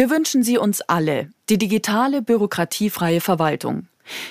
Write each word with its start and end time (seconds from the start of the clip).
Wir 0.00 0.08
wünschen 0.08 0.42
sie 0.42 0.56
uns 0.56 0.80
alle, 0.80 1.28
die 1.50 1.58
digitale 1.58 2.22
bürokratiefreie 2.22 3.20
Verwaltung. 3.20 3.86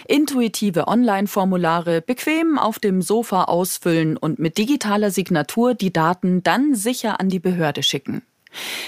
Intuitive 0.08 0.88
Online-Formulare 0.88 2.02
bequem 2.02 2.58
auf 2.58 2.80
dem 2.80 3.04
Sofa 3.04 3.44
ausfüllen 3.44 4.18
und 4.18 4.40
mit 4.40 4.58
digitaler 4.58 5.12
Signatur 5.12 5.76
die 5.76 5.94
Daten 5.94 6.42
dann 6.42 6.74
sicher 6.74 7.20
an 7.20 7.30
die 7.30 7.38
Behörde 7.38 7.84
schicken. 7.84 8.24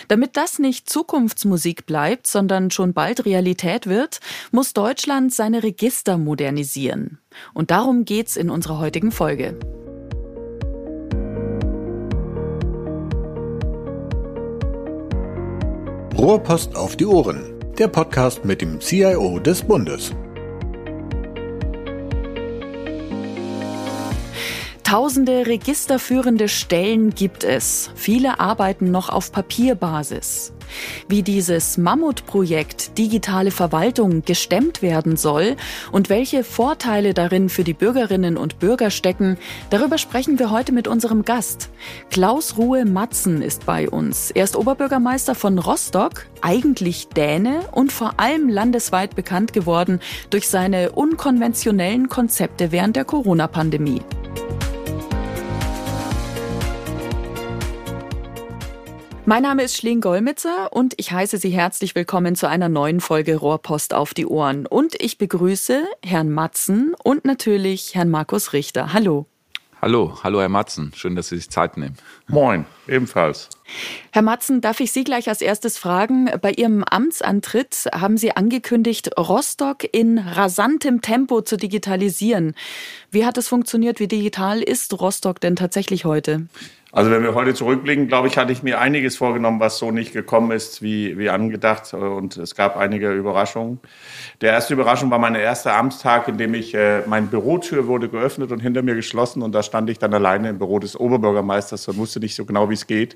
Damit 0.07 0.35
das 0.37 0.57
nicht 0.57 0.89
Zukunftsmusik 0.89 1.85
bleibt, 1.85 2.25
sondern 2.25 2.71
schon 2.71 2.93
bald 2.93 3.25
Realität 3.25 3.85
wird, 3.85 4.19
muss 4.49 4.73
Deutschland 4.73 5.31
seine 5.31 5.61
Register 5.61 6.17
modernisieren. 6.17 7.19
Und 7.53 7.69
darum 7.69 8.05
geht's 8.05 8.35
in 8.35 8.49
unserer 8.49 8.79
heutigen 8.79 9.11
Folge. 9.11 9.55
Rohrpost 16.21 16.75
auf 16.75 16.95
die 16.95 17.07
Ohren. 17.07 17.55
Der 17.79 17.87
Podcast 17.87 18.45
mit 18.45 18.61
dem 18.61 18.79
CIO 18.79 19.39
des 19.39 19.63
Bundes. 19.63 20.11
Tausende 24.91 25.47
registerführende 25.47 26.49
Stellen 26.49 27.11
gibt 27.15 27.45
es. 27.45 27.91
Viele 27.95 28.41
arbeiten 28.41 28.91
noch 28.91 29.07
auf 29.07 29.31
Papierbasis. 29.31 30.51
Wie 31.07 31.23
dieses 31.23 31.77
Mammutprojekt 31.77 32.97
digitale 32.97 33.51
Verwaltung 33.51 34.23
gestemmt 34.25 34.81
werden 34.81 35.15
soll 35.15 35.55
und 35.93 36.09
welche 36.09 36.43
Vorteile 36.43 37.13
darin 37.13 37.47
für 37.47 37.63
die 37.63 37.73
Bürgerinnen 37.73 38.35
und 38.35 38.59
Bürger 38.59 38.89
stecken, 38.89 39.37
darüber 39.69 39.97
sprechen 39.97 40.39
wir 40.39 40.51
heute 40.51 40.73
mit 40.73 40.89
unserem 40.89 41.23
Gast. 41.23 41.69
Klaus 42.09 42.57
Ruhe 42.57 42.83
Matzen 42.83 43.41
ist 43.41 43.65
bei 43.65 43.89
uns. 43.89 44.29
Er 44.31 44.43
ist 44.43 44.57
Oberbürgermeister 44.57 45.35
von 45.35 45.57
Rostock, 45.57 46.25
eigentlich 46.41 47.07
Däne 47.07 47.61
und 47.71 47.93
vor 47.93 48.15
allem 48.17 48.49
landesweit 48.49 49.15
bekannt 49.15 49.53
geworden 49.53 50.01
durch 50.31 50.49
seine 50.49 50.91
unkonventionellen 50.91 52.09
Konzepte 52.09 52.73
während 52.73 52.97
der 52.97 53.05
Corona-Pandemie. 53.05 54.01
Mein 59.27 59.43
Name 59.43 59.61
ist 59.61 59.77
Schling 59.77 60.01
Golmitzer 60.01 60.73
und 60.73 60.95
ich 60.97 61.11
heiße 61.11 61.37
Sie 61.37 61.51
herzlich 61.51 61.93
willkommen 61.93 62.35
zu 62.35 62.49
einer 62.49 62.69
neuen 62.69 62.99
Folge 62.99 63.35
Rohrpost 63.35 63.93
auf 63.93 64.15
die 64.15 64.25
Ohren. 64.25 64.65
Und 64.65 64.95
ich 64.99 65.19
begrüße 65.19 65.85
Herrn 66.03 66.31
Matzen 66.31 66.95
und 67.03 67.23
natürlich 67.23 67.93
Herrn 67.93 68.09
Markus 68.09 68.51
Richter. 68.53 68.93
Hallo. 68.93 69.27
Hallo, 69.79 70.19
hallo 70.23 70.41
Herr 70.41 70.49
Matzen. 70.49 70.91
Schön, 70.95 71.15
dass 71.15 71.29
Sie 71.29 71.37
sich 71.37 71.49
Zeit 71.49 71.77
nehmen. 71.77 71.97
Moin, 72.27 72.65
ebenfalls. 72.87 73.49
Herr 74.11 74.21
Matzen, 74.21 74.61
darf 74.61 74.79
ich 74.79 74.91
Sie 74.91 75.03
gleich 75.03 75.27
als 75.27 75.41
erstes 75.41 75.77
fragen? 75.79 76.29
Bei 76.41 76.51
Ihrem 76.51 76.83
Amtsantritt 76.83 77.89
haben 77.91 78.17
Sie 78.17 78.35
angekündigt, 78.35 79.17
Rostock 79.17 79.83
in 79.91 80.19
rasantem 80.19 81.01
Tempo 81.01 81.41
zu 81.41 81.57
digitalisieren. 81.57 82.53
Wie 83.09 83.25
hat 83.25 83.39
es 83.39 83.47
funktioniert? 83.47 83.99
Wie 83.99 84.07
digital 84.07 84.61
ist 84.61 84.99
Rostock 84.99 85.39
denn 85.39 85.55
tatsächlich 85.55 86.05
heute? 86.05 86.47
Also 86.93 87.09
wenn 87.09 87.23
wir 87.23 87.35
heute 87.35 87.53
zurückblicken, 87.53 88.09
glaube 88.09 88.27
ich, 88.27 88.37
hatte 88.37 88.51
ich 88.51 88.63
mir 88.63 88.81
einiges 88.81 89.15
vorgenommen, 89.15 89.61
was 89.61 89.77
so 89.77 89.91
nicht 89.91 90.11
gekommen 90.11 90.51
ist, 90.51 90.81
wie, 90.81 91.17
wie 91.17 91.29
angedacht. 91.29 91.93
Und 91.93 92.35
es 92.35 92.53
gab 92.53 92.75
einige 92.75 93.13
Überraschungen. 93.13 93.79
Der 94.41 94.51
erste 94.51 94.73
Überraschung 94.73 95.09
war 95.09 95.17
mein 95.17 95.35
erster 95.35 95.73
Amtstag, 95.73 96.27
in 96.27 96.37
dem 96.37 96.53
ich, 96.53 96.73
äh, 96.73 97.03
meine 97.07 97.27
Bürotür 97.27 97.87
wurde 97.87 98.09
geöffnet 98.09 98.51
und 98.51 98.59
hinter 98.59 98.81
mir 98.81 98.95
geschlossen. 98.95 99.41
Und 99.41 99.53
da 99.53 99.63
stand 99.63 99.89
ich 99.89 99.99
dann 99.99 100.13
alleine 100.13 100.49
im 100.49 100.57
Büro 100.57 100.79
des 100.79 100.99
Oberbürgermeisters 100.99 101.87
und 101.87 101.95
wusste 101.95 102.19
nicht 102.19 102.35
so 102.35 102.43
genau, 102.43 102.69
wie 102.69 102.73
es 102.73 102.87
geht. 102.87 103.15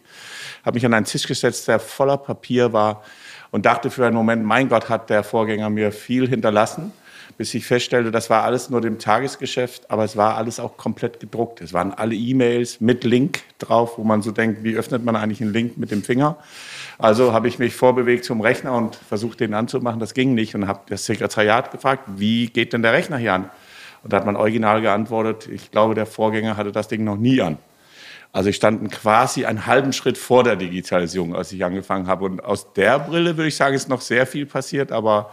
Habe 0.65 0.75
mich 0.75 0.85
an 0.85 0.93
einen 0.93 1.05
Tisch 1.05 1.27
gesetzt, 1.27 1.67
der 1.67 1.79
voller 1.79 2.17
Papier 2.17 2.71
war 2.71 3.03
und 3.51 3.65
dachte 3.65 3.89
für 3.89 4.05
einen 4.05 4.15
Moment, 4.15 4.45
mein 4.45 4.69
Gott, 4.69 4.87
hat 4.87 5.09
der 5.09 5.21
Vorgänger 5.23 5.69
mir 5.69 5.91
viel 5.91 6.29
hinterlassen 6.29 6.93
bis 7.37 7.53
ich 7.53 7.65
feststellte, 7.65 8.11
das 8.11 8.29
war 8.29 8.43
alles 8.43 8.69
nur 8.69 8.81
dem 8.81 8.97
Tagesgeschäft, 8.97 9.91
aber 9.91 10.03
es 10.03 10.15
war 10.15 10.37
alles 10.37 10.59
auch 10.59 10.77
komplett 10.77 11.19
gedruckt. 11.19 11.59
Es 11.61 11.73
waren 11.73 11.93
alle 11.93 12.15
E-Mails 12.15 12.79
mit 12.79 13.03
Link 13.03 13.41
drauf, 13.59 13.97
wo 13.97 14.03
man 14.03 14.21
so 14.21 14.31
denkt, 14.31 14.63
wie 14.63 14.75
öffnet 14.75 15.03
man 15.03 15.15
eigentlich 15.15 15.41
einen 15.41 15.51
Link 15.51 15.77
mit 15.77 15.91
dem 15.91 16.01
Finger? 16.01 16.37
Also 16.97 17.33
habe 17.33 17.47
ich 17.49 17.59
mich 17.59 17.75
vorbewegt 17.75 18.23
zum 18.23 18.39
Rechner 18.39 18.73
und 18.73 18.95
versucht, 18.95 19.41
den 19.41 19.53
anzumachen. 19.53 19.99
Das 19.99 20.13
ging 20.13 20.33
nicht 20.33 20.55
und 20.55 20.67
habe 20.67 20.81
das 20.87 21.05
Sekretariat 21.05 21.71
gefragt, 21.71 22.03
wie 22.15 22.47
geht 22.47 22.71
denn 22.71 22.81
der 22.81 22.93
Rechner 22.93 23.17
hier 23.17 23.33
an? 23.33 23.49
Und 24.03 24.13
da 24.13 24.17
hat 24.17 24.25
man 24.25 24.35
original 24.35 24.81
geantwortet, 24.81 25.49
ich 25.51 25.71
glaube, 25.71 25.95
der 25.95 26.05
Vorgänger 26.05 26.57
hatte 26.57 26.71
das 26.71 26.87
Ding 26.87 27.03
noch 27.03 27.17
nie 27.17 27.41
an. 27.41 27.57
Also 28.31 28.49
ich 28.49 28.57
stand 28.57 28.91
quasi 28.91 29.45
einen 29.45 29.65
halben 29.65 29.93
Schritt 29.93 30.17
vor 30.17 30.43
der 30.43 30.57
Digitalisierung, 30.57 31.35
als 31.35 31.51
ich 31.53 31.63
angefangen 31.63 32.07
habe. 32.07 32.25
Und 32.25 32.43
aus 32.43 32.73
der 32.73 32.99
Brille 32.99 33.37
würde 33.37 33.47
ich 33.47 33.55
sagen, 33.55 33.73
ist 33.75 33.87
noch 33.87 34.01
sehr 34.01 34.27
viel 34.27 34.45
passiert, 34.45 34.91
aber 34.91 35.31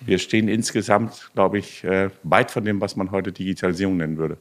wir 0.00 0.18
stehen 0.18 0.48
insgesamt, 0.48 1.30
glaube 1.34 1.58
ich, 1.58 1.84
äh, 1.84 2.10
weit 2.22 2.50
von 2.50 2.64
dem, 2.64 2.80
was 2.80 2.96
man 2.96 3.10
heute 3.10 3.32
Digitalisierung 3.32 3.96
nennen 3.96 4.18
würde. 4.18 4.38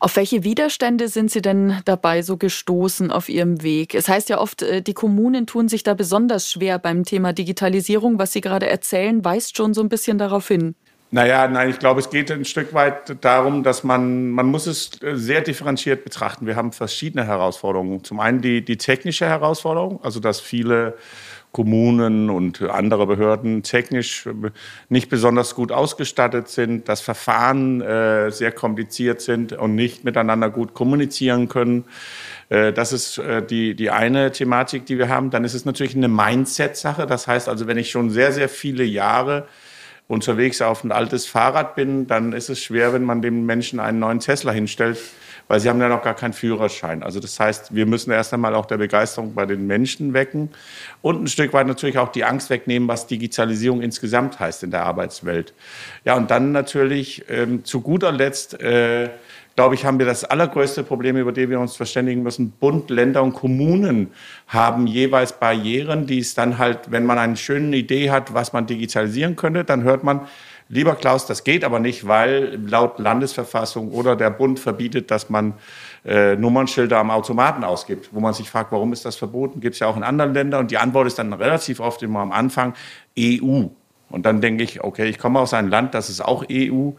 Auf 0.00 0.16
welche 0.16 0.44
Widerstände 0.44 1.08
sind 1.08 1.30
Sie 1.30 1.42
denn 1.42 1.80
dabei 1.84 2.22
so 2.22 2.36
gestoßen 2.36 3.10
auf 3.10 3.28
Ihrem 3.28 3.62
Weg? 3.62 3.94
Es 3.94 4.08
heißt 4.08 4.28
ja 4.28 4.38
oft, 4.38 4.62
äh, 4.62 4.82
die 4.82 4.94
Kommunen 4.94 5.46
tun 5.46 5.68
sich 5.68 5.82
da 5.82 5.94
besonders 5.94 6.50
schwer 6.50 6.78
beim 6.78 7.04
Thema 7.04 7.32
Digitalisierung. 7.32 8.18
Was 8.18 8.32
Sie 8.32 8.40
gerade 8.40 8.68
erzählen, 8.68 9.24
weist 9.24 9.56
schon 9.56 9.74
so 9.74 9.80
ein 9.80 9.88
bisschen 9.88 10.18
darauf 10.18 10.48
hin. 10.48 10.74
Naja, 11.10 11.46
nein, 11.46 11.70
ich 11.70 11.78
glaube, 11.78 12.00
es 12.00 12.10
geht 12.10 12.32
ein 12.32 12.44
Stück 12.44 12.74
weit 12.74 13.24
darum, 13.24 13.62
dass 13.62 13.84
man, 13.84 14.30
man 14.30 14.46
muss 14.46 14.66
es 14.66 15.00
äh, 15.00 15.16
sehr 15.16 15.42
differenziert 15.42 16.02
betrachten. 16.02 16.46
Wir 16.46 16.56
haben 16.56 16.72
verschiedene 16.72 17.24
Herausforderungen. 17.24 18.02
Zum 18.02 18.18
einen 18.18 18.40
die, 18.40 18.64
die 18.64 18.78
technische 18.78 19.26
Herausforderung, 19.26 20.02
also 20.02 20.18
dass 20.18 20.40
viele 20.40 20.98
Kommunen 21.54 22.30
und 22.30 22.62
andere 22.62 23.06
Behörden 23.06 23.62
technisch 23.62 24.28
nicht 24.88 25.08
besonders 25.08 25.54
gut 25.54 25.70
ausgestattet 25.70 26.48
sind, 26.48 26.88
dass 26.88 27.00
Verfahren 27.00 27.80
äh, 27.80 28.32
sehr 28.32 28.50
kompliziert 28.50 29.20
sind 29.20 29.52
und 29.52 29.76
nicht 29.76 30.02
miteinander 30.02 30.50
gut 30.50 30.74
kommunizieren 30.74 31.48
können. 31.48 31.84
Äh, 32.48 32.72
das 32.72 32.92
ist 32.92 33.18
äh, 33.18 33.40
die, 33.40 33.76
die 33.76 33.90
eine 33.90 34.32
Thematik, 34.32 34.84
die 34.86 34.98
wir 34.98 35.08
haben. 35.08 35.30
Dann 35.30 35.44
ist 35.44 35.54
es 35.54 35.64
natürlich 35.64 35.94
eine 35.94 36.08
Mindset-Sache. 36.08 37.06
Das 37.06 37.28
heißt 37.28 37.48
also, 37.48 37.68
wenn 37.68 37.78
ich 37.78 37.88
schon 37.88 38.10
sehr, 38.10 38.32
sehr 38.32 38.48
viele 38.48 38.82
Jahre 38.82 39.46
unterwegs 40.08 40.60
auf 40.60 40.82
ein 40.82 40.90
altes 40.90 41.26
Fahrrad 41.26 41.76
bin, 41.76 42.08
dann 42.08 42.32
ist 42.32 42.50
es 42.50 42.60
schwer, 42.60 42.92
wenn 42.92 43.04
man 43.04 43.22
dem 43.22 43.46
Menschen 43.46 43.78
einen 43.78 44.00
neuen 44.00 44.18
Tesla 44.18 44.50
hinstellt, 44.50 44.98
weil 45.48 45.60
sie 45.60 45.68
haben 45.68 45.80
ja 45.80 45.88
noch 45.88 46.02
gar 46.02 46.14
keinen 46.14 46.32
Führerschein. 46.32 47.02
Also 47.02 47.20
das 47.20 47.38
heißt, 47.38 47.74
wir 47.74 47.86
müssen 47.86 48.10
erst 48.10 48.32
einmal 48.32 48.54
auch 48.54 48.66
der 48.66 48.78
Begeisterung 48.78 49.34
bei 49.34 49.46
den 49.46 49.66
Menschen 49.66 50.14
wecken 50.14 50.50
und 51.02 51.22
ein 51.22 51.26
Stück 51.26 51.52
weit 51.52 51.66
natürlich 51.66 51.98
auch 51.98 52.12
die 52.12 52.24
Angst 52.24 52.50
wegnehmen, 52.50 52.88
was 52.88 53.06
Digitalisierung 53.06 53.82
insgesamt 53.82 54.40
heißt 54.40 54.62
in 54.62 54.70
der 54.70 54.84
Arbeitswelt. 54.84 55.54
Ja, 56.04 56.16
und 56.16 56.30
dann 56.30 56.52
natürlich 56.52 57.24
ähm, 57.28 57.64
zu 57.64 57.80
guter 57.80 58.12
Letzt 58.12 58.60
äh, 58.60 59.10
glaube 59.56 59.74
ich, 59.76 59.84
haben 59.84 59.98
wir 59.98 60.06
das 60.06 60.24
allergrößte 60.24 60.82
Problem, 60.82 61.16
über 61.16 61.32
das 61.32 61.48
wir 61.48 61.60
uns 61.60 61.76
verständigen 61.76 62.22
müssen. 62.22 62.50
Bund, 62.50 62.90
Länder 62.90 63.22
und 63.22 63.34
Kommunen 63.34 64.10
haben 64.48 64.86
jeweils 64.86 65.32
Barrieren, 65.32 66.06
die 66.06 66.18
es 66.18 66.34
dann 66.34 66.58
halt, 66.58 66.90
wenn 66.90 67.06
man 67.06 67.18
eine 67.18 67.36
schöne 67.36 67.76
Idee 67.76 68.10
hat, 68.10 68.34
was 68.34 68.52
man 68.52 68.66
digitalisieren 68.66 69.36
könnte, 69.36 69.64
dann 69.64 69.84
hört 69.84 70.02
man, 70.02 70.22
lieber 70.68 70.94
Klaus, 70.94 71.26
das 71.26 71.44
geht 71.44 71.64
aber 71.64 71.78
nicht, 71.78 72.06
weil 72.06 72.58
laut 72.66 72.98
Landesverfassung 72.98 73.90
oder 73.90 74.16
der 74.16 74.30
Bund 74.30 74.58
verbietet, 74.58 75.10
dass 75.10 75.30
man 75.30 75.54
äh, 76.04 76.36
Nummernschilder 76.36 76.98
am 76.98 77.10
Automaten 77.10 77.64
ausgibt, 77.64 78.10
wo 78.12 78.20
man 78.20 78.34
sich 78.34 78.50
fragt, 78.50 78.72
warum 78.72 78.92
ist 78.92 79.04
das 79.04 79.16
verboten? 79.16 79.60
Gibt 79.60 79.74
es 79.74 79.80
ja 79.80 79.86
auch 79.86 79.96
in 79.96 80.02
anderen 80.02 80.34
Ländern. 80.34 80.60
Und 80.60 80.70
die 80.70 80.78
Antwort 80.78 81.06
ist 81.06 81.18
dann 81.18 81.32
relativ 81.32 81.80
oft 81.80 82.02
immer 82.02 82.20
am 82.20 82.32
Anfang 82.32 82.74
EU. 83.18 83.64
Und 84.10 84.26
dann 84.26 84.40
denke 84.40 84.62
ich, 84.62 84.84
okay, 84.84 85.06
ich 85.06 85.18
komme 85.18 85.40
aus 85.40 85.54
einem 85.54 85.68
Land, 85.68 85.92
das 85.92 86.08
ist 86.08 86.20
auch 86.20 86.44
EU 86.48 86.90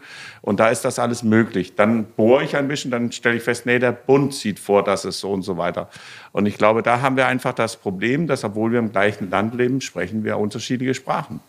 und 0.42 0.60
da 0.60 0.68
ist 0.68 0.84
das 0.84 0.98
alles 0.98 1.22
möglich. 1.22 1.74
Dann 1.74 2.04
bohre 2.04 2.44
ich 2.44 2.56
ein 2.56 2.68
bisschen, 2.68 2.90
dann 2.90 3.10
stelle 3.10 3.36
ich 3.36 3.42
fest, 3.42 3.64
nee, 3.64 3.78
der 3.78 3.92
Bund 3.92 4.34
sieht 4.34 4.58
vor, 4.58 4.84
dass 4.84 5.06
es 5.06 5.20
so 5.20 5.32
und 5.32 5.40
so 5.40 5.56
weiter. 5.56 5.88
Und 6.32 6.44
ich 6.44 6.58
glaube, 6.58 6.82
da 6.82 7.00
haben 7.00 7.16
wir 7.16 7.26
einfach 7.26 7.54
das 7.54 7.76
Problem, 7.76 8.26
dass 8.26 8.44
obwohl 8.44 8.72
wir 8.72 8.80
im 8.80 8.92
gleichen 8.92 9.30
Land 9.30 9.54
leben, 9.54 9.80
sprechen 9.80 10.24
wir 10.24 10.36
unterschiedliche 10.36 10.92
Sprachen. 10.92 11.40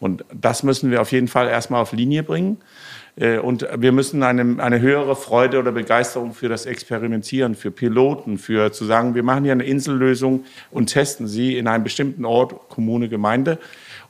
Und 0.00 0.24
das 0.32 0.62
müssen 0.62 0.90
wir 0.90 1.00
auf 1.00 1.12
jeden 1.12 1.28
Fall 1.28 1.48
erstmal 1.48 1.80
auf 1.80 1.92
Linie 1.92 2.22
bringen. 2.22 2.58
Äh, 3.16 3.38
und 3.38 3.66
wir 3.76 3.92
müssen 3.92 4.22
eine, 4.22 4.62
eine 4.62 4.80
höhere 4.80 5.16
Freude 5.16 5.58
oder 5.58 5.72
Begeisterung 5.72 6.34
für 6.34 6.48
das 6.48 6.66
Experimentieren, 6.66 7.54
für 7.54 7.70
Piloten, 7.70 8.38
für 8.38 8.72
zu 8.72 8.84
sagen, 8.84 9.14
wir 9.14 9.22
machen 9.22 9.44
hier 9.44 9.52
eine 9.52 9.64
Insellösung 9.64 10.44
und 10.70 10.86
testen 10.86 11.26
sie 11.26 11.56
in 11.56 11.68
einem 11.68 11.84
bestimmten 11.84 12.24
Ort, 12.24 12.68
Kommune, 12.68 13.08
Gemeinde. 13.08 13.58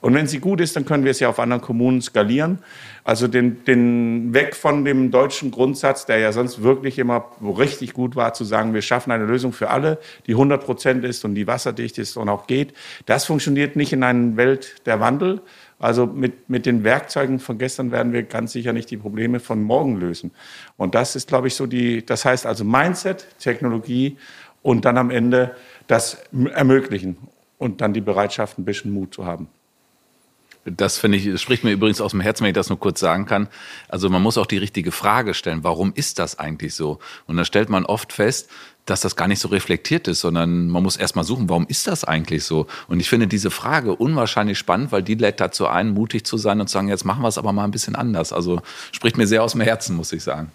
Und 0.01 0.13
wenn 0.13 0.27
sie 0.27 0.39
gut 0.39 0.61
ist, 0.61 0.75
dann 0.75 0.85
können 0.85 1.03
wir 1.03 1.11
es 1.11 1.19
ja 1.19 1.29
auf 1.29 1.39
anderen 1.39 1.61
Kommunen 1.61 2.01
skalieren. 2.01 2.59
Also 3.03 3.27
den, 3.27 3.63
den 3.65 4.33
weg 4.33 4.55
von 4.55 4.85
dem 4.85 5.09
deutschen 5.09 5.51
Grundsatz, 5.51 6.05
der 6.05 6.19
ja 6.19 6.31
sonst 6.31 6.61
wirklich 6.61 6.99
immer 6.99 7.31
richtig 7.41 7.93
gut 7.93 8.15
war, 8.15 8.33
zu 8.33 8.43
sagen, 8.43 8.73
wir 8.73 8.81
schaffen 8.81 9.11
eine 9.11 9.25
Lösung 9.25 9.53
für 9.53 9.69
alle, 9.69 9.99
die 10.27 10.33
100 10.33 10.63
Prozent 10.63 11.05
ist 11.05 11.25
und 11.25 11.35
die 11.35 11.47
wasserdicht 11.47 11.97
ist 11.97 12.17
und 12.17 12.29
auch 12.29 12.47
geht. 12.47 12.73
Das 13.05 13.25
funktioniert 13.25 13.75
nicht 13.75 13.93
in 13.93 14.03
einer 14.03 14.37
Welt 14.37 14.75
der 14.85 14.99
Wandel, 14.99 15.41
also 15.85 16.07
mit, 16.07 16.49
mit 16.49 16.65
den 16.65 16.83
Werkzeugen 16.83 17.37
von 17.37 17.59
gestern 17.59 17.91
werden 17.91 18.11
wir 18.11 18.23
ganz 18.23 18.53
sicher 18.53 18.73
nicht 18.73 18.89
die 18.89 18.97
Probleme 18.97 19.39
von 19.39 19.61
morgen 19.61 19.97
lösen. 19.97 20.31
Und 20.77 20.95
das 20.95 21.15
ist, 21.15 21.27
glaube 21.27 21.47
ich, 21.47 21.53
so 21.53 21.67
die, 21.67 22.03
das 22.03 22.25
heißt 22.25 22.47
also 22.47 22.63
Mindset, 22.63 23.27
Technologie 23.37 24.17
und 24.63 24.83
dann 24.83 24.97
am 24.97 25.11
Ende 25.11 25.55
das 25.85 26.23
ermöglichen. 26.55 27.17
und 27.57 27.81
dann 27.81 27.93
die 27.93 28.01
Bereitschaft, 28.01 28.57
ein 28.57 28.65
bisschen 28.65 28.91
Mut 28.91 29.13
zu 29.13 29.25
haben. 29.25 29.47
Das 30.65 30.97
finde 30.97 31.19
ich, 31.19 31.29
das 31.29 31.41
spricht 31.41 31.63
mir 31.63 31.71
übrigens 31.71 32.01
aus 32.01 32.11
dem 32.11 32.21
Herzen, 32.21 32.43
wenn 32.43 32.49
ich 32.49 32.55
das 32.55 32.69
nur 32.69 32.79
kurz 32.79 32.99
sagen 32.99 33.25
kann. 33.25 33.47
Also 33.87 34.09
man 34.09 34.21
muss 34.21 34.37
auch 34.37 34.47
die 34.47 34.57
richtige 34.57 34.91
Frage 34.91 35.35
stellen. 35.35 35.63
Warum 35.63 35.93
ist 35.93 36.17
das 36.17 36.39
eigentlich 36.39 36.73
so? 36.73 36.97
Und 37.27 37.37
da 37.37 37.45
stellt 37.45 37.69
man 37.69 37.85
oft 37.85 38.11
fest, 38.11 38.49
dass 38.85 39.01
das 39.01 39.15
gar 39.15 39.27
nicht 39.27 39.39
so 39.39 39.47
reflektiert 39.47 40.07
ist, 40.07 40.21
sondern 40.21 40.67
man 40.69 40.81
muss 40.83 40.97
erst 40.97 41.15
mal 41.15 41.23
suchen, 41.23 41.49
warum 41.49 41.65
ist 41.67 41.87
das 41.87 42.03
eigentlich 42.03 42.43
so? 42.43 42.67
Und 42.87 42.99
ich 42.99 43.09
finde 43.09 43.27
diese 43.27 43.51
Frage 43.51 43.95
unwahrscheinlich 43.95 44.57
spannend, 44.57 44.91
weil 44.91 45.03
die 45.03 45.15
lädt 45.15 45.39
dazu 45.39 45.67
ein, 45.67 45.89
mutig 45.89 46.25
zu 46.25 46.37
sein 46.37 46.59
und 46.59 46.67
zu 46.67 46.73
sagen, 46.73 46.87
jetzt 46.87 47.05
machen 47.05 47.21
wir 47.21 47.27
es 47.27 47.37
aber 47.37 47.51
mal 47.51 47.63
ein 47.63 47.71
bisschen 47.71 47.95
anders. 47.95 48.33
Also 48.33 48.61
spricht 48.91 49.17
mir 49.17 49.27
sehr 49.27 49.43
aus 49.43 49.53
dem 49.53 49.61
Herzen, 49.61 49.95
muss 49.95 50.13
ich 50.13 50.23
sagen. 50.23 50.51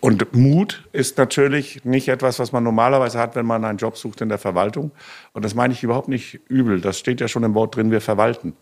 Und 0.00 0.34
Mut 0.34 0.82
ist 0.90 1.16
natürlich 1.16 1.84
nicht 1.84 2.08
etwas, 2.08 2.40
was 2.40 2.50
man 2.50 2.64
normalerweise 2.64 3.20
hat, 3.20 3.36
wenn 3.36 3.46
man 3.46 3.64
einen 3.64 3.78
Job 3.78 3.96
sucht 3.96 4.20
in 4.20 4.28
der 4.28 4.38
Verwaltung. 4.38 4.90
Und 5.32 5.44
das 5.44 5.54
meine 5.54 5.74
ich 5.74 5.84
überhaupt 5.84 6.08
nicht 6.08 6.40
übel. 6.48 6.80
Das 6.80 6.98
steht 6.98 7.20
ja 7.20 7.28
schon 7.28 7.44
im 7.44 7.54
Wort 7.54 7.76
drin, 7.76 7.92
wir 7.92 8.00
verwalten. 8.00 8.54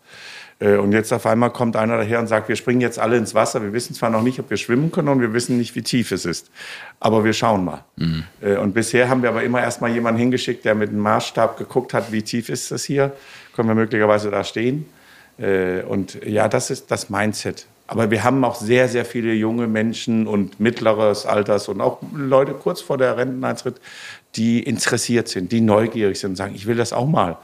Äh, 0.61 0.75
und 0.75 0.93
jetzt 0.93 1.11
auf 1.11 1.25
einmal 1.25 1.49
kommt 1.49 1.75
einer 1.75 1.97
daher 1.97 2.19
und 2.19 2.27
sagt, 2.27 2.47
wir 2.47 2.55
springen 2.55 2.79
jetzt 2.79 2.99
alle 2.99 3.17
ins 3.17 3.35
Wasser. 3.35 3.61
Wir 3.61 3.73
wissen 3.73 3.93
zwar 3.93 4.09
noch 4.09 4.21
nicht, 4.21 4.39
ob 4.39 4.49
wir 4.49 4.57
schwimmen 4.57 4.91
können 4.91 5.09
und 5.09 5.19
wir 5.19 5.33
wissen 5.33 5.57
nicht, 5.57 5.75
wie 5.75 5.81
tief 5.81 6.11
es 6.11 6.25
ist. 6.25 6.49
Aber 6.99 7.25
wir 7.25 7.33
schauen 7.33 7.65
mal. 7.65 7.83
Mhm. 7.97 8.23
Äh, 8.41 8.57
und 8.57 8.73
bisher 8.73 9.09
haben 9.09 9.23
wir 9.23 9.29
aber 9.29 9.43
immer 9.43 9.61
erst 9.61 9.81
mal 9.81 9.91
jemanden 9.91 10.19
hingeschickt, 10.19 10.63
der 10.63 10.75
mit 10.75 10.89
einem 10.89 10.99
Maßstab 10.99 11.57
geguckt 11.57 11.93
hat, 11.93 12.11
wie 12.11 12.21
tief 12.21 12.47
ist 12.47 12.71
das 12.71 12.83
hier. 12.83 13.11
Können 13.55 13.67
wir 13.67 13.75
möglicherweise 13.75 14.31
da 14.31 14.43
stehen? 14.43 14.85
Äh, 15.37 15.81
und 15.81 16.23
ja, 16.23 16.47
das 16.47 16.69
ist 16.69 16.91
das 16.91 17.09
Mindset. 17.09 17.65
Aber 17.87 18.09
wir 18.09 18.23
haben 18.23 18.45
auch 18.45 18.55
sehr, 18.55 18.87
sehr 18.87 19.03
viele 19.03 19.33
junge 19.33 19.67
Menschen 19.67 20.25
und 20.25 20.61
mittleres 20.61 21.25
Alters 21.25 21.67
und 21.67 21.81
auch 21.81 21.97
Leute 22.15 22.53
kurz 22.53 22.79
vor 22.79 22.97
der 22.97 23.17
Renteneintritt, 23.17 23.81
die 24.35 24.63
interessiert 24.63 25.27
sind, 25.27 25.51
die 25.51 25.59
neugierig 25.59 26.17
sind 26.17 26.31
und 26.31 26.35
sagen, 26.37 26.55
ich 26.55 26.67
will 26.67 26.77
das 26.77 26.93
auch 26.93 27.07
mal. 27.07 27.37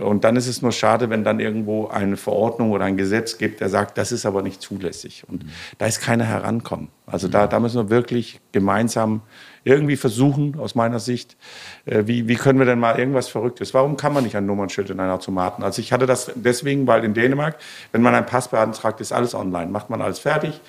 Und 0.00 0.24
dann 0.24 0.36
ist 0.36 0.46
es 0.46 0.62
nur 0.62 0.72
schade, 0.72 1.10
wenn 1.10 1.24
dann 1.24 1.40
irgendwo 1.40 1.88
eine 1.88 2.16
Verordnung 2.16 2.70
oder 2.72 2.84
ein 2.84 2.96
Gesetz 2.96 3.38
gibt, 3.38 3.60
der 3.60 3.68
sagt, 3.68 3.98
das 3.98 4.12
ist 4.12 4.26
aber 4.26 4.42
nicht 4.42 4.60
zulässig. 4.60 5.24
Und 5.28 5.44
mhm. 5.44 5.50
da 5.78 5.86
ist 5.86 6.00
keiner 6.00 6.24
herankommen. 6.24 6.88
Also 7.06 7.28
da, 7.28 7.46
da 7.46 7.60
müssen 7.60 7.76
wir 7.76 7.90
wirklich 7.90 8.40
gemeinsam 8.52 9.22
irgendwie 9.64 9.96
versuchen, 9.96 10.58
aus 10.58 10.74
meiner 10.74 11.00
Sicht, 11.00 11.36
äh, 11.84 12.04
wie, 12.06 12.28
wie 12.28 12.36
können 12.36 12.58
wir 12.58 12.66
denn 12.66 12.78
mal 12.78 12.98
irgendwas 12.98 13.28
Verrücktes? 13.28 13.74
Warum 13.74 13.96
kann 13.96 14.12
man 14.12 14.24
nicht 14.24 14.36
ein 14.36 14.46
Nummernschild 14.46 14.90
in 14.90 15.00
einen 15.00 15.10
Automaten? 15.10 15.62
Also 15.62 15.80
ich 15.80 15.92
hatte 15.92 16.06
das 16.06 16.32
deswegen, 16.34 16.86
weil 16.86 17.04
in 17.04 17.14
Dänemark, 17.14 17.56
wenn 17.92 18.02
man 18.02 18.14
einen 18.14 18.26
Pass 18.26 18.48
beantragt, 18.48 19.00
ist 19.00 19.12
alles 19.12 19.34
online. 19.34 19.70
Macht 19.70 19.90
man 19.90 20.00
alles 20.00 20.18
fertig, 20.18 20.60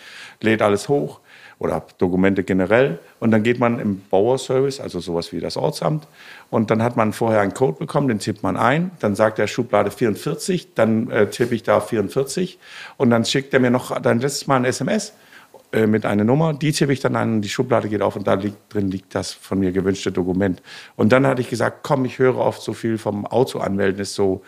lädt 0.41 0.61
alles 0.61 0.89
hoch 0.89 1.21
oder 1.61 1.85
Dokumente 1.99 2.43
generell. 2.43 2.97
Und 3.19 3.29
dann 3.29 3.43
geht 3.43 3.59
man 3.59 3.79
im 3.79 4.01
Bauerservice, 4.09 4.79
also 4.79 4.99
sowas 4.99 5.31
wie 5.31 5.39
das 5.39 5.57
Ortsamt, 5.57 6.07
und 6.49 6.71
dann 6.71 6.81
hat 6.81 6.97
man 6.97 7.13
vorher 7.13 7.41
einen 7.41 7.53
Code 7.53 7.77
bekommen, 7.77 8.07
den 8.07 8.17
tippt 8.17 8.41
man 8.41 8.57
ein, 8.57 8.89
dann 8.99 9.13
sagt 9.13 9.37
er 9.37 9.47
Schublade 9.47 9.91
44, 9.91 10.73
dann 10.73 11.11
äh, 11.11 11.27
tippe 11.29 11.53
ich 11.53 11.61
da 11.61 11.79
44 11.79 12.57
und 12.97 13.11
dann 13.11 13.25
schickt 13.25 13.53
er 13.53 13.59
mir 13.59 13.69
noch 13.69 14.01
dann 14.01 14.19
letztes 14.19 14.47
Mal 14.47 14.55
ein 14.55 14.65
SMS 14.65 15.13
äh, 15.71 15.85
mit 15.85 16.03
einer 16.03 16.23
Nummer, 16.23 16.55
die 16.55 16.71
tippe 16.71 16.93
ich 16.93 16.99
dann 16.99 17.15
ein, 17.15 17.43
die 17.43 17.49
Schublade 17.49 17.89
geht 17.89 18.01
auf 18.01 18.15
und 18.15 18.25
da 18.25 18.33
liegt, 18.33 18.73
drin 18.73 18.89
liegt 18.89 19.13
das 19.13 19.31
von 19.31 19.59
mir 19.59 19.71
gewünschte 19.71 20.11
Dokument. 20.11 20.63
Und 20.95 21.11
dann 21.11 21.27
hatte 21.27 21.41
ich 21.41 21.49
gesagt, 21.49 21.83
komm, 21.83 22.05
ich 22.05 22.17
höre 22.17 22.37
oft 22.37 22.63
so 22.63 22.73
viel 22.73 22.97
vom 22.97 23.27
Auto 23.27 23.59
anmelden, 23.59 24.01
ist 24.01 24.15
so 24.15 24.41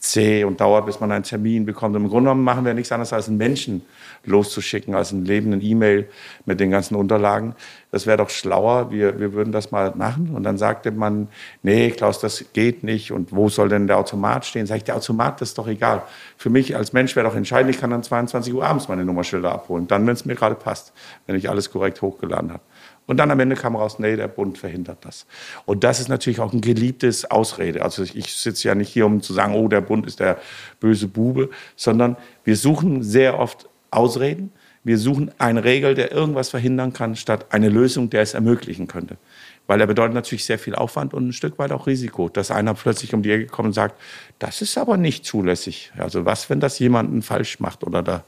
zäh 0.00 0.44
und 0.44 0.60
dauert, 0.60 0.86
bis 0.86 0.98
man 0.98 1.12
einen 1.12 1.24
Termin 1.24 1.66
bekommt. 1.66 1.94
Im 1.94 2.08
Grunde 2.08 2.30
genommen 2.30 2.42
machen 2.42 2.64
wir 2.64 2.74
nichts 2.74 2.90
anderes, 2.90 3.12
als 3.12 3.28
einen 3.28 3.36
Menschen 3.36 3.82
loszuschicken, 4.24 4.94
als 4.94 5.12
einen 5.12 5.24
lebenden 5.24 5.62
E-Mail 5.62 6.08
mit 6.46 6.58
den 6.58 6.70
ganzen 6.70 6.94
Unterlagen. 6.94 7.54
Das 7.90 8.06
wäre 8.06 8.16
doch 8.16 8.30
schlauer, 8.30 8.90
wir, 8.90 9.20
wir 9.20 9.32
würden 9.32 9.52
das 9.52 9.70
mal 9.70 9.92
machen. 9.94 10.30
Und 10.34 10.42
dann 10.42 10.58
sagte 10.58 10.90
man, 10.90 11.28
nee, 11.62 11.90
Klaus, 11.90 12.18
das 12.18 12.44
geht 12.52 12.82
nicht. 12.82 13.12
Und 13.12 13.32
wo 13.32 13.48
soll 13.48 13.68
denn 13.68 13.86
der 13.86 13.98
Automat 13.98 14.46
stehen? 14.46 14.66
Sag 14.66 14.76
ich, 14.78 14.84
der 14.84 14.96
Automat, 14.96 15.40
das 15.40 15.50
ist 15.50 15.58
doch 15.58 15.68
egal. 15.68 16.02
Für 16.36 16.50
mich 16.50 16.76
als 16.76 16.92
Mensch 16.92 17.14
wäre 17.14 17.28
doch 17.28 17.36
entscheidend, 17.36 17.74
ich 17.74 17.80
kann 17.80 17.90
dann 17.90 18.02
22 18.02 18.54
Uhr 18.54 18.64
abends 18.64 18.88
meine 18.88 19.04
Nummerschilder 19.04 19.52
abholen. 19.52 19.86
Dann, 19.86 20.06
wenn 20.06 20.14
es 20.14 20.24
mir 20.24 20.34
gerade 20.34 20.54
passt, 20.54 20.92
wenn 21.26 21.36
ich 21.36 21.50
alles 21.50 21.70
korrekt 21.70 22.00
hochgeladen 22.00 22.52
habe. 22.52 22.62
Und 23.06 23.16
dann 23.16 23.30
am 23.30 23.40
Ende 23.40 23.56
kam 23.56 23.74
raus, 23.74 23.98
nee, 23.98 24.14
der 24.14 24.28
Bund 24.28 24.56
verhindert 24.56 25.04
das. 25.04 25.26
Und 25.64 25.82
das 25.82 25.98
ist 25.98 26.08
natürlich 26.08 26.38
auch 26.40 26.52
ein 26.52 26.60
geliebtes 26.60 27.28
Ausrede. 27.28 27.82
Also 27.82 28.04
ich 28.04 28.34
sitze 28.34 28.68
ja 28.68 28.74
nicht 28.74 28.90
hier, 28.90 29.06
um 29.06 29.20
zu 29.20 29.32
sagen, 29.32 29.54
oh, 29.54 29.66
der 29.66 29.80
Bund 29.80 30.06
ist 30.06 30.20
der 30.20 30.38
böse 30.78 31.08
Bube, 31.08 31.50
sondern 31.74 32.16
wir 32.44 32.56
suchen 32.56 33.02
sehr 33.02 33.38
oft 33.38 33.68
Ausreden. 33.90 34.52
Wir 34.82 34.96
suchen 34.96 35.30
eine 35.38 35.64
Regel, 35.64 35.94
der 35.94 36.10
irgendwas 36.12 36.48
verhindern 36.48 36.92
kann, 36.92 37.14
statt 37.16 37.46
eine 37.50 37.68
Lösung, 37.68 38.08
der 38.08 38.22
es 38.22 38.32
ermöglichen 38.32 38.86
könnte. 38.86 39.18
Weil 39.66 39.80
er 39.80 39.86
bedeutet 39.86 40.14
natürlich 40.14 40.44
sehr 40.44 40.58
viel 40.58 40.74
Aufwand 40.74 41.12
und 41.12 41.28
ein 41.28 41.32
Stück 41.32 41.58
weit 41.58 41.70
auch 41.70 41.86
Risiko, 41.86 42.28
dass 42.28 42.50
einer 42.50 42.74
plötzlich 42.74 43.12
um 43.12 43.22
die 43.22 43.30
Ecke 43.30 43.46
kommt 43.46 43.66
und 43.66 43.72
sagt, 43.72 44.00
das 44.38 44.62
ist 44.62 44.78
aber 44.78 44.96
nicht 44.96 45.26
zulässig. 45.26 45.92
Also 45.98 46.24
was, 46.24 46.48
wenn 46.48 46.60
das 46.60 46.78
jemanden 46.78 47.22
falsch 47.22 47.60
macht 47.60 47.84
oder 47.84 48.02
da. 48.02 48.24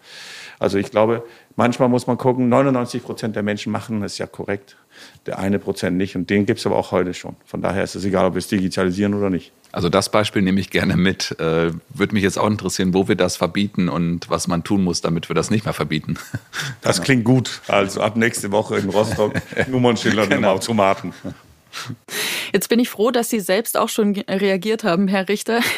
Also 0.59 0.79
ich 0.79 0.91
glaube, 0.91 1.25
Manchmal 1.57 1.89
muss 1.89 2.07
man 2.07 2.19
gucken, 2.19 2.49
99 2.49 3.03
Prozent 3.03 3.37
der 3.37 3.43
Menschen 3.43 3.73
machen 3.73 4.03
es 4.03 4.19
ja 4.19 4.27
korrekt, 4.27 4.77
der 5.27 5.39
eine 5.39 5.59
Prozent 5.59 5.97
nicht. 5.97 6.17
Und 6.17 6.31
den 6.31 6.47
gibt 6.47 6.61
es 6.61 6.67
aber 6.67 6.77
auch 6.77 6.93
heute 6.93 7.15
schon. 7.15 7.37
Von 7.45 7.61
daher 7.63 7.85
ist 7.85 7.95
es 7.95 8.05
egal, 8.05 8.27
ob 8.27 8.35
wir 8.35 8.39
es 8.39 8.49
digitalisieren 8.49 9.15
oder 9.15 9.31
nicht. 9.31 9.53
Also 9.73 9.89
das 9.89 10.11
Beispiel 10.11 10.43
nehme 10.43 10.61
ich 10.61 10.71
gerne 10.71 10.97
mit. 10.97 11.33
Äh, 11.41 11.73
Würde 11.89 12.15
mich 12.15 12.23
jetzt 12.23 12.39
auch 12.39 12.47
interessieren, 12.47 12.93
wo 12.95 13.09
wir 13.09 13.17
das 13.17 13.37
verbieten 13.37 13.89
und 13.89 14.29
was 14.29 14.47
man 14.47 14.65
tun 14.65 14.85
muss, 14.85 15.01
damit 15.01 15.31
wir 15.31 15.35
das 15.35 15.51
nicht 15.51 15.65
mehr 15.65 15.75
verbieten. 15.75 16.19
Das 16.83 16.97
genau. 16.97 17.05
klingt 17.05 17.25
gut. 17.25 17.61
Also 17.69 18.01
ab 18.01 18.17
nächste 18.17 18.51
Woche 18.51 18.77
in 18.79 18.91
Rostock 18.91 19.33
Nummernschilder 19.69 20.27
genau. 20.27 20.37
im 20.37 20.45
Automaten. 20.45 21.13
Jetzt 22.53 22.69
bin 22.69 22.79
ich 22.79 22.91
froh, 22.91 23.11
dass 23.11 23.31
Sie 23.31 23.41
selbst 23.41 23.77
auch 23.77 23.89
schon 23.89 24.15
reagiert 24.29 24.85
haben, 24.85 25.09
Herr 25.09 25.29
Richter. 25.29 25.61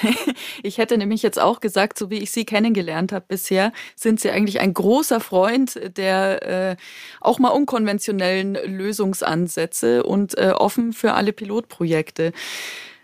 Ich 0.63 0.79
hätte 0.79 0.97
nämlich 0.97 1.23
jetzt 1.23 1.39
auch 1.39 1.61
gesagt, 1.61 1.99
so 1.99 2.09
wie 2.11 2.19
ich 2.19 2.31
Sie 2.31 2.47
kennengelernt 2.47 3.13
habe 3.13 3.27
bisher, 3.29 3.73
sind 3.97 4.21
Sie 4.21 4.31
eigentlich 4.31 4.61
ein 4.61 4.73
großer 4.73 5.21
Freund 5.21 5.79
der 5.99 6.71
äh, 6.71 6.77
auch 7.21 7.39
mal 7.39 7.51
unkonventionellen 7.51 8.55
Lösungsansätze 8.55 10.05
und 10.05 10.39
äh, 10.39 10.53
offen 10.53 10.93
für 10.93 11.13
alle 11.15 11.33
Pilotprojekte. 11.33 12.33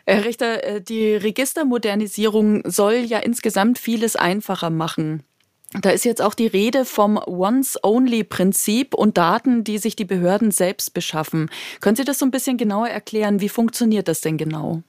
Herr 0.07 0.25
Richter, 0.25 0.65
äh, 0.65 0.81
die 0.81 1.15
Registermodernisierung 1.15 2.63
soll 2.65 2.95
ja 2.95 3.19
insgesamt 3.19 3.79
vieles 3.79 4.17
einfacher 4.17 4.71
machen. 4.71 5.23
Da 5.73 5.91
ist 5.91 6.05
jetzt 6.05 6.21
auch 6.21 6.35
die 6.35 6.49
Rede 6.49 6.85
vom 6.85 7.17
Once-Only-Prinzip 7.17 8.93
und 8.93 9.17
Daten, 9.17 9.63
die 9.63 9.79
sich 9.79 9.95
die 9.95 10.05
Behörden 10.05 10.51
selbst 10.51 10.95
beschaffen. 10.95 11.49
Können 11.81 11.95
Sie 11.95 12.05
das 12.05 12.19
so 12.19 12.27
ein 12.27 12.33
bisschen 12.33 12.57
genauer 12.57 12.89
erklären? 12.89 13.41
Wie 13.41 13.49
funktioniert 13.49 14.09
das 14.09 14.21
denn 14.21 14.37
genau? 14.37 14.83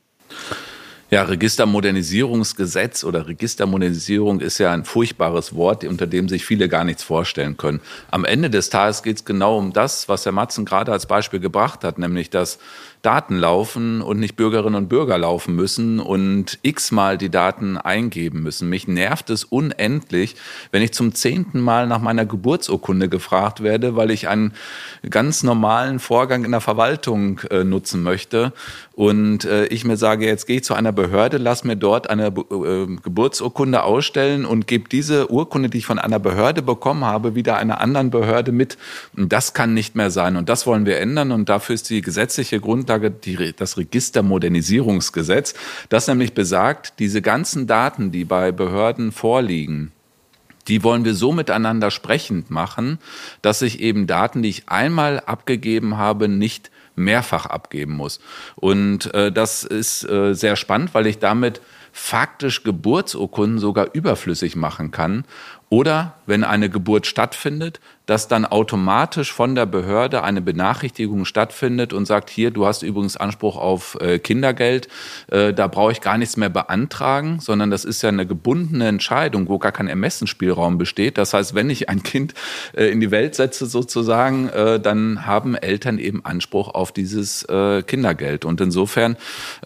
Ja, 1.11 1.23
Registermodernisierungsgesetz 1.23 3.03
oder 3.03 3.27
Registermodernisierung 3.27 4.39
ist 4.39 4.59
ja 4.59 4.71
ein 4.71 4.85
furchtbares 4.85 5.53
Wort, 5.53 5.83
unter 5.83 6.07
dem 6.07 6.29
sich 6.29 6.45
viele 6.45 6.69
gar 6.69 6.85
nichts 6.85 7.03
vorstellen 7.03 7.57
können. 7.57 7.81
Am 8.09 8.23
Ende 8.23 8.49
des 8.49 8.69
Tages 8.69 9.03
geht 9.03 9.17
es 9.17 9.25
genau 9.25 9.57
um 9.57 9.73
das, 9.73 10.07
was 10.07 10.25
Herr 10.25 10.31
Matzen 10.31 10.63
gerade 10.63 10.91
als 10.91 11.07
Beispiel 11.07 11.41
gebracht 11.41 11.83
hat, 11.83 11.99
nämlich 11.99 12.29
dass 12.29 12.59
Daten 13.01 13.37
laufen 13.37 14.01
und 14.01 14.19
nicht 14.19 14.35
Bürgerinnen 14.35 14.75
und 14.75 14.87
Bürger 14.87 15.17
laufen 15.17 15.55
müssen 15.55 15.99
und 15.99 16.59
x-mal 16.61 17.17
die 17.17 17.29
Daten 17.29 17.77
eingeben 17.77 18.43
müssen. 18.43 18.69
Mich 18.69 18.87
nervt 18.87 19.31
es 19.31 19.43
unendlich, 19.43 20.35
wenn 20.71 20.83
ich 20.83 20.93
zum 20.93 21.15
zehnten 21.15 21.61
Mal 21.61 21.87
nach 21.87 21.99
meiner 21.99 22.27
Geburtsurkunde 22.27 23.09
gefragt 23.09 23.63
werde, 23.63 23.95
weil 23.95 24.11
ich 24.11 24.27
einen 24.27 24.53
ganz 25.09 25.41
normalen 25.41 25.99
Vorgang 25.99 26.45
in 26.45 26.51
der 26.51 26.61
Verwaltung 26.61 27.39
äh, 27.49 27.63
nutzen 27.63 28.03
möchte 28.03 28.53
und 28.93 29.45
äh, 29.45 29.65
ich 29.67 29.83
mir 29.83 29.97
sage, 29.97 30.27
jetzt 30.27 30.45
gehe 30.45 30.57
ich 30.57 30.63
zu 30.63 30.75
einer 30.75 30.91
Behörde, 30.91 31.37
lass 31.37 31.63
mir 31.63 31.75
dort 31.75 32.07
eine 32.07 32.27
äh, 32.27 32.85
Geburtsurkunde 33.01 33.81
ausstellen 33.81 34.45
und 34.45 34.67
gebe 34.67 34.87
diese 34.89 35.31
Urkunde, 35.31 35.69
die 35.69 35.79
ich 35.79 35.87
von 35.87 35.97
einer 35.97 36.19
Behörde 36.19 36.61
bekommen 36.61 37.03
habe, 37.05 37.33
wieder 37.33 37.57
einer 37.57 37.81
anderen 37.81 38.11
Behörde 38.11 38.51
mit. 38.51 38.77
Und 39.17 39.33
das 39.33 39.55
kann 39.55 39.73
nicht 39.73 39.95
mehr 39.95 40.11
sein 40.11 40.35
und 40.35 40.49
das 40.49 40.67
wollen 40.67 40.85
wir 40.85 40.99
ändern 40.99 41.31
und 41.31 41.49
dafür 41.49 41.73
ist 41.73 41.89
die 41.89 42.01
gesetzliche 42.01 42.59
Grundlage 42.59 42.90
Grundlage 42.91 43.11
die, 43.11 43.53
das 43.55 43.77
Registermodernisierungsgesetz, 43.77 45.53
das 45.89 46.07
nämlich 46.07 46.33
besagt, 46.33 46.99
diese 46.99 47.21
ganzen 47.21 47.67
Daten, 47.67 48.11
die 48.11 48.25
bei 48.25 48.51
Behörden 48.51 49.11
vorliegen, 49.11 49.91
die 50.67 50.83
wollen 50.83 51.05
wir 51.05 51.15
so 51.15 51.31
miteinander 51.31 51.89
sprechend 51.89 52.51
machen, 52.51 52.99
dass 53.41 53.61
ich 53.61 53.79
eben 53.79 54.07
Daten, 54.07 54.41
die 54.41 54.49
ich 54.49 54.69
einmal 54.69 55.21
abgegeben 55.21 55.97
habe, 55.97 56.27
nicht 56.27 56.69
mehrfach 56.95 57.45
abgeben 57.45 57.93
muss. 57.93 58.19
Und 58.55 59.13
äh, 59.13 59.31
das 59.31 59.63
ist 59.63 60.07
äh, 60.07 60.33
sehr 60.33 60.55
spannend, 60.55 60.93
weil 60.93 61.07
ich 61.07 61.19
damit 61.19 61.61
faktisch 61.93 62.63
Geburtsurkunden 62.63 63.59
sogar 63.59 63.93
überflüssig 63.93 64.55
machen 64.55 64.91
kann 64.91 65.25
Oder 65.69 66.15
wenn 66.25 66.43
eine 66.43 66.69
Geburt 66.69 67.05
stattfindet, 67.05 67.79
dass 68.11 68.27
dann 68.27 68.43
automatisch 68.43 69.31
von 69.31 69.55
der 69.55 69.65
Behörde 69.65 70.21
eine 70.21 70.41
Benachrichtigung 70.41 71.23
stattfindet 71.23 71.93
und 71.93 72.05
sagt, 72.05 72.29
hier, 72.29 72.51
du 72.51 72.65
hast 72.65 72.83
übrigens 72.83 73.15
Anspruch 73.15 73.55
auf 73.55 73.97
äh, 74.01 74.19
Kindergeld, 74.19 74.89
äh, 75.27 75.53
da 75.53 75.67
brauche 75.67 75.93
ich 75.93 76.01
gar 76.01 76.17
nichts 76.17 76.35
mehr 76.35 76.49
beantragen, 76.49 77.39
sondern 77.39 77.71
das 77.71 77.85
ist 77.85 78.01
ja 78.01 78.09
eine 78.09 78.27
gebundene 78.27 78.89
Entscheidung, 78.89 79.47
wo 79.47 79.59
gar 79.59 79.71
kein 79.71 79.87
Ermessensspielraum 79.87 80.77
besteht. 80.77 81.17
Das 81.17 81.33
heißt, 81.33 81.55
wenn 81.55 81.69
ich 81.69 81.87
ein 81.87 82.03
Kind 82.03 82.33
äh, 82.75 82.87
in 82.87 82.99
die 82.99 83.11
Welt 83.11 83.33
setze 83.33 83.65
sozusagen, 83.65 84.49
dann 84.51 85.25
haben 85.25 85.55
Eltern 85.55 85.97
eben 85.97 86.25
Anspruch 86.25 86.73
auf 86.73 86.91
dieses 86.91 87.47
Kindergeld. 87.87 88.43
Und 88.43 88.59
insofern, 88.59 89.15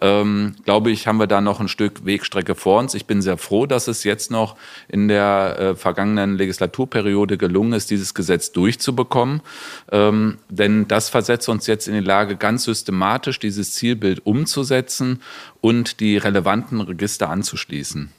ähm, 0.02 0.56
glaube 0.66 0.92
ich, 0.92 1.08
haben 1.08 1.18
wir 1.18 1.28
da 1.28 1.42
noch 1.42 1.60
ein 1.60 1.68
Stück 1.68 2.06
Wegstrecke 2.06 2.54
vor 2.54 2.80
uns. 2.80 2.94
Ich 2.94 3.06
bin 3.06 3.22
sehr 3.22 3.38
froh, 3.38 3.66
dass 3.66 3.88
es 3.88 4.04
jetzt 4.04 4.32
noch 4.32 4.56
in 4.88 5.08
der 5.08 5.75
vergangenen 5.78 6.38
Legislaturperiode 6.38 7.38
gelungen 7.38 7.74
ist, 7.74 7.90
dieses 7.90 8.14
Gesetz 8.14 8.35
Gesetz 8.36 8.51
durchzubekommen. 8.51 9.42
Ähm, 9.92 10.38
denn 10.50 10.88
das 10.88 11.10
versetzt 11.10 11.48
uns 11.50 11.68
jetzt 11.68 11.88
in 11.88 11.94
die 11.94 12.01
Lage, 12.01 12.36
ganz 12.36 12.65
systematisch 12.65 13.39
dieses 13.39 13.74
Zielbild 13.74 14.25
umzusetzen 14.25 15.22
und 15.62 16.00
die 16.00 16.18
relevanten 16.18 16.82
Register 16.82 17.30
anzuschließen. 17.30 18.12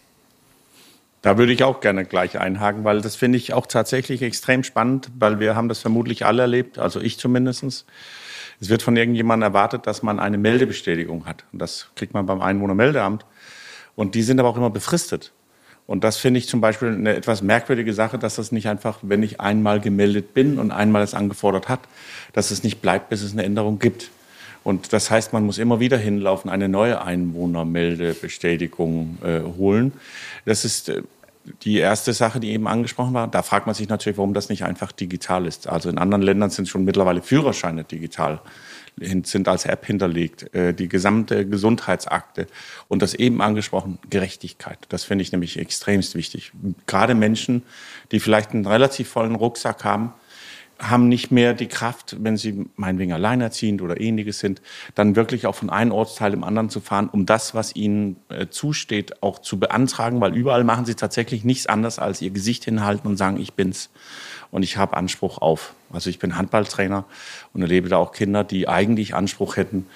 Da 1.23 1.39
würde 1.39 1.53
ich 1.53 1.65
auch 1.65 1.81
gerne 1.81 2.05
gleich 2.05 2.39
einhaken, 2.39 2.85
weil 2.85 3.01
das 3.01 3.17
finde 3.17 3.37
ich 3.37 3.53
auch 3.53 3.67
tatsächlich 3.67 4.23
extrem 4.23 4.63
spannend, 4.63 5.11
weil 5.19 5.41
wir 5.41 5.57
haben 5.57 5.69
das 5.69 5.81
vermutlich 5.81 6.25
alle 6.25 6.43
erlebt, 6.43 6.79
also 6.79 7.01
ich 7.01 7.19
zumindest. 7.19 7.85
Es 8.59 8.71
wird 8.71 8.83
von 8.83 8.97
irgendjemandem 8.97 9.49
erwartet, 9.49 9.87
dass 9.87 10.03
man 10.03 10.19
eine 10.19 10.39
Meldebestätigung 10.39 11.27
hat. 11.27 11.45
Und 11.53 11.59
das 11.59 11.89
kriegt 11.95 12.15
man 12.15 12.25
beim 12.25 12.41
Einwohnermeldeamt. 12.41 13.27
Und 13.97 14.15
die 14.15 14.23
sind 14.23 14.41
aber 14.41 14.49
auch 14.49 14.57
immer 14.57 14.71
befristet. 14.71 15.33
Und 15.87 16.03
das 16.03 16.17
finde 16.17 16.39
ich 16.39 16.49
zum 16.49 16.61
Beispiel 16.61 16.89
eine 16.89 17.15
etwas 17.15 17.43
merkwürdige 17.43 17.93
Sache, 17.93 18.19
dass 18.19 18.35
das 18.37 18.51
nicht 18.51 18.69
einfach, 18.69 18.99
wenn 19.03 19.23
ich 19.23 19.41
einmal 19.41 19.79
gemeldet 19.81 20.35
bin 20.35 20.59
und 20.59 20.73
einmal 20.73 21.03
es 21.03 21.15
angefordert 21.15 21.69
hat, 21.69 21.79
dass 22.33 22.51
es 22.51 22.65
nicht 22.65 22.83
bleibt, 22.83 23.09
bis 23.09 23.23
es 23.23 23.33
eine 23.33 23.45
Änderung 23.45 23.79
gibt. 23.79 24.11
Und 24.65 24.93
das 24.93 25.13
heißt, 25.13 25.33
man 25.33 25.47
muss 25.47 25.59
immer 25.59 25.79
wieder 25.79 25.97
hinlaufen, 25.97 26.51
eine 26.51 26.69
neue 26.69 27.01
Einwohnermeldebestätigung 27.01 29.19
äh, 29.23 29.43
holen. 29.57 29.93
Das 30.45 30.65
ist 30.65 30.89
äh, 30.89 31.03
die 31.63 31.79
erste 31.79 32.13
Sache, 32.13 32.41
die 32.41 32.51
eben 32.51 32.67
angesprochen 32.67 33.15
war. 33.15 33.29
Da 33.29 33.43
fragt 33.43 33.67
man 33.67 33.77
sich 33.77 33.89
natürlich, 33.89 34.19
warum 34.19 34.35
das 34.35 34.49
nicht 34.49 34.65
einfach 34.65 34.91
digital 34.91 35.47
ist. 35.47 35.69
Also 35.69 35.89
in 35.89 35.99
anderen 35.99 36.23
Ländern 36.23 36.51
sind 36.51 36.69
schon 36.69 36.85
mittlerweile 36.85 37.23
Führerscheine 37.23 37.85
digital 37.85 38.41
sind 38.99 39.49
als 39.49 39.67
App 39.67 39.85
hinterlegt, 39.85 40.55
äh, 40.55 40.73
die 40.73 40.89
gesamte 40.89 41.47
Gesundheitsakte 41.47 42.47
und 42.89 43.03
das 43.03 43.15
eben 43.15 43.43
angesprochen 43.43 43.99
Gerechtigkeit. 44.09 44.79
Das 44.89 45.05
finde 45.05 45.23
ich 45.23 45.33
nämlich 45.33 45.59
extremst 45.59 46.15
wichtig. 46.15 46.53
Gerade 46.87 47.15
Menschen, 47.15 47.63
die 48.13 48.21
vielleicht 48.21 48.53
einen 48.53 48.67
relativ 48.67 49.09
vollen 49.09 49.35
Rucksack 49.35 49.85
haben, 49.85 50.13
haben 50.79 51.09
nicht 51.09 51.31
mehr 51.31 51.55
die 51.55 51.69
Kraft, 51.69 52.17
wenn 52.21 52.37
sie 52.37 52.67
meinetwegen 52.77 53.13
alleinerziehend 53.13 53.81
oder 53.81 54.01
ähnliches 54.01 54.41
sind, 54.41 54.61
dann 54.95 55.17
wirklich 55.17 55.47
auch 55.47 55.55
von 55.55 55.71
einem 55.71 55.93
Ortsteil 55.93 56.35
im 56.35 56.45
anderen 56.45 56.69
zu 56.69 56.81
fahren, 56.81 57.09
um 57.11 57.25
das, 57.25 57.55
was 57.55 57.75
ihnen 57.75 58.17
äh, 58.29 58.49
zusteht, 58.49 59.23
auch 59.23 59.39
zu 59.39 59.59
beantragen, 59.59 60.21
weil 60.21 60.37
überall 60.37 60.65
machen 60.65 60.85
sie 60.85 60.95
tatsächlich 60.95 61.45
nichts 61.45 61.67
anderes 61.67 61.99
als 61.99 62.21
ihr 62.21 62.31
Gesicht 62.31 62.65
hinhalten 62.65 63.09
und 63.09 63.17
sagen, 63.17 63.41
ich 63.41 63.55
bin's 63.55 63.91
und 64.51 64.63
ich 64.63 64.77
habe 64.77 64.97
Anspruch 64.97 65.39
auf. 65.39 65.75
Also 65.97 66.11
ich 66.11 66.19
bin 66.19 66.37
Handballtrainer 66.37 67.05
und 67.53 67.63
erlebe 67.63 67.89
da 67.89 67.97
auch 67.97 68.13
Kinder, 68.13 68.45
die 68.45 68.69
eigentlich 68.69 69.15
Anspruch 69.15 69.57
hätten 69.57 69.87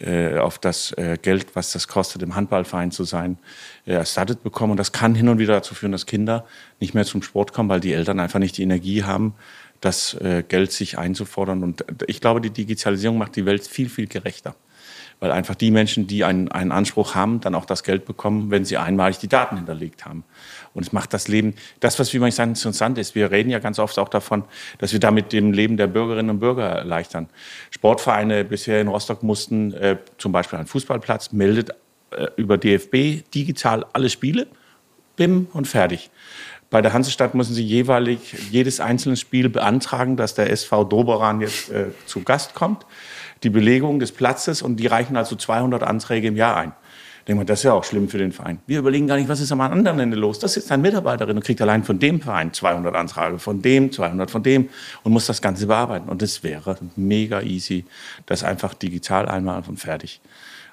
äh, 0.00 0.38
auf 0.38 0.58
das 0.58 0.92
äh, 0.92 1.18
Geld, 1.20 1.54
was 1.54 1.70
das 1.72 1.86
kostet, 1.86 2.22
im 2.22 2.34
Handballverein 2.34 2.90
zu 2.90 3.04
sein, 3.04 3.38
äh, 3.86 3.92
erstattet 3.92 4.42
bekommen. 4.42 4.72
Und 4.72 4.78
das 4.78 4.90
kann 4.90 5.14
hin 5.14 5.28
und 5.28 5.38
wieder 5.38 5.54
dazu 5.54 5.74
führen, 5.74 5.92
dass 5.92 6.06
Kinder 6.06 6.46
nicht 6.80 6.94
mehr 6.94 7.04
zum 7.04 7.22
Sport 7.22 7.52
kommen, 7.52 7.68
weil 7.68 7.80
die 7.80 7.92
Eltern 7.92 8.18
einfach 8.18 8.38
nicht 8.38 8.56
die 8.56 8.62
Energie 8.62 9.04
haben, 9.04 9.34
das 9.80 10.14
äh, 10.14 10.42
Geld 10.46 10.72
sich 10.72 10.98
einzufordern. 10.98 11.62
Und 11.62 11.84
ich 12.06 12.20
glaube, 12.20 12.40
die 12.40 12.50
Digitalisierung 12.50 13.18
macht 13.18 13.36
die 13.36 13.46
Welt 13.46 13.66
viel, 13.66 13.88
viel 13.88 14.06
gerechter 14.06 14.56
weil 15.20 15.32
einfach 15.32 15.54
die 15.54 15.70
Menschen, 15.70 16.06
die 16.06 16.24
einen, 16.24 16.50
einen 16.50 16.72
Anspruch 16.72 17.14
haben, 17.14 17.40
dann 17.40 17.54
auch 17.54 17.66
das 17.66 17.82
Geld 17.84 18.06
bekommen, 18.06 18.50
wenn 18.50 18.64
sie 18.64 18.78
einmalig 18.78 19.18
die 19.18 19.28
Daten 19.28 19.56
hinterlegt 19.56 20.06
haben. 20.06 20.24
Und 20.72 20.82
es 20.86 20.92
macht 20.92 21.12
das 21.12 21.28
Leben, 21.28 21.54
das, 21.80 21.98
was 21.98 22.12
wie 22.14 22.18
man 22.18 22.30
sagen, 22.30 22.52
interessant 22.52 22.96
ist, 22.96 23.14
wir 23.14 23.30
reden 23.30 23.50
ja 23.50 23.58
ganz 23.58 23.78
oft 23.78 23.98
auch 23.98 24.08
davon, 24.08 24.44
dass 24.78 24.92
wir 24.92 25.00
damit 25.00 25.32
dem 25.32 25.52
Leben 25.52 25.76
der 25.76 25.88
Bürgerinnen 25.88 26.30
und 26.30 26.40
Bürger 26.40 26.64
erleichtern. 26.64 27.28
Sportvereine 27.70 28.44
bisher 28.44 28.80
in 28.80 28.88
Rostock 28.88 29.22
mussten 29.22 29.74
äh, 29.74 29.98
zum 30.16 30.32
Beispiel 30.32 30.58
einen 30.58 30.68
Fußballplatz 30.68 31.32
meldet 31.32 31.70
äh, 32.12 32.26
über 32.36 32.56
DFB 32.56 33.22
digital 33.34 33.84
alle 33.92 34.08
Spiele, 34.08 34.46
bim 35.16 35.48
und 35.52 35.68
fertig. 35.68 36.10
Bei 36.70 36.80
der 36.80 36.92
Hansestadt 36.92 37.34
müssen 37.34 37.52
sie 37.52 37.64
jeweilig 37.64 38.36
jedes 38.52 38.78
einzelne 38.78 39.16
Spiel 39.16 39.48
beantragen, 39.48 40.16
dass 40.16 40.34
der 40.34 40.50
SV 40.50 40.84
Doberan 40.84 41.40
jetzt 41.40 41.68
äh, 41.70 41.86
zu 42.06 42.22
Gast 42.22 42.54
kommt 42.54 42.86
die 43.42 43.50
Belegung 43.50 44.00
des 44.00 44.12
Platzes 44.12 44.62
und 44.62 44.76
die 44.76 44.86
reichen 44.86 45.16
also 45.16 45.36
200 45.36 45.82
Anträge 45.82 46.28
im 46.28 46.36
Jahr 46.36 46.56
ein. 46.56 46.72
Denken 47.28 47.42
wir, 47.42 47.46
das 47.46 47.60
ist 47.60 47.64
ja 47.64 47.74
auch 47.74 47.84
schlimm 47.84 48.08
für 48.08 48.18
den 48.18 48.32
Verein. 48.32 48.60
Wir 48.66 48.78
überlegen 48.78 49.06
gar 49.06 49.16
nicht, 49.16 49.28
was 49.28 49.40
ist 49.40 49.52
am 49.52 49.60
anderen 49.60 50.00
Ende 50.00 50.16
los. 50.16 50.38
Das 50.38 50.56
ist 50.56 50.72
ein 50.72 50.80
Mitarbeiterin 50.80 51.36
und 51.36 51.44
kriegt 51.44 51.60
allein 51.60 51.84
von 51.84 51.98
dem 51.98 52.20
Verein 52.20 52.52
200 52.52 52.94
Anträge, 52.96 53.38
von 53.38 53.60
dem 53.60 53.92
200, 53.92 54.30
von 54.30 54.42
dem 54.42 54.68
und 55.02 55.12
muss 55.12 55.26
das 55.26 55.42
Ganze 55.42 55.66
bearbeiten. 55.66 56.08
Und 56.08 56.22
das 56.22 56.42
wäre 56.42 56.78
mega 56.96 57.42
easy, 57.42 57.84
das 58.26 58.42
einfach 58.42 58.74
digital 58.74 59.28
einmal 59.28 59.62
und 59.68 59.78
fertig. 59.78 60.20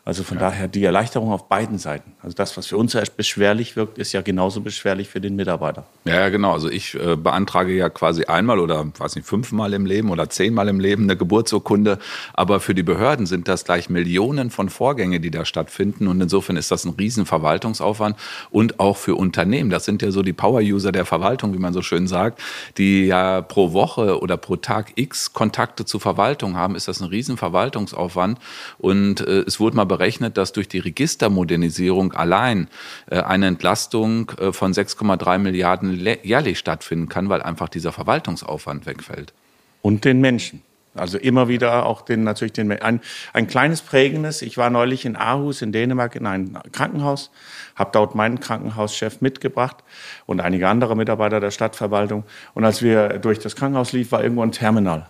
Also 0.08 0.24
von 0.24 0.38
ja. 0.38 0.52
daher 0.52 0.70
die 0.70 0.86
Erleichterung 0.86 1.34
auf 1.34 1.50
beiden 1.50 1.78
Seiten. 1.80 2.14
Also 2.24 2.34
das, 2.34 2.56
was 2.56 2.68
für 2.68 2.78
uns 2.78 2.96
erst 2.96 3.18
beschwerlich 3.18 3.76
wirkt, 3.76 3.98
ist 3.98 4.14
ja 4.14 4.22
genauso 4.22 4.62
beschwerlich 4.62 5.10
für 5.10 5.20
den 5.20 5.36
Mitarbeiter. 5.36 5.86
Ja, 6.06 6.30
genau. 6.30 6.54
Also 6.54 6.70
ich 6.70 6.96
äh, 6.96 7.18
beantrage 7.18 7.74
ja 7.74 7.90
quasi 7.90 8.24
einmal 8.24 8.62
oder 8.62 8.86
weiß 8.98 9.18
nicht 9.18 9.28
fünfmal 9.28 9.74
im 9.74 9.86
Leben 9.86 10.10
oder 10.10 10.30
zehnmal 10.30 10.70
im 10.70 10.80
Leben 10.80 11.04
eine 11.04 11.18
Geburtsurkunde. 11.18 12.00
Aber 12.34 12.62
für 12.62 12.74
die 12.74 12.84
Behörden 12.84 13.26
sind 13.26 13.50
das 13.50 13.66
gleich 13.66 13.90
Millionen 13.90 14.50
von 14.50 14.70
Vorgängen, 14.70 15.22
die 15.22 15.30
da 15.30 15.44
stattfinden. 15.44 16.08
Und 16.08 16.22
insofern 16.22 16.56
ist 16.56 16.72
das 16.72 16.86
ein 16.86 16.94
riesen 16.98 17.26
Verwaltungsaufwand 17.26 18.16
und 18.50 18.80
auch 18.80 18.96
für 18.96 19.16
Unternehmen. 19.16 19.70
Das 19.70 19.84
sind 19.84 20.02
ja 20.02 20.12
so 20.12 20.22
die 20.22 20.32
Power-User 20.32 20.94
der 20.94 21.04
Verwaltung, 21.04 21.54
wie 21.54 21.60
man 21.60 21.74
so 21.74 21.82
schön 21.82 22.08
sagt, 22.08 22.40
die 22.78 23.08
ja 23.08 23.42
pro 23.42 23.74
Woche 23.74 24.22
oder 24.22 24.38
pro 24.38 24.56
Tag 24.56 24.94
X 24.96 25.34
Kontakte 25.34 25.84
zur 25.84 26.00
Verwaltung 26.00 26.56
haben. 26.56 26.76
Ist 26.76 26.88
das 26.88 27.02
ein 27.02 27.10
riesen 27.10 27.36
Verwaltungsaufwand? 27.36 28.40
Und 28.78 29.20
äh, 29.20 29.42
es 29.42 29.60
wurde 29.60 29.76
mal 29.76 29.97
berechnet, 29.98 30.38
dass 30.38 30.52
durch 30.52 30.68
die 30.68 30.80
Registermodernisierung 30.80 32.14
allein 32.14 32.68
äh, 33.10 33.20
eine 33.22 33.48
Entlastung 33.48 34.32
äh, 34.40 34.52
von 34.52 34.74
6,3 34.74 35.40
Milliarden 35.40 36.00
jährlich 36.24 36.60
stattfinden 36.60 37.10
kann, 37.10 37.30
weil 37.30 37.42
einfach 37.42 37.70
dieser 37.70 37.92
Verwaltungsaufwand 37.92 38.86
wegfällt. 38.86 39.34
Und 39.82 40.06
den 40.06 40.22
Menschen. 40.22 40.62
Also 40.94 41.18
immer 41.18 41.48
wieder 41.48 41.86
auch 41.86 42.02
den, 42.02 42.24
natürlich 42.24 42.54
den, 42.54 42.72
ein, 42.72 43.02
ein 43.34 43.48
kleines 43.48 43.82
prägendes. 43.82 44.42
Ich 44.42 44.58
war 44.58 44.70
neulich 44.70 45.06
in 45.06 45.16
Aarhus 45.16 45.62
in 45.62 45.72
Dänemark 45.72 46.16
in 46.16 46.26
einem 46.26 46.58
Krankenhaus, 46.72 47.30
habe 47.76 47.92
dort 47.94 48.16
meinen 48.16 48.40
Krankenhauschef 48.40 49.22
mitgebracht 49.22 49.78
und 50.26 50.42
einige 50.42 50.68
andere 50.68 50.96
Mitarbeiter 50.96 51.40
der 51.40 51.52
Stadtverwaltung. 51.52 52.24
Und 52.56 52.66
als 52.66 52.82
wir 52.82 53.20
durch 53.20 53.40
das 53.40 53.56
Krankenhaus 53.56 53.92
liefen, 53.92 54.12
war 54.12 54.24
irgendwo 54.24 54.42
ein 54.42 54.52
Terminal. 54.52 55.08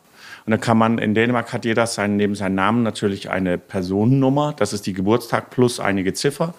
Und 0.48 0.51
da 0.51 0.58
kann 0.58 0.77
man, 0.77 0.98
in 0.98 1.13
Dänemark 1.13 1.51
hat 1.51 1.66
jeder 1.66 1.86
seinen, 1.88 2.16
neben 2.16 2.34
seinem 2.34 2.56
Namen 2.56 2.82
natürlich 2.82 3.30
eine 3.30 3.58
Personennummer. 3.58 4.54
Das 4.58 4.72
ist 4.72 4.86
die 4.88 4.94
Geburtstag 4.94 5.50
plus 5.50 5.82
einige 5.82 6.13
Ziffer. 6.13 6.54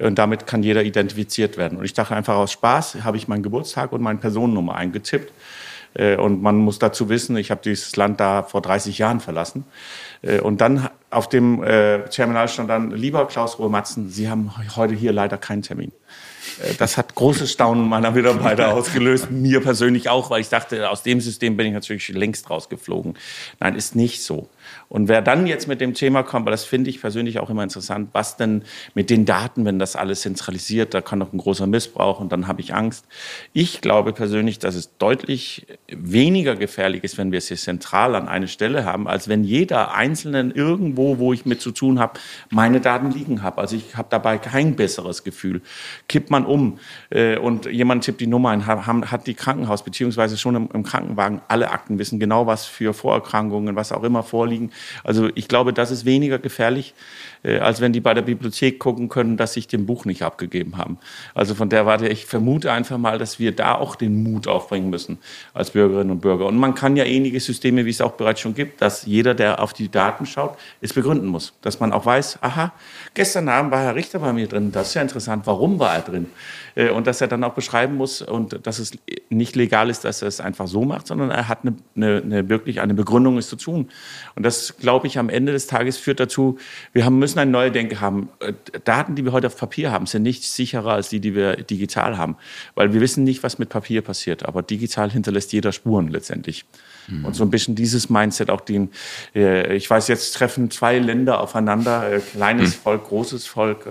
Und 0.00 0.18
damit 0.18 0.48
kann 0.48 0.64
jeder 0.64 0.82
identifiziert 0.82 1.56
werden. 1.56 1.78
Und 1.78 1.84
ich 1.84 1.94
dachte 1.94 2.16
einfach 2.16 2.34
aus 2.34 2.50
Spaß, 2.50 3.04
habe 3.04 3.16
ich 3.16 3.28
meinen 3.28 3.44
Geburtstag 3.44 3.92
und 3.92 4.02
meine 4.02 4.18
Personennummer 4.18 4.74
eingetippt. 4.74 5.32
Äh, 5.94 6.16
und 6.16 6.42
man 6.42 6.56
muss 6.56 6.80
dazu 6.80 7.08
wissen, 7.08 7.36
ich 7.36 7.52
habe 7.52 7.60
dieses 7.62 7.94
Land 7.94 8.18
da 8.18 8.42
vor 8.42 8.60
30 8.60 8.98
Jahren 8.98 9.20
verlassen. 9.20 9.64
Äh, 10.22 10.40
und 10.40 10.60
dann 10.60 10.88
auf 11.10 11.28
dem 11.28 11.62
äh, 11.62 12.08
Terminal 12.08 12.48
stand 12.48 12.68
dann, 12.68 12.90
lieber 12.90 13.28
Klaus 13.28 13.60
Ruhe-Matzen, 13.60 14.08
Sie 14.10 14.28
haben 14.28 14.52
heute 14.74 14.96
hier 14.96 15.12
leider 15.12 15.38
keinen 15.38 15.62
Termin. 15.62 15.92
Äh, 16.62 16.74
das 16.78 16.96
hat 16.96 17.14
großes 17.14 17.52
Staunen 17.52 17.88
meiner 17.88 18.10
Mitarbeiter 18.10 18.72
ausgelöst, 18.74 19.30
mir 19.30 19.60
persönlich 19.60 20.08
auch, 20.08 20.30
weil 20.30 20.40
ich 20.40 20.48
dachte, 20.48 20.88
aus 20.90 21.02
dem 21.02 21.20
System 21.20 21.56
bin 21.56 21.66
ich 21.66 21.72
natürlich 21.72 22.08
längst 22.08 22.50
rausgeflogen. 22.50 23.16
Nein, 23.60 23.74
ist 23.74 23.96
nicht 23.96 24.22
so. 24.22 24.48
Und 24.88 25.08
wer 25.08 25.22
dann 25.22 25.46
jetzt 25.46 25.68
mit 25.68 25.80
dem 25.80 25.94
Thema 25.94 26.22
kommt, 26.22 26.46
weil 26.46 26.50
das 26.50 26.64
finde 26.64 26.90
ich 26.90 27.00
persönlich 27.00 27.38
auch 27.40 27.50
immer 27.50 27.62
interessant, 27.62 28.10
was 28.12 28.36
denn 28.36 28.62
mit 28.94 29.10
den 29.10 29.24
Daten, 29.24 29.64
wenn 29.64 29.78
das 29.78 29.96
alles 29.96 30.20
zentralisiert, 30.20 30.94
da 30.94 31.00
kann 31.00 31.20
doch 31.20 31.32
ein 31.32 31.38
großer 31.38 31.66
Missbrauch 31.66 32.20
und 32.20 32.30
dann 32.32 32.46
habe 32.46 32.60
ich 32.60 32.74
Angst. 32.74 33.06
Ich 33.52 33.80
glaube 33.80 34.12
persönlich, 34.12 34.58
dass 34.58 34.74
es 34.74 34.96
deutlich 34.98 35.66
weniger 35.88 36.56
gefährlich 36.56 37.04
ist, 37.04 37.18
wenn 37.18 37.32
wir 37.32 37.38
es 37.38 37.48
hier 37.48 37.56
zentral 37.56 38.14
an 38.14 38.28
eine 38.28 38.48
Stelle 38.48 38.84
haben, 38.84 39.08
als 39.08 39.28
wenn 39.28 39.44
jeder 39.44 39.94
Einzelne 39.94 40.52
irgendwo, 40.54 41.18
wo 41.18 41.32
ich 41.32 41.46
mit 41.46 41.60
zu 41.60 41.70
tun 41.70 41.98
habe, 41.98 42.18
meine 42.50 42.80
Daten 42.80 43.10
liegen 43.10 43.42
habe. 43.42 43.58
Also 43.60 43.76
ich 43.76 43.96
habe 43.96 44.08
dabei 44.10 44.38
kein 44.38 44.76
besseres 44.76 45.24
Gefühl. 45.24 45.62
Kippt 46.08 46.30
man 46.30 46.46
um 46.46 46.78
äh, 47.10 47.36
und 47.36 47.66
jemand 47.66 48.04
tippt 48.04 48.20
die 48.20 48.26
Nummer 48.26 48.50
ein, 48.50 48.66
hat, 48.66 49.26
die 49.26 49.34
Krankenhaus 49.34 49.82
beziehungsweise 49.82 50.38
schon 50.38 50.54
im, 50.54 50.68
im 50.72 50.82
Krankenwagen 50.82 51.40
alle 51.48 51.70
Akten, 51.70 51.98
wissen 51.98 52.18
genau, 52.18 52.46
was 52.46 52.66
für 52.66 52.94
Vorerkrankungen, 52.94 53.76
was 53.76 53.92
auch 53.92 54.02
immer 54.02 54.22
vorliegt 54.22 54.58
liegen. 54.58 54.72
Also 55.04 55.28
ich 55.34 55.48
glaube, 55.48 55.72
das 55.72 55.90
ist 55.90 56.04
weniger 56.04 56.38
gefährlich, 56.38 56.94
äh, 57.42 57.58
als 57.58 57.80
wenn 57.80 57.92
die 57.92 58.00
bei 58.00 58.14
der 58.14 58.22
Bibliothek 58.22 58.78
gucken 58.78 59.08
können, 59.08 59.36
dass 59.36 59.54
sich 59.54 59.68
dem 59.68 59.86
Buch 59.86 60.04
nicht 60.04 60.22
abgegeben 60.22 60.76
haben. 60.76 60.98
Also 61.34 61.54
von 61.54 61.68
der 61.68 61.86
Warte, 61.86 62.08
ich 62.08 62.26
vermute 62.26 62.72
einfach 62.72 62.98
mal, 62.98 63.18
dass 63.18 63.38
wir 63.38 63.54
da 63.54 63.74
auch 63.74 63.96
den 63.96 64.22
Mut 64.22 64.48
aufbringen 64.48 64.90
müssen 64.90 65.18
als 65.54 65.70
Bürgerinnen 65.70 66.10
und 66.10 66.20
Bürger. 66.20 66.46
Und 66.46 66.56
man 66.56 66.74
kann 66.74 66.96
ja 66.96 67.04
ähnliche 67.04 67.40
Systeme, 67.40 67.84
wie 67.84 67.90
es 67.90 68.00
auch 68.00 68.12
bereits 68.12 68.40
schon 68.40 68.54
gibt, 68.54 68.80
dass 68.80 69.06
jeder, 69.06 69.34
der 69.34 69.62
auf 69.62 69.72
die 69.72 69.90
Daten 69.90 70.26
schaut, 70.26 70.56
es 70.80 70.92
begründen 70.92 71.28
muss. 71.28 71.52
Dass 71.62 71.80
man 71.80 71.92
auch 71.92 72.06
weiß, 72.06 72.38
aha, 72.42 72.72
gestern 73.14 73.48
Abend 73.48 73.72
war 73.72 73.82
Herr 73.82 73.94
Richter 73.94 74.18
bei 74.18 74.32
mir 74.32 74.46
drin, 74.46 74.72
das 74.72 74.88
ist 74.88 74.94
ja 74.94 75.02
interessant, 75.02 75.46
warum 75.46 75.78
war 75.78 75.94
er 75.94 76.02
drin? 76.02 76.26
Äh, 76.78 76.90
und 76.90 77.06
dass 77.06 77.20
er 77.20 77.26
dann 77.26 77.42
auch 77.44 77.54
beschreiben 77.54 77.96
muss 77.96 78.22
und 78.22 78.64
dass 78.66 78.78
es 78.78 78.92
nicht 79.28 79.56
legal 79.56 79.90
ist, 79.90 80.04
dass 80.04 80.22
er 80.22 80.28
es 80.28 80.40
einfach 80.40 80.68
so 80.68 80.84
macht, 80.84 81.08
sondern 81.08 81.30
er 81.30 81.48
hat 81.48 81.58
eine, 81.62 81.74
eine, 81.96 82.22
eine 82.22 82.48
wirklich 82.48 82.80
eine 82.80 82.94
Begründung, 82.94 83.36
es 83.36 83.48
zu 83.48 83.56
tun. 83.56 83.88
Und 84.36 84.44
das, 84.44 84.76
glaube 84.78 85.08
ich, 85.08 85.18
am 85.18 85.28
Ende 85.28 85.52
des 85.52 85.66
Tages 85.66 85.98
führt 85.98 86.20
dazu, 86.20 86.56
wir 86.92 87.04
haben, 87.04 87.18
müssen 87.18 87.40
eine 87.40 87.50
neue 87.50 87.72
Denke 87.72 88.00
haben. 88.00 88.28
Äh, 88.38 88.52
Daten, 88.84 89.16
die 89.16 89.24
wir 89.24 89.32
heute 89.32 89.48
auf 89.48 89.56
Papier 89.56 89.90
haben, 89.90 90.06
sind 90.06 90.22
nicht 90.22 90.44
sicherer 90.44 90.92
als 90.92 91.08
die, 91.08 91.18
die 91.18 91.34
wir 91.34 91.56
digital 91.56 92.16
haben, 92.16 92.36
weil 92.76 92.92
wir 92.92 93.00
wissen 93.00 93.24
nicht, 93.24 93.42
was 93.42 93.58
mit 93.58 93.68
Papier 93.68 94.02
passiert, 94.02 94.46
aber 94.46 94.62
digital 94.62 95.10
hinterlässt 95.10 95.52
jeder 95.52 95.72
Spuren 95.72 96.08
letztendlich. 96.08 96.64
Mhm. 97.08 97.24
Und 97.24 97.34
so 97.34 97.42
ein 97.42 97.50
bisschen 97.50 97.74
dieses 97.74 98.08
Mindset 98.08 98.50
auch 98.50 98.60
den, 98.60 98.90
äh, 99.34 99.74
ich 99.74 99.90
weiß, 99.90 100.06
jetzt 100.06 100.32
treffen 100.32 100.70
zwei 100.70 100.98
Länder 100.98 101.40
aufeinander, 101.40 102.20
kleines 102.32 102.76
mhm. 102.76 102.82
Volk, 102.82 103.04
großes 103.08 103.46
Volk, 103.46 103.86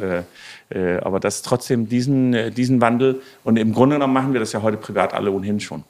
aber 0.97 1.19
das 1.19 1.41
trotzdem 1.41 1.87
diesen, 1.87 2.33
äh, 2.33 2.51
diesen 2.51 2.81
Wandel 2.81 3.21
und 3.43 3.57
im 3.57 3.73
Grunde 3.73 3.95
genommen 3.95 4.13
machen 4.13 4.33
wir 4.33 4.39
das 4.39 4.51
ja 4.51 4.61
heute 4.61 4.77
privat 4.77 5.13
alle 5.13 5.31
ohnehin 5.31 5.59
schon. 5.59 5.83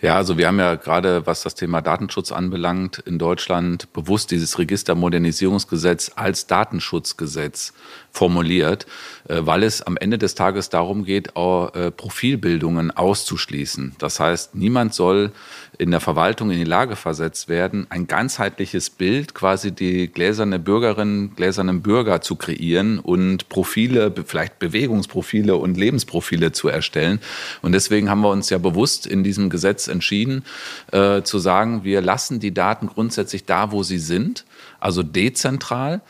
Ja, 0.00 0.16
also 0.16 0.38
wir 0.38 0.46
haben 0.46 0.58
ja 0.58 0.76
gerade, 0.76 1.26
was 1.26 1.42
das 1.42 1.54
Thema 1.54 1.82
Datenschutz 1.82 2.32
anbelangt, 2.32 2.98
in 3.04 3.18
Deutschland 3.18 3.92
bewusst 3.92 4.30
dieses 4.30 4.58
Registermodernisierungsgesetz 4.58 6.12
als 6.16 6.46
Datenschutzgesetz 6.46 7.74
formuliert, 8.18 8.86
äh, 9.28 9.38
weil 9.40 9.62
es 9.62 9.80
am 9.80 9.96
Ende 9.96 10.18
des 10.18 10.34
Tages 10.34 10.68
darum 10.68 11.04
geht, 11.04 11.28
äh, 11.28 11.90
Profilbildungen 11.92 12.90
auszuschließen. 12.90 13.94
Das 13.98 14.18
heißt, 14.18 14.56
niemand 14.56 14.92
soll 14.92 15.30
in 15.78 15.92
der 15.92 16.00
Verwaltung 16.00 16.50
in 16.50 16.58
die 16.58 16.64
Lage 16.64 16.96
versetzt 16.96 17.48
werden, 17.48 17.86
ein 17.90 18.08
ganzheitliches 18.08 18.90
Bild, 18.90 19.34
quasi 19.34 19.70
die 19.70 20.08
gläserne 20.08 20.58
Bürgerin, 20.58 21.30
gläsernen 21.36 21.82
Bürger 21.82 22.20
zu 22.20 22.34
kreieren 22.34 22.98
und 22.98 23.48
Profile, 23.48 24.12
vielleicht 24.26 24.58
Bewegungsprofile 24.58 25.54
und 25.54 25.76
Lebensprofile 25.76 26.50
zu 26.50 26.68
erstellen. 26.68 27.20
Und 27.62 27.72
deswegen 27.72 28.10
haben 28.10 28.22
wir 28.22 28.30
uns 28.30 28.50
ja 28.50 28.58
bewusst 28.58 29.06
in 29.06 29.22
diesem 29.22 29.48
Gesetz 29.48 29.86
entschieden, 29.86 30.44
äh, 30.90 31.22
zu 31.22 31.38
sagen, 31.38 31.84
wir 31.84 32.00
lassen 32.00 32.40
die 32.40 32.52
Daten 32.52 32.88
grundsätzlich 32.88 33.44
da, 33.44 33.70
wo 33.70 33.84
sie 33.84 33.98
sind, 33.98 34.44
also 34.80 35.04
dezentral 35.04 36.00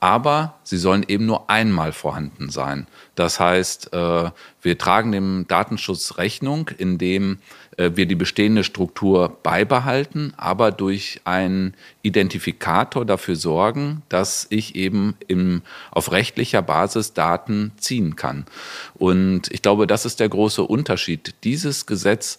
aber 0.00 0.54
sie 0.62 0.78
sollen 0.78 1.04
eben 1.08 1.26
nur 1.26 1.50
einmal 1.50 1.92
vorhanden 1.92 2.50
sein. 2.50 2.86
Das 3.14 3.40
heißt, 3.40 3.92
äh, 3.92 4.30
wir 4.62 4.78
tragen 4.78 5.12
dem 5.12 5.46
Datenschutz 5.48 6.18
Rechnung, 6.18 6.70
indem 6.78 7.38
äh, 7.76 7.92
wir 7.94 8.06
die 8.06 8.14
bestehende 8.14 8.62
Struktur 8.62 9.38
beibehalten, 9.42 10.34
aber 10.36 10.70
durch 10.70 11.20
einen 11.24 11.74
Identifikator 12.02 13.04
dafür 13.04 13.34
sorgen, 13.34 14.02
dass 14.08 14.46
ich 14.50 14.76
eben 14.76 15.16
im, 15.26 15.62
auf 15.90 16.12
rechtlicher 16.12 16.62
Basis 16.62 17.14
Daten 17.14 17.72
ziehen 17.78 18.14
kann. 18.14 18.46
Und 18.94 19.50
ich 19.50 19.62
glaube, 19.62 19.86
das 19.86 20.04
ist 20.04 20.20
der 20.20 20.28
große 20.28 20.62
Unterschied. 20.62 21.34
Dieses 21.42 21.86
Gesetz 21.86 22.38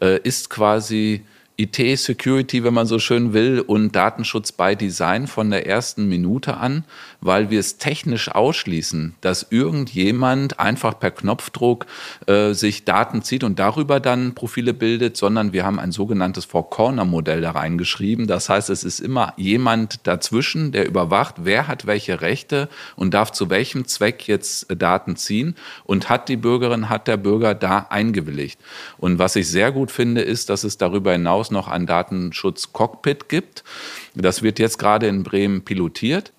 äh, 0.00 0.20
ist 0.20 0.50
quasi 0.50 1.24
IT-Security, 1.62 2.64
wenn 2.64 2.74
man 2.74 2.86
so 2.86 2.98
schön 2.98 3.32
will, 3.32 3.60
und 3.60 3.94
Datenschutz 3.94 4.52
by 4.52 4.76
Design 4.76 5.26
von 5.26 5.50
der 5.50 5.66
ersten 5.66 6.08
Minute 6.08 6.56
an, 6.56 6.84
weil 7.20 7.50
wir 7.50 7.60
es 7.60 7.78
technisch 7.78 8.30
ausschließen, 8.30 9.14
dass 9.20 9.46
irgendjemand 9.50 10.58
einfach 10.58 10.98
per 10.98 11.10
Knopfdruck 11.10 11.86
äh, 12.26 12.52
sich 12.52 12.84
Daten 12.84 13.22
zieht 13.22 13.44
und 13.44 13.58
darüber 13.58 14.00
dann 14.00 14.34
Profile 14.34 14.74
bildet, 14.74 15.16
sondern 15.16 15.52
wir 15.52 15.64
haben 15.64 15.78
ein 15.78 15.92
sogenanntes 15.92 16.44
Four-Corner-Modell 16.46 17.40
da 17.40 17.52
reingeschrieben. 17.52 18.26
Das 18.26 18.48
heißt, 18.48 18.70
es 18.70 18.84
ist 18.84 19.00
immer 19.00 19.34
jemand 19.36 20.06
dazwischen, 20.06 20.72
der 20.72 20.86
überwacht, 20.86 21.36
wer 21.38 21.68
hat 21.68 21.86
welche 21.86 22.20
Rechte 22.20 22.68
und 22.96 23.12
darf 23.12 23.32
zu 23.32 23.50
welchem 23.50 23.86
Zweck 23.86 24.26
jetzt 24.26 24.70
äh, 24.70 24.76
Daten 24.76 25.16
ziehen 25.16 25.54
und 25.84 26.08
hat 26.08 26.28
die 26.28 26.36
Bürgerin, 26.36 26.88
hat 26.88 27.08
der 27.08 27.16
Bürger 27.16 27.54
da 27.54 27.86
eingewilligt. 27.90 28.60
Und 28.98 29.18
was 29.18 29.36
ich 29.36 29.48
sehr 29.48 29.72
gut 29.72 29.90
finde, 29.90 30.22
ist, 30.22 30.50
dass 30.50 30.64
es 30.64 30.78
darüber 30.78 31.12
hinaus 31.12 31.50
noch 31.50 31.68
ein 31.68 31.86
Datenschutz-Cockpit 31.86 33.28
gibt. 33.28 33.64
Das 34.14 34.42
wird 34.42 34.58
jetzt 34.58 34.78
gerade 34.78 35.06
in 35.06 35.22
Bremen 35.22 35.62
pilotiert. 35.62 36.32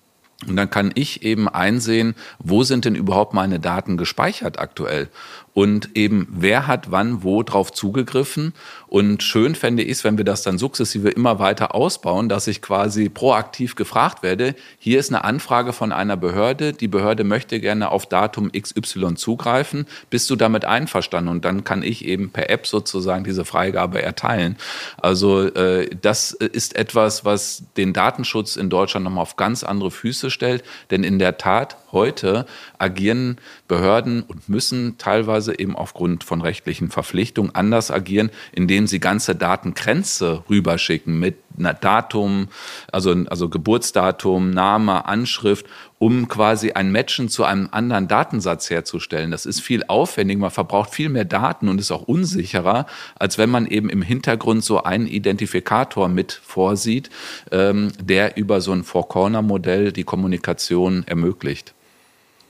Und 0.46 0.56
dann 0.56 0.70
kann 0.70 0.90
ich 0.94 1.22
eben 1.22 1.48
einsehen, 1.48 2.14
wo 2.38 2.62
sind 2.64 2.84
denn 2.84 2.94
überhaupt 2.94 3.34
meine 3.34 3.60
Daten 3.60 3.96
gespeichert 3.96 4.58
aktuell? 4.58 5.08
Und 5.54 5.90
eben 5.96 6.26
wer 6.30 6.66
hat 6.66 6.90
wann 6.90 7.22
wo 7.22 7.42
drauf 7.42 7.72
zugegriffen. 7.72 8.54
Und 8.88 9.22
schön 9.22 9.54
fände 9.54 9.82
ich 9.82 9.92
es, 9.92 10.04
wenn 10.04 10.16
wir 10.16 10.24
das 10.24 10.42
dann 10.42 10.58
sukzessive 10.58 11.10
immer 11.10 11.38
weiter 11.38 11.74
ausbauen, 11.74 12.28
dass 12.28 12.46
ich 12.46 12.62
quasi 12.62 13.08
proaktiv 13.08 13.74
gefragt 13.74 14.22
werde, 14.22 14.54
hier 14.78 14.98
ist 14.98 15.10
eine 15.10 15.24
Anfrage 15.24 15.72
von 15.72 15.92
einer 15.92 16.16
Behörde, 16.16 16.72
die 16.72 16.88
Behörde 16.88 17.24
möchte 17.24 17.60
gerne 17.60 17.90
auf 17.90 18.06
Datum 18.06 18.50
XY 18.52 19.14
zugreifen, 19.14 19.86
bist 20.10 20.28
du 20.30 20.36
damit 20.36 20.64
einverstanden? 20.64 21.30
Und 21.30 21.44
dann 21.44 21.64
kann 21.64 21.82
ich 21.82 22.04
eben 22.04 22.30
per 22.30 22.50
App 22.50 22.66
sozusagen 22.66 23.24
diese 23.24 23.44
Freigabe 23.44 24.02
erteilen. 24.02 24.56
Also 24.98 25.42
äh, 25.42 25.90
das 26.00 26.32
ist 26.32 26.76
etwas, 26.76 27.24
was 27.24 27.64
den 27.76 27.92
Datenschutz 27.92 28.56
in 28.56 28.70
Deutschland 28.70 29.04
nochmal 29.04 29.22
auf 29.22 29.36
ganz 29.36 29.64
andere 29.64 29.90
Füße 29.90 30.30
stellt, 30.30 30.64
denn 30.90 31.04
in 31.04 31.18
der 31.18 31.38
Tat 31.38 31.76
heute 31.92 32.46
agieren 32.78 33.36
Behörden 33.68 34.22
und 34.22 34.48
müssen 34.48 34.96
teilweise 34.98 35.58
eben 35.58 35.76
aufgrund 35.76 36.24
von 36.24 36.40
rechtlichen 36.40 36.90
Verpflichtungen 36.90 37.54
anders 37.54 37.90
agieren, 37.90 38.30
indem 38.52 38.86
sie 38.86 39.00
ganze 39.00 39.34
Datengrenze 39.34 40.44
rüberschicken 40.48 41.18
mit 41.18 41.36
Datum, 41.80 42.48
also, 42.90 43.14
also 43.28 43.48
Geburtsdatum, 43.48 44.50
Name, 44.50 45.06
Anschrift, 45.06 45.66
um 45.98 46.26
quasi 46.28 46.72
ein 46.72 46.90
Matchen 46.90 47.28
zu 47.28 47.44
einem 47.44 47.68
anderen 47.70 48.08
Datensatz 48.08 48.70
herzustellen. 48.70 49.30
Das 49.30 49.46
ist 49.46 49.60
viel 49.60 49.84
aufwendiger, 49.86 50.40
man 50.40 50.50
verbraucht 50.50 50.90
viel 50.90 51.08
mehr 51.08 51.24
Daten 51.24 51.68
und 51.68 51.78
ist 51.78 51.92
auch 51.92 52.02
unsicherer, 52.02 52.86
als 53.18 53.38
wenn 53.38 53.50
man 53.50 53.66
eben 53.66 53.88
im 53.88 54.02
Hintergrund 54.02 54.64
so 54.64 54.82
einen 54.82 55.06
Identifikator 55.06 56.08
mit 56.08 56.32
vorsieht, 56.32 57.10
ähm, 57.50 57.92
der 58.00 58.36
über 58.36 58.60
so 58.60 58.72
ein 58.72 58.82
Four-Corner-Modell 58.82 59.92
die 59.92 60.04
Kommunikation 60.04 61.04
ermöglicht. 61.06 61.74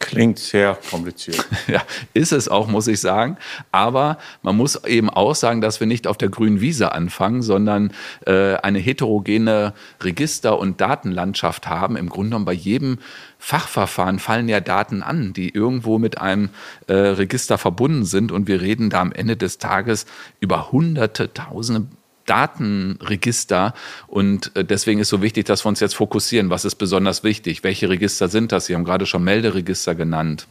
Klingt 0.03 0.41
sehr 0.41 0.77
kompliziert. 0.91 1.47
ja, 1.69 1.81
ist 2.13 2.33
es 2.33 2.49
auch, 2.49 2.67
muss 2.67 2.89
ich 2.89 3.01
sagen. 3.01 3.37
Aber 3.71 4.19
man 4.43 4.57
muss 4.57 4.85
eben 4.85 5.09
auch 5.09 5.35
sagen, 5.35 5.61
dass 5.61 5.79
wir 5.79 5.87
nicht 5.87 6.09
auf 6.09 6.19
der 6.19 6.29
grünen 6.29 6.61
Wiese 6.61 6.91
anfangen, 6.93 7.41
sondern 7.41 7.93
äh, 8.27 8.57
eine 8.57 8.81
heterogene 8.81 9.75
Register- 10.01 10.59
und 10.59 10.81
Datenlandschaft 10.81 11.69
haben. 11.69 11.97
Im 11.97 12.09
Grunde 12.09 12.31
genommen 12.31 12.45
bei 12.45 12.53
jedem 12.53 12.99
Fachverfahren 13.39 14.19
fallen 14.19 14.49
ja 14.49 14.61
Daten 14.61 15.05
an, 15.05 15.33
die 15.33 15.51
irgendwo 15.51 15.99
mit 15.99 16.19
einem 16.19 16.51
äh, 16.89 16.95
Register 16.95 17.57
verbunden 17.57 18.05
sind. 18.05 18.33
Und 18.33 18.49
wir 18.49 18.61
reden 18.61 18.91
da 18.91 19.01
am 19.01 19.13
Ende 19.13 19.37
des 19.37 19.59
Tages 19.59 20.07
über 20.41 20.73
hunderte, 20.73 21.33
tausende 21.33 21.87
Datenregister. 22.27 23.75
Und 24.07 24.55
äh, 24.57 24.65
deswegen 24.65 25.01
ist 25.01 25.09
so 25.09 25.23
wichtig, 25.23 25.47
dass 25.47 25.65
wir 25.65 25.69
uns 25.69 25.81
jetzt 25.81 25.95
fokussieren. 25.95 26.51
Was 26.51 26.65
ist 26.65 26.77
besonders 26.77 27.25
wichtig? 27.25 27.65
Welche 27.65 27.89
Register 27.89 28.29
sind 28.29 28.53
das? 28.53 28.67
Sie 28.67 28.75
haben 28.75 28.85
gerade 28.85 29.07
schon 29.07 29.25
Melderegister 29.25 29.95
genannt 29.95 30.47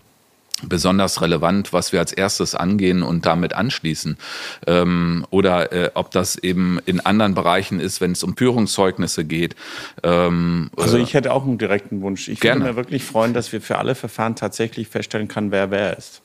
besonders 0.63 1.21
relevant, 1.21 1.73
was 1.73 1.91
wir 1.91 1.99
als 1.99 2.13
erstes 2.13 2.55
angehen 2.55 3.03
und 3.03 3.25
damit 3.25 3.53
anschließen. 3.53 4.17
Ähm, 4.67 5.25
oder 5.29 5.71
äh, 5.71 5.91
ob 5.93 6.11
das 6.11 6.35
eben 6.35 6.79
in 6.85 6.99
anderen 6.99 7.33
Bereichen 7.33 7.79
ist, 7.79 8.01
wenn 8.01 8.11
es 8.11 8.23
um 8.23 8.35
Führungszeugnisse 8.37 9.25
geht. 9.25 9.55
Ähm, 10.03 10.69
also 10.77 10.97
ich 10.97 11.13
hätte 11.13 11.33
auch 11.33 11.45
einen 11.45 11.57
direkten 11.57 12.01
Wunsch. 12.01 12.27
Ich 12.27 12.39
gerne. 12.39 12.61
würde 12.61 12.71
mir 12.71 12.75
wirklich 12.75 13.03
freuen, 13.03 13.33
dass 13.33 13.51
wir 13.51 13.61
für 13.61 13.77
alle 13.77 13.95
Verfahren 13.95 14.35
tatsächlich 14.35 14.87
feststellen 14.87 15.27
können, 15.27 15.51
wer 15.51 15.71
wer 15.71 15.97
ist. 15.97 16.21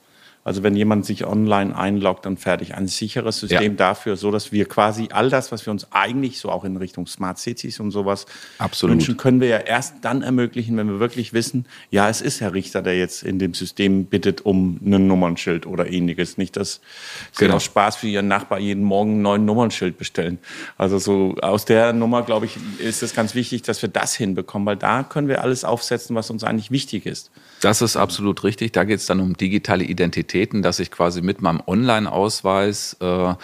Also 0.46 0.62
wenn 0.62 0.76
jemand 0.76 1.04
sich 1.04 1.26
online 1.26 1.76
einloggt 1.76 2.24
und 2.24 2.38
fertig, 2.38 2.76
ein 2.76 2.86
sicheres 2.86 3.40
System 3.40 3.72
ja. 3.72 3.76
dafür, 3.76 4.14
so 4.14 4.30
dass 4.30 4.52
wir 4.52 4.66
quasi 4.66 5.08
all 5.10 5.28
das, 5.28 5.50
was 5.50 5.66
wir 5.66 5.72
uns 5.72 5.88
eigentlich 5.90 6.38
so 6.38 6.50
auch 6.50 6.62
in 6.62 6.76
Richtung 6.76 7.08
Smart 7.08 7.36
Cities 7.36 7.80
und 7.80 7.90
sowas 7.90 8.26
Absolut. 8.58 8.94
wünschen, 8.94 9.16
können 9.16 9.40
wir 9.40 9.48
ja 9.48 9.58
erst 9.58 9.96
dann 10.02 10.22
ermöglichen, 10.22 10.76
wenn 10.76 10.86
wir 10.86 11.00
wirklich 11.00 11.32
wissen, 11.32 11.66
ja, 11.90 12.08
es 12.08 12.20
ist 12.20 12.40
Herr 12.40 12.54
Richter, 12.54 12.80
der 12.80 12.96
jetzt 12.96 13.24
in 13.24 13.40
dem 13.40 13.54
System 13.54 14.04
bittet 14.04 14.46
um 14.46 14.78
ein 14.84 15.08
Nummernschild 15.08 15.66
oder 15.66 15.90
ähnliches. 15.90 16.38
Nicht, 16.38 16.56
dass 16.56 16.80
Sie 17.32 17.46
genau. 17.46 17.56
auch 17.56 17.60
Spaß 17.60 17.96
für 17.96 18.06
Ihren 18.06 18.28
Nachbar 18.28 18.60
jeden 18.60 18.84
Morgen 18.84 19.18
ein 19.18 19.22
neues 19.22 19.42
Nummernschild 19.42 19.98
bestellen. 19.98 20.38
Also 20.78 21.00
so 21.00 21.34
aus 21.42 21.64
der 21.64 21.92
Nummer, 21.92 22.22
glaube 22.22 22.46
ich, 22.46 22.56
ist 22.78 23.02
es 23.02 23.16
ganz 23.16 23.34
wichtig, 23.34 23.62
dass 23.62 23.82
wir 23.82 23.88
das 23.88 24.14
hinbekommen, 24.14 24.64
weil 24.64 24.76
da 24.76 25.02
können 25.02 25.26
wir 25.26 25.42
alles 25.42 25.64
aufsetzen, 25.64 26.14
was 26.14 26.30
uns 26.30 26.44
eigentlich 26.44 26.70
wichtig 26.70 27.04
ist. 27.04 27.32
Das 27.62 27.82
ist 27.82 27.96
absolut 27.96 28.44
richtig. 28.44 28.72
Da 28.72 28.84
geht 28.84 29.00
es 29.00 29.06
dann 29.06 29.18
um 29.18 29.36
digitale 29.36 29.82
Identität. 29.82 30.35
Funktionalitäten, 30.36 30.62
dass 30.62 30.78
ich 30.80 30.90
quasi 30.90 31.22
mit 31.22 31.40
meinem 31.40 31.62
Online-Ausweis 31.66 32.96
äh, 33.00 33.34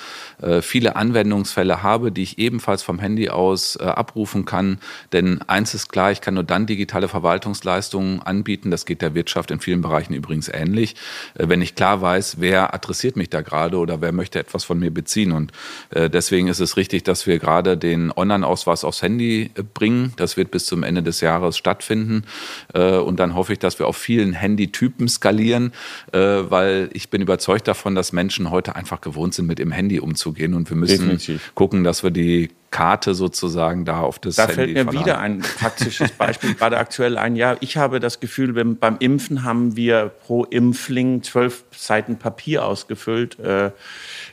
äh, 0.42 0.62
viele 0.62 0.96
Anwendungsfälle 0.96 1.82
habe, 1.82 2.12
die 2.12 2.22
ich 2.22 2.38
ebenfalls 2.38 2.82
vom 2.82 2.98
Handy 2.98 3.30
aus 3.30 3.76
äh, 3.76 3.84
abrufen 3.84 4.44
kann. 4.44 4.78
Denn 5.12 5.40
eins 5.46 5.74
ist 5.74 5.88
klar, 5.88 6.12
ich 6.12 6.20
kann 6.20 6.34
nur 6.34 6.44
dann 6.44 6.66
digitale 6.66 7.08
Verwaltungsleistungen 7.08 8.22
anbieten. 8.22 8.70
Das 8.70 8.84
geht 8.84 9.02
der 9.02 9.14
Wirtschaft 9.14 9.50
in 9.50 9.60
vielen 9.60 9.80
Bereichen 9.82 10.14
übrigens 10.14 10.48
ähnlich, 10.48 10.96
äh, 11.34 11.48
wenn 11.48 11.62
ich 11.62 11.74
klar 11.74 12.02
weiß, 12.02 12.36
wer 12.40 12.74
adressiert 12.74 13.16
mich 13.16 13.30
da 13.30 13.40
gerade 13.40 13.78
oder 13.78 14.00
wer 14.00 14.12
möchte 14.12 14.38
etwas 14.38 14.64
von 14.64 14.78
mir 14.78 14.92
beziehen. 14.92 15.32
Und 15.32 15.52
äh, 15.90 16.10
deswegen 16.10 16.48
ist 16.48 16.60
es 16.60 16.76
richtig, 16.76 17.04
dass 17.04 17.26
wir 17.26 17.38
gerade 17.38 17.76
den 17.76 18.12
Online-Ausweis 18.12 18.84
aufs 18.84 19.02
Handy 19.02 19.50
äh, 19.54 19.62
bringen. 19.62 20.12
Das 20.16 20.36
wird 20.36 20.50
bis 20.50 20.66
zum 20.66 20.82
Ende 20.82 21.02
des 21.02 21.20
Jahres 21.20 21.56
stattfinden. 21.56 22.24
Und 22.72 23.20
dann 23.20 23.34
hoffe 23.34 23.52
ich, 23.52 23.58
dass 23.58 23.78
wir 23.78 23.86
auf 23.86 23.96
vielen 23.96 24.32
Handytypen 24.32 25.08
skalieren, 25.08 25.72
weil 26.12 26.81
ich 26.92 27.10
bin 27.10 27.22
überzeugt 27.22 27.68
davon, 27.68 27.94
dass 27.94 28.12
Menschen 28.12 28.50
heute 28.50 28.76
einfach 28.76 29.00
gewohnt 29.00 29.34
sind, 29.34 29.46
mit 29.46 29.58
dem 29.58 29.72
Handy 29.72 30.00
umzugehen. 30.00 30.54
Und 30.54 30.68
wir 30.70 30.76
müssen 30.76 30.98
Definitiv. 30.98 31.52
gucken, 31.54 31.84
dass 31.84 32.02
wir 32.02 32.10
die 32.10 32.50
Karte 32.72 33.14
sozusagen 33.14 33.84
da 33.84 34.00
auf 34.00 34.18
das 34.18 34.34
da 34.34 34.48
Handy 34.48 34.54
fällt 34.54 34.74
mir 34.74 34.84
verladen. 34.84 35.06
wieder 35.06 35.18
ein 35.20 35.38
praktisches 35.38 36.10
Beispiel, 36.12 36.54
gerade 36.54 36.78
aktuell 36.78 37.16
ein 37.16 37.36
Jahr. 37.36 37.56
Ich 37.60 37.76
habe 37.76 38.00
das 38.00 38.18
Gefühl, 38.18 38.52
beim 38.74 38.96
Impfen 38.98 39.44
haben 39.44 39.76
wir 39.76 40.08
pro 40.08 40.42
Impfling 40.44 41.22
zwölf 41.22 41.64
Seiten 41.70 42.16
Papier 42.16 42.64
ausgefüllt. 42.66 43.38
Äh, 43.38 43.70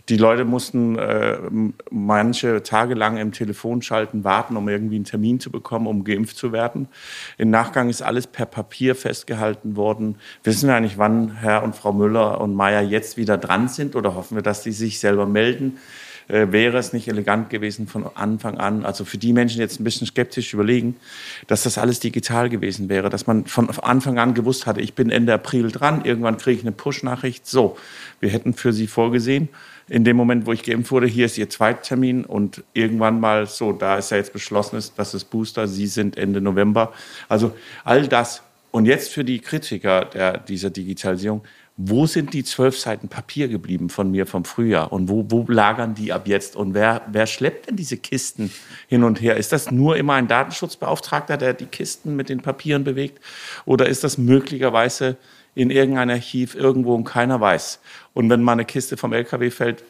die 0.07 0.17
Leute 0.17 0.45
mussten 0.45 0.97
äh, 0.97 1.37
manche 1.91 2.63
Tage 2.63 2.95
lang 2.95 3.17
im 3.17 3.31
Telefon 3.31 3.81
schalten, 3.81 4.23
warten, 4.23 4.57
um 4.57 4.67
irgendwie 4.67 4.95
einen 4.95 5.05
Termin 5.05 5.39
zu 5.39 5.51
bekommen, 5.51 5.85
um 5.85 6.03
geimpft 6.03 6.37
zu 6.37 6.51
werden. 6.51 6.87
Im 7.37 7.51
Nachgang 7.51 7.89
ist 7.89 8.01
alles 8.01 8.25
per 8.25 8.45
Papier 8.45 8.95
festgehalten 8.95 9.75
worden. 9.75 10.17
Wissen 10.43 10.69
wir 10.69 10.75
eigentlich, 10.75 10.97
wann 10.97 11.35
Herr 11.35 11.61
und 11.61 11.75
Frau 11.75 11.91
Müller 11.91 12.39
und 12.41 12.55
Meier 12.55 12.81
jetzt 12.81 13.17
wieder 13.17 13.37
dran 13.37 13.67
sind 13.67 13.95
oder 13.95 14.15
hoffen 14.15 14.35
wir, 14.35 14.41
dass 14.41 14.63
die 14.63 14.71
sich 14.71 14.99
selber 14.99 15.25
melden? 15.25 15.77
Äh, 16.29 16.51
wäre 16.51 16.77
es 16.77 16.93
nicht 16.93 17.07
elegant 17.07 17.49
gewesen 17.49 17.87
von 17.87 18.09
Anfang 18.15 18.57
an, 18.57 18.85
also 18.85 19.03
für 19.03 19.17
die 19.17 19.33
Menschen 19.33 19.59
jetzt 19.59 19.79
ein 19.79 19.83
bisschen 19.83 20.07
skeptisch 20.07 20.53
überlegen, 20.53 20.95
dass 21.47 21.63
das 21.63 21.77
alles 21.77 21.99
digital 21.99 22.49
gewesen 22.49 22.87
wäre, 22.87 23.09
dass 23.09 23.27
man 23.27 23.45
von 23.45 23.69
Anfang 23.69 24.17
an 24.17 24.33
gewusst 24.33 24.65
hatte, 24.65 24.79
ich 24.79 24.93
bin 24.93 25.09
Ende 25.09 25.33
April 25.33 25.71
dran, 25.71 26.05
irgendwann 26.05 26.37
kriege 26.37 26.57
ich 26.57 26.63
eine 26.63 26.71
Push-Nachricht, 26.71 27.45
so, 27.45 27.77
wir 28.19 28.29
hätten 28.29 28.53
für 28.53 28.73
Sie 28.73 28.87
vorgesehen, 28.87 29.49
in 29.89 30.03
dem 30.03 30.15
Moment, 30.15 30.45
wo 30.45 30.53
ich 30.53 30.63
geimpft 30.63 30.91
wurde, 30.91 31.07
hier 31.07 31.25
ist 31.25 31.37
Ihr 31.37 31.49
Zweittermin 31.49 32.23
und 32.23 32.63
irgendwann 32.73 33.19
mal 33.19 33.47
so, 33.47 33.73
da 33.73 33.97
ist 33.97 34.11
ja 34.11 34.17
jetzt 34.17 34.33
beschlossen 34.33 34.77
ist, 34.77 34.93
das 34.97 35.13
ist 35.13 35.25
Booster, 35.25 35.67
Sie 35.67 35.87
sind 35.87 36.17
Ende 36.17 36.41
November. 36.41 36.93
Also 37.27 37.55
all 37.83 38.07
das. 38.07 38.43
Und 38.71 38.85
jetzt 38.85 39.11
für 39.11 39.23
die 39.23 39.39
Kritiker 39.39 40.05
der, 40.05 40.37
dieser 40.37 40.69
Digitalisierung, 40.69 41.41
wo 41.81 42.05
sind 42.05 42.33
die 42.33 42.43
zwölf 42.43 42.77
Seiten 42.77 43.07
Papier 43.07 43.47
geblieben 43.47 43.89
von 43.89 44.11
mir 44.11 44.27
vom 44.27 44.43
Frühjahr? 44.43 44.91
Und 44.91 45.07
wo, 45.07 45.23
wo 45.29 45.45
lagern 45.47 45.95
die 45.95 46.11
ab 46.11 46.27
jetzt? 46.27 46.57
Und 46.57 46.73
wer, 46.73 47.03
wer 47.09 47.25
schleppt 47.25 47.69
denn 47.69 47.77
diese 47.77 47.95
Kisten 47.95 48.51
hin 48.87 49.05
und 49.05 49.21
her? 49.21 49.37
Ist 49.37 49.53
das 49.53 49.71
nur 49.71 49.95
immer 49.95 50.15
ein 50.15 50.27
Datenschutzbeauftragter, 50.27 51.37
der 51.37 51.53
die 51.53 51.67
Kisten 51.67 52.17
mit 52.17 52.27
den 52.27 52.41
Papieren 52.41 52.83
bewegt? 52.83 53.23
Oder 53.63 53.87
ist 53.87 54.03
das 54.03 54.17
möglicherweise 54.17 55.15
in 55.55 55.71
irgendein 55.71 56.09
Archiv 56.09 56.53
irgendwo 56.53 56.95
und 56.95 57.05
keiner 57.05 57.39
weiß? 57.39 57.79
Und 58.13 58.29
wenn 58.29 58.43
mal 58.43 58.51
eine 58.51 58.65
Kiste 58.65 58.97
vom 58.97 59.13
LKW 59.13 59.49
fällt, 59.49 59.85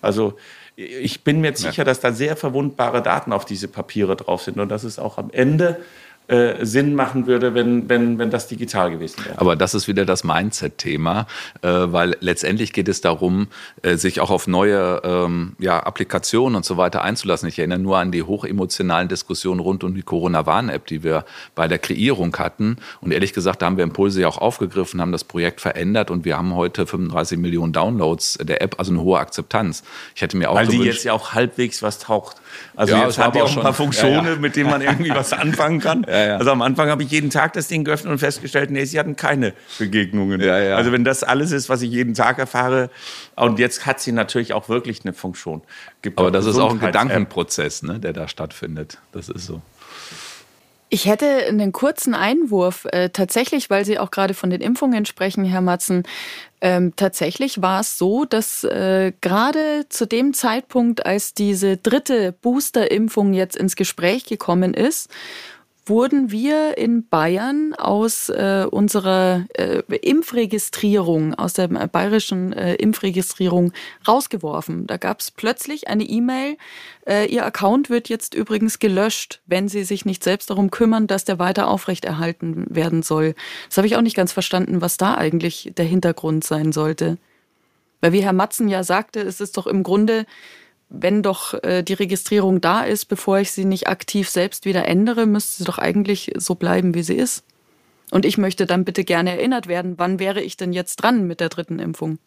also 0.00 0.38
ich 0.76 1.24
bin 1.24 1.42
mir 1.42 1.54
sicher, 1.54 1.84
dass 1.84 2.00
da 2.00 2.12
sehr 2.12 2.36
verwundbare 2.36 3.02
Daten 3.02 3.34
auf 3.34 3.44
diese 3.44 3.68
Papiere 3.68 4.16
drauf 4.16 4.40
sind. 4.40 4.58
Und 4.58 4.70
dass 4.70 4.82
es 4.82 4.98
auch 4.98 5.18
am 5.18 5.28
Ende 5.30 5.82
äh, 6.26 6.64
Sinn 6.64 6.94
machen 6.94 7.26
würde, 7.26 7.54
wenn, 7.54 7.88
wenn, 7.88 8.18
wenn 8.18 8.30
das 8.30 8.48
digital 8.48 8.90
gewesen 8.90 9.24
wäre. 9.26 9.38
Aber 9.38 9.56
das 9.56 9.74
ist 9.74 9.88
wieder 9.88 10.06
das 10.06 10.24
Mindset-Thema, 10.24 11.26
äh, 11.60 11.68
weil 11.68 12.16
letztendlich 12.20 12.72
geht 12.72 12.88
es 12.88 13.02
darum, 13.02 13.48
äh, 13.82 13.96
sich 13.96 14.20
auch 14.20 14.30
auf 14.30 14.46
neue 14.46 15.02
ähm, 15.04 15.54
ja, 15.58 15.80
Applikationen 15.80 16.56
und 16.56 16.64
so 16.64 16.78
weiter 16.78 17.02
einzulassen. 17.02 17.48
Ich 17.48 17.58
erinnere 17.58 17.78
nur 17.78 17.98
an 17.98 18.10
die 18.10 18.22
hochemotionalen 18.22 19.08
Diskussionen 19.08 19.60
rund 19.60 19.84
um 19.84 19.94
die 19.94 20.02
Corona-Warn-App, 20.02 20.86
die 20.86 21.02
wir 21.02 21.26
bei 21.54 21.68
der 21.68 21.78
Kreierung 21.78 22.34
hatten. 22.36 22.78
Und 23.02 23.12
ehrlich 23.12 23.34
gesagt, 23.34 23.60
da 23.60 23.66
haben 23.66 23.76
wir 23.76 23.84
Impulse 23.84 24.22
ja 24.22 24.28
auch 24.28 24.38
aufgegriffen, 24.38 25.02
haben 25.02 25.12
das 25.12 25.24
Projekt 25.24 25.60
verändert 25.60 26.10
und 26.10 26.24
wir 26.24 26.38
haben 26.38 26.54
heute 26.54 26.86
35 26.86 27.38
Millionen 27.38 27.74
Downloads 27.74 28.38
der 28.40 28.62
App, 28.62 28.76
also 28.78 28.92
eine 28.92 29.02
hohe 29.02 29.18
Akzeptanz. 29.18 29.82
Ich 30.14 30.22
hätte 30.22 30.38
mir 30.38 30.50
auch 30.50 30.54
Weil 30.54 30.68
die 30.68 30.78
jetzt 30.78 31.04
ja 31.04 31.12
auch 31.12 31.34
halbwegs 31.34 31.82
was 31.82 31.98
taucht. 31.98 32.40
Also 32.76 32.94
ja, 32.94 33.04
jetzt 33.04 33.18
hat 33.18 33.34
die 33.34 33.40
auch 33.40 33.56
ein 33.56 33.62
paar 33.62 33.74
Funktionen, 33.74 34.24
ja, 34.24 34.32
ja. 34.32 34.38
mit 34.38 34.56
denen 34.56 34.70
man 34.70 34.82
irgendwie 34.82 35.10
was 35.14 35.32
anfangen 35.32 35.80
kann. 35.80 36.04
Also 36.04 36.50
am 36.50 36.62
Anfang 36.62 36.88
habe 36.88 37.02
ich 37.02 37.10
jeden 37.10 37.30
Tag 37.30 37.52
das 37.52 37.68
Ding 37.68 37.84
geöffnet 37.84 38.12
und 38.12 38.18
festgestellt, 38.18 38.70
nee, 38.70 38.84
sie 38.84 38.98
hatten 38.98 39.16
keine 39.16 39.52
Begegnungen. 39.78 40.42
Also 40.42 40.92
wenn 40.92 41.04
das 41.04 41.22
alles 41.22 41.52
ist, 41.52 41.68
was 41.68 41.82
ich 41.82 41.90
jeden 41.90 42.14
Tag 42.14 42.38
erfahre, 42.38 42.90
und 43.36 43.58
jetzt 43.58 43.86
hat 43.86 44.00
sie 44.00 44.12
natürlich 44.12 44.52
auch 44.52 44.68
wirklich 44.68 45.04
eine 45.04 45.12
Funktion. 45.12 45.62
Gibt 46.02 46.18
Aber 46.18 46.30
das 46.30 46.46
ist 46.46 46.58
auch 46.58 46.72
ein 46.72 46.80
Gedankenprozess, 46.80 47.82
ne, 47.82 47.98
der 47.98 48.12
da 48.12 48.28
stattfindet. 48.28 48.98
Das 49.12 49.28
ist 49.28 49.46
so. 49.46 49.60
Ich 50.90 51.06
hätte 51.06 51.26
einen 51.48 51.72
kurzen 51.72 52.14
Einwurf, 52.14 52.84
äh, 52.84 53.08
tatsächlich, 53.08 53.68
weil 53.68 53.84
Sie 53.84 53.98
auch 53.98 54.12
gerade 54.12 54.32
von 54.32 54.50
den 54.50 54.60
Impfungen 54.60 55.06
sprechen, 55.06 55.44
Herr 55.44 55.60
Matzen. 55.60 56.04
Ähm, 56.64 56.94
tatsächlich 56.96 57.60
war 57.60 57.80
es 57.80 57.98
so, 57.98 58.24
dass 58.24 58.64
äh, 58.64 59.12
gerade 59.20 59.84
zu 59.90 60.06
dem 60.06 60.32
Zeitpunkt, 60.32 61.04
als 61.04 61.34
diese 61.34 61.76
dritte 61.76 62.32
Booster-Impfung 62.32 63.34
jetzt 63.34 63.54
ins 63.54 63.76
Gespräch 63.76 64.24
gekommen 64.24 64.72
ist 64.72 65.10
wurden 65.86 66.30
wir 66.30 66.78
in 66.78 67.08
Bayern 67.08 67.74
aus 67.74 68.28
äh, 68.28 68.66
unserer 68.70 69.46
äh, 69.54 69.82
Impfregistrierung, 69.96 71.34
aus 71.34 71.52
der 71.52 71.68
bayerischen 71.68 72.52
äh, 72.52 72.74
Impfregistrierung 72.74 73.72
rausgeworfen. 74.06 74.86
Da 74.86 74.96
gab 74.96 75.20
es 75.20 75.30
plötzlich 75.30 75.88
eine 75.88 76.04
E-Mail, 76.04 76.56
äh, 77.06 77.26
Ihr 77.26 77.44
Account 77.44 77.90
wird 77.90 78.08
jetzt 78.08 78.34
übrigens 78.34 78.78
gelöscht, 78.78 79.42
wenn 79.46 79.68
Sie 79.68 79.84
sich 79.84 80.04
nicht 80.04 80.24
selbst 80.24 80.50
darum 80.50 80.70
kümmern, 80.70 81.06
dass 81.06 81.24
der 81.24 81.38
weiter 81.38 81.68
aufrechterhalten 81.68 82.66
werden 82.68 83.02
soll. 83.02 83.34
Das 83.68 83.76
habe 83.76 83.86
ich 83.86 83.96
auch 83.96 84.02
nicht 84.02 84.16
ganz 84.16 84.32
verstanden, 84.32 84.80
was 84.80 84.96
da 84.96 85.14
eigentlich 85.14 85.72
der 85.76 85.84
Hintergrund 85.84 86.44
sein 86.44 86.72
sollte. 86.72 87.18
Weil 88.00 88.12
wie 88.12 88.22
Herr 88.22 88.32
Matzen 88.32 88.68
ja 88.68 88.82
sagte, 88.84 89.20
es 89.20 89.40
ist 89.40 89.56
doch 89.56 89.66
im 89.66 89.82
Grunde 89.82 90.26
wenn 90.88 91.22
doch 91.22 91.54
äh, 91.62 91.82
die 91.82 91.94
Registrierung 91.94 92.60
da 92.60 92.82
ist, 92.82 93.06
bevor 93.06 93.38
ich 93.38 93.52
sie 93.52 93.64
nicht 93.64 93.88
aktiv 93.88 94.28
selbst 94.28 94.64
wieder 94.64 94.86
ändere, 94.86 95.26
müsste 95.26 95.58
sie 95.58 95.64
doch 95.64 95.78
eigentlich 95.78 96.32
so 96.36 96.54
bleiben, 96.54 96.94
wie 96.94 97.02
sie 97.02 97.16
ist. 97.16 97.44
Und 98.10 98.24
ich 98.24 98.38
möchte 98.38 98.66
dann 98.66 98.84
bitte 98.84 99.04
gerne 99.04 99.32
erinnert 99.32 99.66
werden, 99.66 99.94
wann 99.96 100.18
wäre 100.18 100.40
ich 100.40 100.56
denn 100.56 100.72
jetzt 100.72 100.96
dran 100.96 101.26
mit 101.26 101.40
der 101.40 101.48
dritten 101.48 101.78
Impfung? 101.78 102.18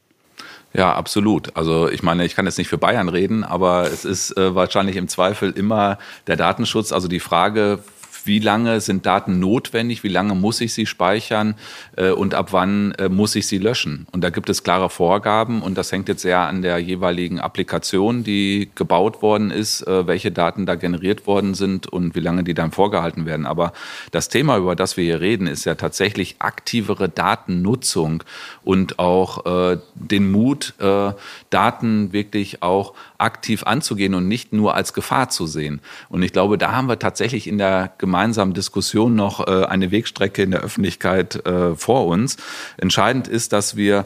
Ja, 0.74 0.94
absolut. 0.94 1.56
Also 1.56 1.90
ich 1.90 2.04
meine, 2.04 2.26
ich 2.26 2.36
kann 2.36 2.46
jetzt 2.46 2.58
nicht 2.58 2.68
für 2.68 2.78
Bayern 2.78 3.10
reden, 3.10 3.44
aber 3.44 3.84
es 3.84 4.06
ist 4.06 4.38
äh, 4.38 4.54
wahrscheinlich 4.54 4.96
im 4.96 5.08
Zweifel 5.08 5.52
immer 5.52 5.98
der 6.28 6.36
Datenschutz. 6.36 6.92
Also 6.92 7.08
die 7.08 7.20
Frage, 7.20 7.80
wie 8.28 8.40
lange 8.40 8.82
sind 8.82 9.06
Daten 9.06 9.40
notwendig, 9.40 10.04
wie 10.04 10.10
lange 10.10 10.36
muss 10.36 10.62
ich 10.62 10.74
sie 10.74 10.86
speichern 10.86 11.56
äh, 11.96 12.12
und 12.12 12.34
ab 12.34 12.50
wann 12.52 12.92
äh, 12.94 13.10
muss 13.10 13.36
ich 13.36 13.48
sie 13.48 13.58
löschen. 13.58 14.06
Und 14.12 14.24
da 14.24 14.30
gibt 14.30 14.50
es 14.50 14.64
klare 14.64 14.90
Vorgaben 14.90 15.62
und 15.62 15.78
das 15.78 15.92
hängt 15.92 16.10
jetzt 16.10 16.22
sehr 16.22 16.40
an 16.40 16.62
der 16.62 16.78
jeweiligen 16.80 17.40
Applikation, 17.40 18.24
die 18.24 18.70
gebaut 18.76 19.22
worden 19.22 19.52
ist, 19.52 19.82
äh, 19.88 20.06
welche 20.06 20.32
Daten 20.32 20.66
da 20.66 20.76
generiert 20.76 21.26
worden 21.26 21.54
sind 21.54 21.88
und 21.88 22.16
wie 22.16 22.20
lange 22.20 22.44
die 22.44 22.54
dann 22.54 22.72
vorgehalten 22.72 23.26
werden. 23.26 23.46
Aber 23.46 23.74
das 24.12 24.30
Thema, 24.30 24.58
über 24.58 24.76
das 24.76 24.98
wir 24.98 25.04
hier 25.04 25.22
reden, 25.22 25.48
ist 25.48 25.66
ja 25.66 25.76
tatsächlich 25.76 26.36
aktivere 26.40 27.10
Datennutzung 27.10 28.24
und 28.64 29.00
auch 29.00 29.46
äh, 29.46 29.78
den 29.96 30.32
Mut, 30.32 30.74
äh, 30.80 31.14
Daten 31.50 32.14
wirklich 32.14 32.62
auch 32.62 32.94
aktiv 33.18 33.64
anzugehen 33.64 34.14
und 34.14 34.28
nicht 34.28 34.54
nur 34.54 34.76
als 34.76 34.94
Gefahr 34.94 35.30
zu 35.30 35.48
sehen. 35.48 35.82
Und 36.10 36.24
ich 36.24 36.34
glaube, 36.34 36.58
da 36.58 36.74
haben 36.74 36.88
wir 36.88 37.00
tatsächlich 37.00 37.48
in 37.48 37.58
der 37.58 37.92
gemeinsamen 38.18 38.56
Diskussion 38.56 39.14
noch 39.14 39.46
äh, 39.46 39.66
eine 39.66 39.92
Wegstrecke 39.92 40.42
in 40.42 40.50
der 40.50 40.62
Öffentlichkeit 40.62 41.46
äh, 41.46 41.76
vor 41.76 42.08
uns. 42.08 42.38
Entscheidend 42.78 43.28
ist, 43.28 43.54
dass 43.54 43.76
wir 43.76 44.06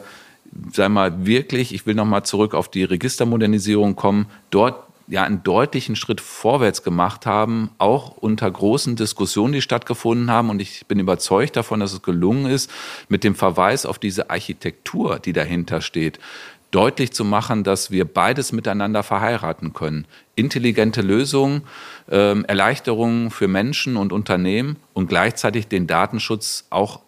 wir 0.54 0.90
mal, 0.90 1.24
wirklich, 1.24 1.74
ich 1.74 1.86
will 1.86 1.94
nochmal 1.94 2.24
zurück 2.24 2.52
auf 2.52 2.70
die 2.70 2.84
Registermodernisierung 2.84 3.96
kommen, 3.96 4.26
dort 4.50 4.84
ja 5.08 5.22
einen 5.22 5.42
deutlichen 5.42 5.96
Schritt 5.96 6.20
vorwärts 6.20 6.82
gemacht 6.82 7.24
haben, 7.24 7.70
auch 7.78 8.18
unter 8.18 8.50
großen 8.50 8.94
Diskussionen, 8.94 9.54
die 9.54 9.62
stattgefunden 9.62 10.30
haben. 10.30 10.50
Und 10.50 10.60
ich 10.60 10.84
bin 10.86 10.98
überzeugt 10.98 11.56
davon, 11.56 11.80
dass 11.80 11.94
es 11.94 12.02
gelungen 12.02 12.44
ist, 12.44 12.70
mit 13.08 13.24
dem 13.24 13.34
Verweis 13.34 13.86
auf 13.86 13.98
diese 13.98 14.28
Architektur, 14.28 15.20
die 15.20 15.32
dahinter 15.32 15.80
steht, 15.80 16.20
deutlich 16.70 17.12
zu 17.12 17.24
machen, 17.24 17.64
dass 17.64 17.90
wir 17.90 18.04
beides 18.04 18.52
miteinander 18.52 19.02
verheiraten 19.02 19.72
können. 19.72 20.06
Intelligente 20.42 21.02
Lösungen, 21.02 21.62
ähm, 22.10 22.44
Erleichterungen 22.44 23.30
für 23.30 23.46
Menschen 23.46 23.96
und 23.96 24.12
Unternehmen 24.12 24.76
und 24.92 25.06
gleichzeitig 25.06 25.68
den 25.68 25.86
Datenschutz 25.86 26.66
auch 26.70 27.00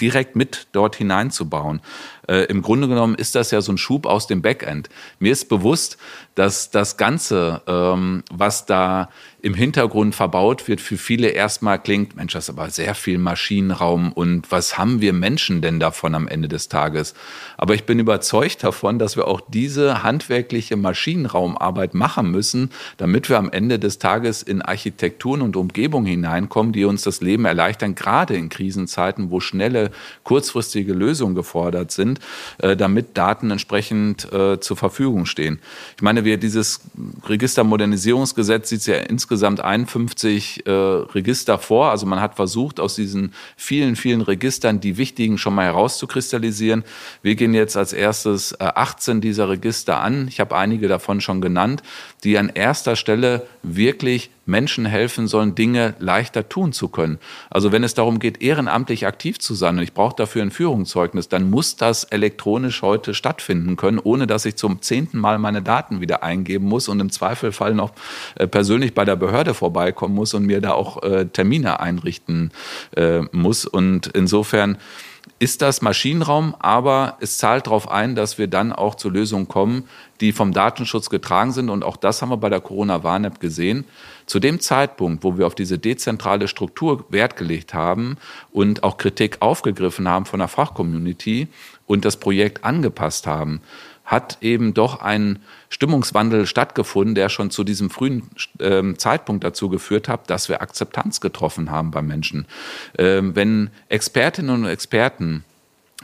direkt 0.00 0.36
mit 0.36 0.68
dort 0.72 0.96
hineinzubauen. 0.96 1.80
Äh, 2.26 2.44
Im 2.44 2.62
Grunde 2.62 2.88
genommen 2.88 3.14
ist 3.14 3.34
das 3.34 3.50
ja 3.50 3.60
so 3.60 3.72
ein 3.72 3.78
Schub 3.78 4.06
aus 4.06 4.26
dem 4.26 4.42
Backend. 4.42 4.88
Mir 5.18 5.32
ist 5.32 5.48
bewusst, 5.48 5.98
dass 6.34 6.70
das 6.70 6.96
Ganze, 6.96 7.62
ähm, 7.66 8.22
was 8.30 8.64
da 8.64 9.10
im 9.40 9.54
Hintergrund 9.54 10.14
verbaut 10.14 10.66
wird, 10.66 10.80
für 10.80 10.96
viele 10.96 11.28
erstmal 11.28 11.80
klingt, 11.80 12.16
Mensch, 12.16 12.32
das 12.32 12.48
ist 12.48 12.50
aber 12.50 12.70
sehr 12.70 12.94
viel 12.94 13.18
Maschinenraum 13.18 14.12
und 14.12 14.50
was 14.50 14.78
haben 14.78 15.00
wir 15.00 15.12
Menschen 15.12 15.62
denn 15.62 15.78
davon 15.78 16.14
am 16.14 16.26
Ende 16.26 16.48
des 16.48 16.68
Tages? 16.68 17.14
Aber 17.56 17.74
ich 17.74 17.84
bin 17.84 17.98
überzeugt 17.98 18.64
davon, 18.64 18.98
dass 18.98 19.16
wir 19.16 19.28
auch 19.28 19.40
diese 19.48 20.02
handwerkliche 20.02 20.76
Maschinenraumarbeit 20.76 21.94
machen 21.94 22.30
müssen, 22.30 22.70
damit 22.96 23.28
wir 23.28 23.38
am 23.38 23.50
Ende 23.50 23.78
des 23.78 23.98
Tages 23.98 24.42
in 24.42 24.62
Architekturen 24.62 25.42
und 25.42 25.56
Umgebungen 25.56 26.06
hineinkommen, 26.06 26.72
die 26.72 26.84
uns 26.84 27.02
das 27.02 27.20
Leben 27.20 27.44
erleichtern, 27.44 27.94
gerade 27.94 28.36
in 28.36 28.48
Krisenzeiten, 28.48 29.30
wo 29.30 29.40
schnelle, 29.40 29.90
kurzfristige 30.24 30.92
Lösungen 30.92 31.34
gefordert 31.34 31.90
sind, 31.90 32.20
äh, 32.58 32.76
damit 32.76 33.16
Daten 33.16 33.50
entsprechend 33.50 34.32
äh, 34.32 34.60
zur 34.60 34.76
Verfügung 34.76 35.26
stehen. 35.26 35.58
Ich 35.96 36.02
meine, 36.02 36.24
wir 36.24 36.36
dieses 36.36 36.80
Registermodernisierungsgesetz 37.26 38.68
sieht 38.68 38.86
ja 38.86 38.96
insgesamt 38.96 39.60
51 39.60 40.66
äh, 40.66 40.70
Register 40.70 41.58
vor. 41.58 41.90
Also 41.90 42.06
man 42.06 42.20
hat 42.20 42.36
versucht, 42.36 42.80
aus 42.80 42.94
diesen 42.94 43.34
vielen, 43.56 43.96
vielen 43.96 44.20
Registern 44.20 44.80
die 44.80 44.96
wichtigen 44.96 45.38
schon 45.38 45.54
mal 45.54 45.64
herauszukristallisieren. 45.64 46.84
Wir 47.22 47.34
gehen 47.34 47.54
jetzt 47.54 47.76
als 47.76 47.92
erstes 47.92 48.52
äh, 48.52 48.64
18 48.64 49.20
dieser 49.20 49.48
Register 49.48 50.00
an. 50.00 50.28
Ich 50.28 50.40
habe 50.40 50.56
einige 50.56 50.88
davon 50.88 51.20
schon 51.20 51.40
genannt, 51.40 51.82
die 52.24 52.38
an 52.38 52.48
erster 52.58 52.96
Stelle 52.96 53.46
wirklich 53.62 54.30
Menschen 54.44 54.86
helfen 54.86 55.28
sollen, 55.28 55.54
Dinge 55.54 55.94
leichter 55.98 56.48
tun 56.48 56.72
zu 56.72 56.88
können. 56.88 57.18
Also 57.50 57.70
wenn 57.70 57.84
es 57.84 57.94
darum 57.94 58.18
geht, 58.18 58.42
ehrenamtlich 58.42 59.06
aktiv 59.06 59.38
zu 59.38 59.54
sein 59.54 59.76
und 59.76 59.82
ich 59.82 59.92
brauche 59.92 60.16
dafür 60.16 60.42
ein 60.42 60.50
Führungszeugnis, 60.50 61.28
dann 61.28 61.50
muss 61.50 61.76
das 61.76 62.04
elektronisch 62.04 62.82
heute 62.82 63.14
stattfinden 63.14 63.76
können, 63.76 63.98
ohne 63.98 64.26
dass 64.26 64.44
ich 64.44 64.56
zum 64.56 64.82
zehnten 64.82 65.18
Mal 65.18 65.38
meine 65.38 65.62
Daten 65.62 66.00
wieder 66.00 66.22
eingeben 66.22 66.66
muss 66.66 66.88
und 66.88 67.00
im 67.00 67.10
Zweifelfall 67.10 67.74
noch 67.74 67.92
äh, 68.34 68.46
persönlich 68.46 68.94
bei 68.94 69.04
der 69.04 69.16
Behörde 69.16 69.54
vorbeikommen 69.54 70.14
muss 70.14 70.34
und 70.34 70.44
mir 70.44 70.60
da 70.60 70.72
auch 70.72 71.02
äh, 71.02 71.26
Termine 71.26 71.80
einrichten 71.80 72.50
äh, 72.96 73.20
muss. 73.32 73.66
Und 73.66 74.08
insofern 74.08 74.78
ist 75.38 75.62
das 75.62 75.82
Maschinenraum, 75.82 76.54
aber 76.58 77.16
es 77.20 77.38
zahlt 77.38 77.66
darauf 77.66 77.88
ein, 77.88 78.14
dass 78.14 78.38
wir 78.38 78.48
dann 78.48 78.72
auch 78.72 78.96
zu 78.96 79.08
Lösungen 79.08 79.46
kommen, 79.46 79.88
die 80.20 80.32
vom 80.32 80.52
Datenschutz 80.52 81.10
getragen 81.10 81.52
sind. 81.52 81.70
Und 81.70 81.84
auch 81.84 81.96
das 81.96 82.22
haben 82.22 82.30
wir 82.30 82.36
bei 82.36 82.48
der 82.48 82.60
Corona-Warn-App 82.60 83.38
gesehen. 83.38 83.84
Zu 84.26 84.40
dem 84.40 84.58
Zeitpunkt, 84.58 85.22
wo 85.22 85.38
wir 85.38 85.46
auf 85.46 85.54
diese 85.54 85.78
dezentrale 85.78 86.48
Struktur 86.48 87.04
Wert 87.08 87.36
gelegt 87.36 87.72
haben 87.72 88.16
und 88.50 88.82
auch 88.82 88.98
Kritik 88.98 89.36
aufgegriffen 89.40 90.08
haben 90.08 90.24
von 90.24 90.40
der 90.40 90.48
Fachcommunity 90.48 91.48
und 91.86 92.04
das 92.04 92.16
Projekt 92.16 92.64
angepasst 92.64 93.26
haben, 93.26 93.60
hat 94.08 94.38
eben 94.40 94.72
doch 94.72 95.02
ein 95.02 95.38
Stimmungswandel 95.68 96.46
stattgefunden, 96.46 97.14
der 97.14 97.28
schon 97.28 97.50
zu 97.50 97.62
diesem 97.62 97.90
frühen 97.90 98.22
äh, 98.58 98.94
Zeitpunkt 98.94 99.44
dazu 99.44 99.68
geführt 99.68 100.08
hat, 100.08 100.30
dass 100.30 100.48
wir 100.48 100.62
Akzeptanz 100.62 101.20
getroffen 101.20 101.70
haben 101.70 101.90
bei 101.90 102.00
Menschen. 102.00 102.46
Ähm, 102.96 103.36
wenn 103.36 103.68
Expertinnen 103.90 104.64
und 104.64 104.66
Experten 104.66 105.44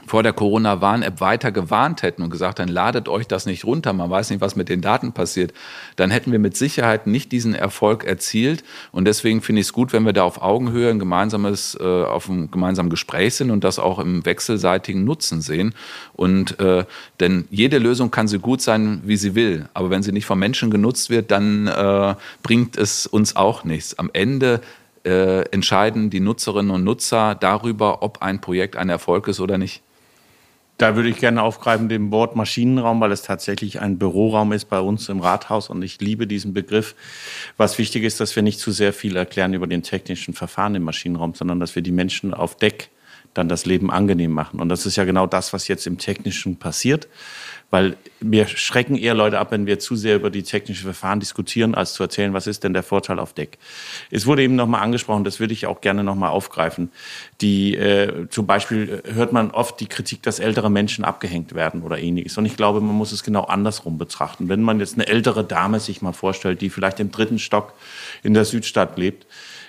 vor 0.05 0.23
der 0.23 0.33
Corona-Warn-App 0.33 1.21
weiter 1.21 1.51
gewarnt 1.51 2.03
hätten 2.03 2.21
und 2.21 2.29
gesagt, 2.29 2.59
dann 2.59 2.67
ladet 2.67 3.09
euch 3.09 3.27
das 3.27 3.45
nicht 3.45 3.65
runter, 3.65 3.93
man 3.93 4.09
weiß 4.09 4.29
nicht, 4.29 4.41
was 4.41 4.55
mit 4.55 4.69
den 4.69 4.81
Daten 4.81 5.13
passiert, 5.13 5.53
dann 5.95 6.11
hätten 6.11 6.31
wir 6.31 6.39
mit 6.39 6.55
Sicherheit 6.57 7.07
nicht 7.07 7.31
diesen 7.31 7.55
Erfolg 7.55 8.03
erzielt. 8.03 8.63
Und 8.91 9.05
deswegen 9.05 9.41
finde 9.41 9.61
ich 9.61 9.67
es 9.67 9.73
gut, 9.73 9.93
wenn 9.93 10.03
wir 10.03 10.13
da 10.13 10.23
auf 10.23 10.41
Augenhöhe 10.41 10.89
ein 10.89 10.99
gemeinsames, 10.99 11.77
äh, 11.79 11.83
auf 11.83 12.29
einem 12.29 12.51
gemeinsamen 12.51 12.89
Gespräch 12.89 13.35
sind 13.35 13.51
und 13.51 13.63
das 13.63 13.79
auch 13.79 13.99
im 13.99 14.25
wechselseitigen 14.25 15.03
Nutzen 15.03 15.41
sehen. 15.41 15.73
Und 16.13 16.59
äh, 16.59 16.85
denn 17.19 17.45
jede 17.49 17.77
Lösung 17.77 18.11
kann 18.11 18.27
so 18.27 18.39
gut 18.39 18.61
sein, 18.61 19.01
wie 19.05 19.17
sie 19.17 19.35
will. 19.35 19.67
Aber 19.73 19.89
wenn 19.89 20.03
sie 20.03 20.11
nicht 20.11 20.25
vom 20.25 20.39
Menschen 20.39 20.69
genutzt 20.69 21.09
wird, 21.09 21.31
dann 21.31 21.67
äh, 21.67 22.15
bringt 22.43 22.77
es 22.77 23.07
uns 23.07 23.35
auch 23.35 23.63
nichts. 23.63 23.97
Am 23.97 24.09
Ende 24.13 24.61
äh, 25.05 25.41
entscheiden 25.49 26.09
die 26.09 26.19
Nutzerinnen 26.19 26.71
und 26.71 26.83
Nutzer 26.83 27.35
darüber, 27.35 28.01
ob 28.01 28.21
ein 28.21 28.41
Projekt 28.41 28.75
ein 28.75 28.89
Erfolg 28.89 29.27
ist 29.27 29.39
oder 29.39 29.57
nicht. 29.57 29.84
Da 30.77 30.97
würde 30.97 31.07
ich 31.07 31.17
gerne 31.17 31.41
aufgreifen 31.41 31.87
dem 31.87 32.11
Wort 32.11 32.35
Maschinenraum, 32.35 32.99
weil 32.99 33.13
es 33.13 33.21
tatsächlich 33.21 33.79
ein 33.79 33.97
Büroraum 33.97 34.51
ist 34.51 34.65
bei 34.65 34.79
uns 34.79 35.07
im 35.07 35.21
Rathaus 35.21 35.69
und 35.69 35.81
ich 35.81 36.01
liebe 36.01 36.27
diesen 36.27 36.53
Begriff. 36.53 36.95
Was 37.55 37.77
wichtig 37.77 38.03
ist, 38.03 38.19
dass 38.19 38.35
wir 38.35 38.43
nicht 38.43 38.59
zu 38.59 38.71
sehr 38.71 38.91
viel 38.91 39.15
erklären 39.15 39.53
über 39.53 39.67
den 39.67 39.83
technischen 39.83 40.33
Verfahren 40.33 40.75
im 40.75 40.83
Maschinenraum, 40.83 41.33
sondern 41.33 41.61
dass 41.61 41.75
wir 41.75 41.81
die 41.81 41.93
Menschen 41.93 42.33
auf 42.33 42.57
Deck 42.57 42.89
dann 43.35 43.47
das 43.47 43.65
Leben 43.65 43.91
angenehm 43.91 44.31
machen. 44.31 44.59
Und 44.59 44.69
das 44.69 44.85
ist 44.85 44.95
ja 44.95 45.03
genau 45.03 45.27
das, 45.27 45.53
was 45.53 45.67
jetzt 45.67 45.85
im 45.85 45.99
Technischen 45.99 46.57
passiert 46.57 47.07
weil 47.75 47.97
wir 48.21 48.47
schrecken 48.47 48.95
eher 48.95 49.13
Leute 49.13 49.39
ab, 49.39 49.51
wenn 49.51 49.65
wir 49.65 49.79
zu 49.79 49.95
sehr 49.95 50.15
über 50.15 50.29
die 50.29 50.43
technischen 50.43 50.83
Verfahren 50.83 51.19
diskutieren, 51.19 51.75
als 51.75 51.93
zu 51.93 52.03
erzählen, 52.03 52.33
was 52.33 52.47
ist 52.47 52.63
denn 52.63 52.73
der 52.73 52.83
Vorteil 52.83 53.19
auf 53.19 53.33
Deck. 53.33 53.57
Es 54.11 54.25
wurde 54.25 54.43
eben 54.43 54.55
nochmal 54.55 54.81
angesprochen, 54.81 55.23
das 55.23 55.39
würde 55.39 55.53
ich 55.53 55.65
auch 55.65 55.81
gerne 55.81 56.03
nochmal 56.03 56.29
aufgreifen. 56.29 56.89
Die, 57.41 57.75
äh, 57.75 58.29
zum 58.29 58.45
Beispiel 58.45 59.03
hört 59.13 59.33
man 59.33 59.51
oft 59.51 59.79
die 59.79 59.87
Kritik, 59.87 60.23
dass 60.23 60.39
ältere 60.39 60.69
Menschen 60.69 61.03
abgehängt 61.03 61.53
werden 61.53 61.81
oder 61.81 61.99
ähnliches. 61.99 62.37
Und 62.37 62.45
ich 62.45 62.55
glaube, 62.55 62.81
man 62.81 62.95
muss 62.95 63.11
es 63.11 63.23
genau 63.23 63.43
andersrum 63.43 63.97
betrachten. 63.97 64.47
Wenn 64.47 64.61
man 64.61 64.79
jetzt 64.79 64.95
eine 64.95 65.07
ältere 65.07 65.43
Dame 65.43 65.79
sich 65.79 66.01
mal 66.01 66.13
vorstellt, 66.13 66.61
die 66.61 66.69
vielleicht 66.69 66.99
im 66.99 67.11
dritten 67.11 67.39
Stock 67.39 67.73
in 68.23 68.33
der 68.33 68.45
Südstadt 68.45 68.97
lebt, 68.97 69.25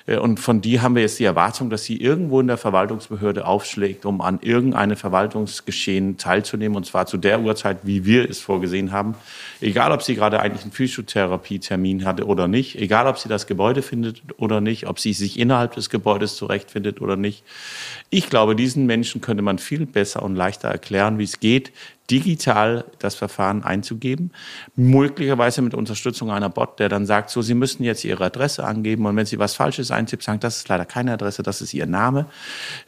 und 0.07 0.39
von 0.39 0.61
die 0.61 0.81
haben 0.81 0.95
wir 0.95 1.03
jetzt 1.03 1.19
die 1.19 1.25
Erwartung, 1.25 1.69
dass 1.69 1.83
sie 1.83 1.97
irgendwo 1.97 2.39
in 2.39 2.47
der 2.47 2.57
Verwaltungsbehörde 2.57 3.45
aufschlägt, 3.45 4.07
um 4.07 4.21
an 4.21 4.39
irgendeinem 4.41 4.97
Verwaltungsgeschehen 4.97 6.17
teilzunehmen, 6.17 6.77
und 6.77 6.87
zwar 6.87 7.07
zu 7.07 7.17
der 7.17 7.41
Uhrzeit, 7.41 7.79
wie 7.83 8.05
wir 8.05 8.31
es 8.31 8.39
vorgesehen 8.39 8.93
haben. 8.93 9.17
Egal, 9.61 9.91
ob 9.91 10.03
sie 10.03 10.15
gerade 10.15 10.39
eigentlich 10.39 10.63
einen 10.63 10.71
Physiotherapie-Termin 10.71 12.05
hatte 12.05 12.27
oder 12.27 12.47
nicht, 12.47 12.79
egal, 12.79 13.09
ob 13.09 13.19
sie 13.19 13.29
das 13.29 13.49
Gebäude 13.49 13.83
findet 13.83 14.23
oder 14.37 14.61
nicht, 14.61 14.87
ob 14.87 15.01
sie 15.01 15.13
sich 15.13 15.41
innerhalb 15.41 15.75
des 15.75 15.91
Gebäudes 15.91 16.37
zurechtfindet 16.37 17.01
oder 17.01 17.17
nicht. 17.17 17.43
Ich 18.09 18.31
glaube, 18.31 18.55
diesen 18.55 18.87
Menschen 18.87 19.21
könnte 19.21 19.43
man 19.43 19.59
viel 19.59 19.87
besser 19.87 20.23
und 20.23 20.37
leichter 20.37 20.69
erklären, 20.69 21.19
wie 21.19 21.25
es 21.25 21.41
geht, 21.41 21.73
digital 22.11 22.85
das 22.99 23.15
Verfahren 23.15 23.65
einzugeben, 23.65 24.33
möglicherweise 24.77 25.63
mit 25.63 25.75
Unterstützung 25.75 26.31
einer 26.31 26.49
Bot, 26.49 26.79
der 26.79 26.89
dann 26.89 27.07
sagt, 27.07 27.31
so, 27.31 27.43
Sie 27.43 27.55
müssen 27.55 27.83
jetzt 27.83 28.05
Ihre 28.05 28.25
Adresse 28.25 28.65
angeben 28.65 29.07
und 29.07 29.17
wenn 29.17 29.27
Sie 29.27 29.39
was 29.39 29.55
Falsches 29.55 29.91
eintippen, 29.91 30.25
sagen, 30.25 30.41
das 30.41 30.59
ist 30.59 30.69
leider 30.69 30.85
keine 30.85 31.13
Adresse, 31.13 31.43
das 31.43 31.61
ist 31.61 31.75
Ihr 31.75 31.87
Name. 31.87 32.27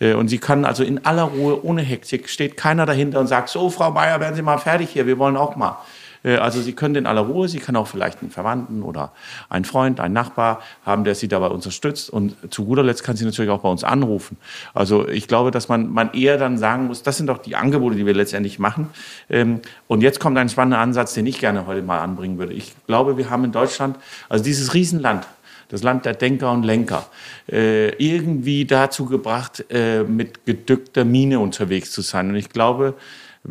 Äh, 0.01 0.15
und 0.15 0.29
Sie 0.29 0.39
können 0.39 0.65
also 0.65 0.85
in 0.85 1.05
aller 1.05 1.25
Ruhe, 1.25 1.65
ohne 1.65 1.83
Hektik, 1.83 2.29
steht 2.29 2.57
keiner 2.57 2.87
dahinter 2.87 3.21
und 3.21 3.27
sagt, 3.27 3.49
so, 3.49 3.71
Frau 3.71 3.91
Meier, 3.91 4.21
werden 4.21 4.37
Sie 4.37 4.43
mal 4.43 4.59
fertig 4.59 4.91
hier, 4.91 5.07
wir 5.07 5.19
wollen 5.19 5.37
auch 5.37 5.57
mal. 5.57 5.79
Äh, 6.23 6.37
also 6.37 6.61
Sie 6.61 6.73
können 6.73 6.95
in 6.95 7.07
aller 7.07 7.23
Ruhe, 7.23 7.49
Sie 7.49 7.59
können 7.59 7.77
auch 7.77 7.87
vielleicht 7.87 8.21
einen 8.21 8.31
Verwandten 8.31 8.83
oder 8.83 9.13
einen 9.49 9.65
Freund, 9.65 10.01
einen 10.01 10.15
Nachbar 10.15 10.61
haben, 10.85 11.05
der 11.05 11.15
Sie 11.15 11.29
dabei 11.29 11.49
unterstützt. 11.49 12.11
Und 12.11 12.37
zu 12.51 12.65
guter 12.65 12.83
Letzt 12.83 13.05
kann 13.05 13.17
Sie 13.17 13.25
natürlich 13.25 13.51
auch 13.51 13.61
bei 13.61 13.69
uns 13.69 13.85
anrufen. 13.85 14.37
Also 14.75 15.09
ich 15.09 15.29
glaube, 15.29 15.51
dass 15.51 15.69
man, 15.69 15.93
man 15.93 16.13
eher 16.13 16.39
dann 16.39 16.59
sagen 16.59 16.87
muss, 16.87 17.03
das 17.03 17.17
sind 17.17 17.27
doch 17.27 17.39
die 17.39 17.57
Angebote, 17.57 17.97
die 17.97 18.07
wir 18.07 18.15
letztendlich 18.15 18.59
machen. 18.59 18.89
Ähm, 19.29 19.61
und 19.87 20.03
jetzt 20.03 20.21
kommt 20.21 20.39
ein 20.39 20.49
spannender 20.49 20.79
Ansatz, 20.79 21.15
den 21.15 21.27
ich 21.27 21.39
gerne 21.41 21.67
heute 21.67 21.83
mal 21.83 21.99
anbringen 21.99 22.39
würde. 22.39 22.53
Ich 22.53 22.75
glaube, 22.87 23.17
wir 23.17 23.31
haben 23.31 23.45
in 23.45 23.53
Deutschland, 23.53 23.97
also 24.29 24.45
dieses 24.45 24.75
Riesenland, 24.75 25.27
das 25.69 25.83
Land 25.83 26.07
der 26.07 26.15
Denker 26.15 26.51
und 26.53 26.65
Lenker, 26.65 27.07
äh, 27.51 27.91
irgendwie 28.03 28.65
dazu 28.65 29.05
gebracht, 29.05 29.65
äh, 29.71 30.03
mit 30.03 30.47
gedückter 30.47 31.05
Mine 31.05 31.41
unterwegs 31.41 31.93
zu 31.93 32.01
sein. 32.01 32.31
Und 32.31 32.37
ich 32.37 32.49
glaube, 32.49 32.95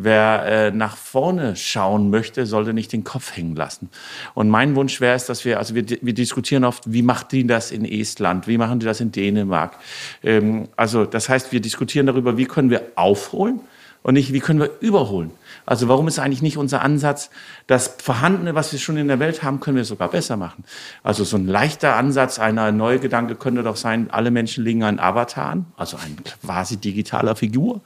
wer 0.00 0.46
äh, 0.46 0.70
nach 0.70 0.96
vorne 0.96 1.56
schauen 1.56 2.08
möchte, 2.08 2.46
sollte 2.46 2.72
nicht 2.72 2.92
den 2.92 3.02
Kopf 3.02 3.36
hängen 3.36 3.56
lassen. 3.56 3.90
Und 4.34 4.48
mein 4.48 4.76
Wunsch 4.76 5.00
wäre 5.00 5.16
es, 5.16 5.26
dass 5.26 5.44
wir, 5.44 5.58
also 5.58 5.74
wir, 5.74 5.84
wir 6.00 6.14
diskutieren 6.14 6.64
oft, 6.64 6.92
wie 6.92 7.02
macht 7.02 7.32
die 7.32 7.46
das 7.46 7.72
in 7.72 7.84
Estland, 7.84 8.46
wie 8.46 8.58
machen 8.58 8.78
die 8.78 8.86
das 8.86 9.00
in 9.00 9.10
Dänemark. 9.10 9.76
Ähm, 10.22 10.68
also 10.76 11.04
das 11.04 11.28
heißt, 11.28 11.52
wir 11.52 11.60
diskutieren 11.60 12.06
darüber, 12.06 12.36
wie 12.36 12.46
können 12.46 12.70
wir 12.70 12.82
aufholen 12.94 13.60
und 14.02 14.14
nicht, 14.14 14.32
wie 14.32 14.40
können 14.40 14.60
wir 14.60 14.70
überholen. 14.80 15.30
Also 15.66 15.88
warum 15.88 16.08
ist 16.08 16.18
eigentlich 16.18 16.40
nicht 16.40 16.56
unser 16.56 16.82
Ansatz, 16.82 17.30
das 17.66 17.96
Vorhandene, 18.02 18.54
was 18.54 18.72
wir 18.72 18.78
schon 18.78 18.96
in 18.96 19.08
der 19.08 19.18
Welt 19.18 19.42
haben, 19.42 19.60
können 19.60 19.76
wir 19.76 19.84
sogar 19.84 20.08
besser 20.08 20.36
machen. 20.36 20.64
Also 21.02 21.24
so 21.24 21.36
ein 21.36 21.46
leichter 21.46 21.96
Ansatz, 21.96 22.38
einer 22.38 22.72
neue 22.72 23.00
Gedanke 23.00 23.34
könnte 23.34 23.62
doch 23.62 23.76
sein, 23.76 24.08
alle 24.10 24.30
Menschen 24.30 24.64
legen 24.64 24.82
einen 24.82 24.98
Avatar 24.98 25.50
an, 25.50 25.66
also 25.76 25.98
ein 25.98 26.16
quasi 26.42 26.78
digitaler 26.78 27.36
Figur. 27.36 27.82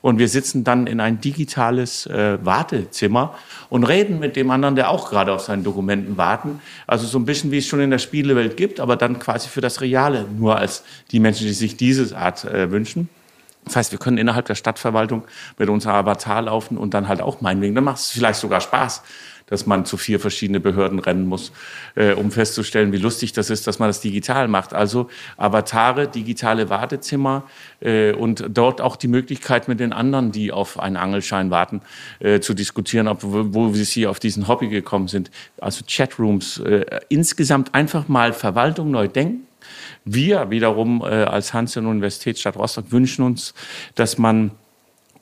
Und 0.00 0.18
wir 0.18 0.28
sitzen 0.28 0.62
dann 0.64 0.86
in 0.86 1.00
ein 1.00 1.20
digitales 1.20 2.06
äh, 2.06 2.38
Wartezimmer 2.44 3.34
und 3.68 3.84
reden 3.84 4.20
mit 4.20 4.36
dem 4.36 4.50
anderen, 4.50 4.76
der 4.76 4.90
auch 4.90 5.10
gerade 5.10 5.32
auf 5.32 5.40
seinen 5.40 5.64
Dokumenten 5.64 6.16
warten. 6.16 6.60
Also 6.86 7.06
so 7.06 7.18
ein 7.18 7.24
bisschen, 7.24 7.50
wie 7.50 7.58
es 7.58 7.66
schon 7.66 7.80
in 7.80 7.90
der 7.90 7.98
Spielewelt 7.98 8.56
gibt, 8.56 8.80
aber 8.80 8.96
dann 8.96 9.18
quasi 9.18 9.48
für 9.48 9.60
das 9.60 9.80
Reale, 9.80 10.26
nur 10.38 10.56
als 10.56 10.84
die 11.10 11.20
Menschen, 11.20 11.46
die 11.46 11.52
sich 11.52 11.76
diese 11.76 12.16
Art 12.16 12.44
äh, 12.44 12.70
wünschen. 12.70 13.08
Das 13.64 13.76
heißt, 13.76 13.92
wir 13.92 13.98
können 13.98 14.18
innerhalb 14.18 14.46
der 14.46 14.54
Stadtverwaltung 14.54 15.24
mit 15.58 15.68
unserer 15.68 15.94
Avatar 15.94 16.42
laufen 16.42 16.76
und 16.76 16.94
dann 16.94 17.08
halt 17.08 17.20
auch 17.20 17.40
meinetwegen, 17.40 17.74
dann 17.74 17.84
macht 17.84 17.98
es 17.98 18.10
vielleicht 18.10 18.40
sogar 18.40 18.60
Spaß, 18.60 19.02
dass 19.46 19.66
man 19.66 19.84
zu 19.84 19.96
vier 19.96 20.20
verschiedene 20.20 20.60
Behörden 20.60 20.98
rennen 20.98 21.26
muss, 21.26 21.52
äh, 21.96 22.12
um 22.12 22.30
festzustellen, 22.30 22.92
wie 22.92 22.98
lustig 22.98 23.32
das 23.32 23.50
ist, 23.50 23.66
dass 23.66 23.78
man 23.78 23.88
das 23.88 24.00
digital 24.00 24.48
macht. 24.48 24.72
Also 24.72 25.08
Avatare, 25.36 26.08
digitale 26.08 26.70
Wartezimmer 26.70 27.44
äh, 27.80 28.12
und 28.12 28.44
dort 28.48 28.80
auch 28.80 28.96
die 28.96 29.08
Möglichkeit 29.08 29.68
mit 29.68 29.80
den 29.80 29.92
anderen, 29.92 30.32
die 30.32 30.50
auf 30.52 30.78
einen 30.78 30.96
Angelschein 30.96 31.50
warten, 31.50 31.82
äh, 32.20 32.40
zu 32.40 32.54
diskutieren, 32.54 33.08
ob, 33.08 33.22
wo, 33.22 33.54
wo 33.54 33.72
sie 33.74 34.06
auf 34.06 34.18
diesen 34.18 34.48
Hobby 34.48 34.68
gekommen 34.68 35.08
sind. 35.08 35.30
Also 35.60 35.84
Chatrooms, 35.86 36.58
äh, 36.58 37.00
insgesamt 37.08 37.74
einfach 37.74 38.08
mal 38.08 38.32
Verwaltung 38.32 38.90
neu 38.90 39.08
denken. 39.08 39.46
Wir 40.04 40.50
wiederum 40.50 41.02
äh, 41.02 41.06
als 41.06 41.54
Hans-Universitätsstadt 41.54 42.56
Rostock 42.56 42.92
wünschen 42.92 43.24
uns, 43.24 43.54
dass 43.94 44.18
man 44.18 44.52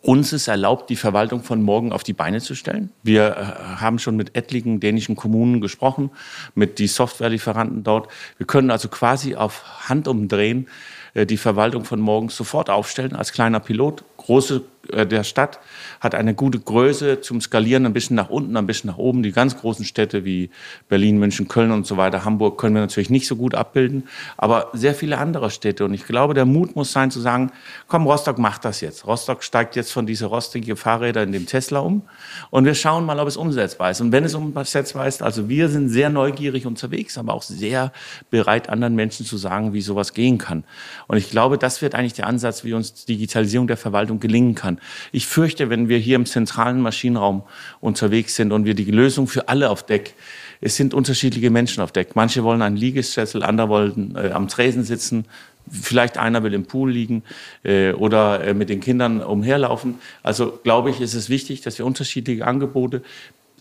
uns 0.03 0.33
ist 0.33 0.49
erlaubt, 0.49 0.91
die 0.91 0.97
Verwaltung 0.97 1.43
von 1.43 1.63
morgen 1.63 1.93
auf 1.93 2.03
die 2.03 2.13
Beine 2.13 2.41
zu 2.41 2.55
stellen. 2.55 2.91
Wir 3.03 3.37
äh, 3.37 3.81
haben 3.81 3.99
schon 3.99 4.17
mit 4.17 4.37
etlichen 4.37 4.81
dänischen 4.81 5.15
Kommunen 5.15 5.61
gesprochen, 5.61 6.11
mit 6.55 6.79
die 6.79 6.89
Softwarelieferanten 6.89 7.85
dort. 7.85 8.09
Wir 8.37 8.47
können 8.47 8.71
also 8.71 8.89
quasi 8.89 9.37
auf 9.37 9.89
Hand 9.89 10.09
umdrehen 10.09 10.69
äh, 11.15 11.25
die 11.25 11.37
Verwaltung 11.37 11.85
von 11.85 12.01
morgen 12.01 12.29
sofort 12.29 12.69
aufstellen 12.69 13.15
als 13.15 13.33
kleiner 13.33 13.61
Pilot. 13.61 14.05
Große 14.25 14.63
äh, 14.91 15.07
der 15.07 15.25
Stadt 15.25 15.61
hat 16.01 16.15
eine 16.15 16.35
gute 16.35 16.59
Größe 16.59 17.21
zum 17.21 17.41
Skalieren, 17.41 17.87
ein 17.87 17.93
bisschen 17.93 18.17
nach 18.17 18.31
unten, 18.31 18.57
ein 18.57 18.67
bisschen 18.67 18.89
nach 18.89 18.99
oben. 18.99 19.23
Die 19.23 19.33
ganz 19.33 19.57
großen 19.57 19.85
Städte 19.85 20.25
wie 20.25 20.51
Berlin, 20.89 21.19
München, 21.19 21.49
Köln 21.49 21.71
und 21.71 21.87
so 21.87 21.97
weiter, 21.97 22.25
Hamburg 22.25 22.59
können 22.59 22.75
wir 22.75 22.83
natürlich 22.83 23.11
nicht 23.11 23.27
so 23.27 23.37
gut 23.37 23.55
abbilden, 23.55 24.09
aber 24.37 24.71
sehr 24.73 24.95
viele 24.95 25.19
andere 25.19 25.51
Städte. 25.51 25.85
Und 25.85 25.95
ich 25.95 26.07
glaube, 26.07 26.35
der 26.35 26.45
Mut 26.45 26.75
muss 26.77 26.93
sein 26.93 27.11
zu 27.11 27.21
sagen, 27.21 27.53
komm, 27.87 28.07
Rostock 28.07 28.39
macht 28.39 28.65
das 28.65 28.81
jetzt. 28.81 29.07
Rostock 29.07 29.43
steigt 29.45 29.77
jetzt 29.77 29.93
von 29.93 30.07
diese 30.07 30.27
rostigen 30.27 30.77
Fahrräder 30.77 31.23
in 31.23 31.33
dem 31.33 31.47
Tesla 31.47 31.81
um 31.81 32.03
und 32.51 32.65
wir 32.65 32.75
schauen 32.75 33.05
mal, 33.05 33.19
ob 33.21 33.29
es 33.29 33.37
umsetzbar 33.37 33.91
ist. 33.91 34.01
Und 34.01 34.13
wenn 34.13 34.25
es 34.25 34.35
umsetzbar 34.35 35.07
ist, 35.07 35.23
also 35.23 35.49
wir 35.49 35.69
sind 35.69 35.89
sehr 35.89 36.11
neugierig 36.11 36.67
unterwegs, 36.67 37.19
aber 37.19 37.35
auch 37.35 37.43
sehr 37.43 37.93
bereit, 38.31 38.69
anderen 38.69 38.95
Menschen 38.95 39.27
zu 39.27 39.37
sagen, 39.37 39.73
wie 39.73 39.81
sowas 39.81 40.15
gehen 40.15 40.39
kann. 40.39 40.65
Und 41.07 41.17
ich 41.17 41.31
glaube, 41.31 41.59
das 41.59 41.83
wird 41.83 41.95
eigentlich 41.95 42.15
der 42.15 42.27
Ansatz, 42.27 42.65
wie 42.65 42.73
uns 42.73 43.05
Digitalisierung 43.05 43.67
der 43.67 43.77
Verwaltung 43.77 44.12
gelingen 44.21 44.55
kann. 44.55 44.79
Ich 45.13 45.27
fürchte, 45.27 45.71
wenn 45.71 45.89
wir 45.89 45.99
hier 45.99 46.17
im 46.17 46.27
zentralen 46.27 46.81
Maschinenraum 46.81 47.43
unterwegs 47.81 48.37
sind 48.37 48.53
und 48.53 48.65
wir 48.65 48.75
die 48.75 48.91
Lösung 48.91 49.27
für 49.27 49.49
alle 49.49 49.71
auf 49.71 49.85
Deck, 49.85 50.15
es 50.61 50.77
sind 50.77 50.95
unterschiedliche 50.95 51.51
Menschen 51.51 51.83
auf 51.83 51.91
Deck. 51.91 52.15
Manche 52.15 52.45
wollen 52.45 52.63
einen 52.63 52.77
Liegessessel, 52.77 53.43
andere 53.43 53.69
wollen 53.69 54.15
äh, 54.17 54.31
am 54.31 54.49
Tresen 54.49 54.85
sitzen, 54.85 55.25
Vielleicht 55.71 56.19
einer 56.19 56.43
will 56.43 56.55
im 56.55 56.65
Pool 56.65 56.91
liegen 56.91 57.23
äh, 57.63 57.93
oder 57.93 58.45
äh, 58.45 58.55
mit 58.55 58.69
den 58.69 58.81
Kindern 58.81 59.21
umherlaufen. 59.21 59.95
Also 60.23 60.59
glaube 60.63 60.91
ich, 60.91 61.01
ist 61.01 61.15
es 61.15 61.29
wichtig, 61.29 61.61
dass 61.61 61.79
wir 61.79 61.87
unterschiedliche 61.87 62.47
Angebote 62.47 63.03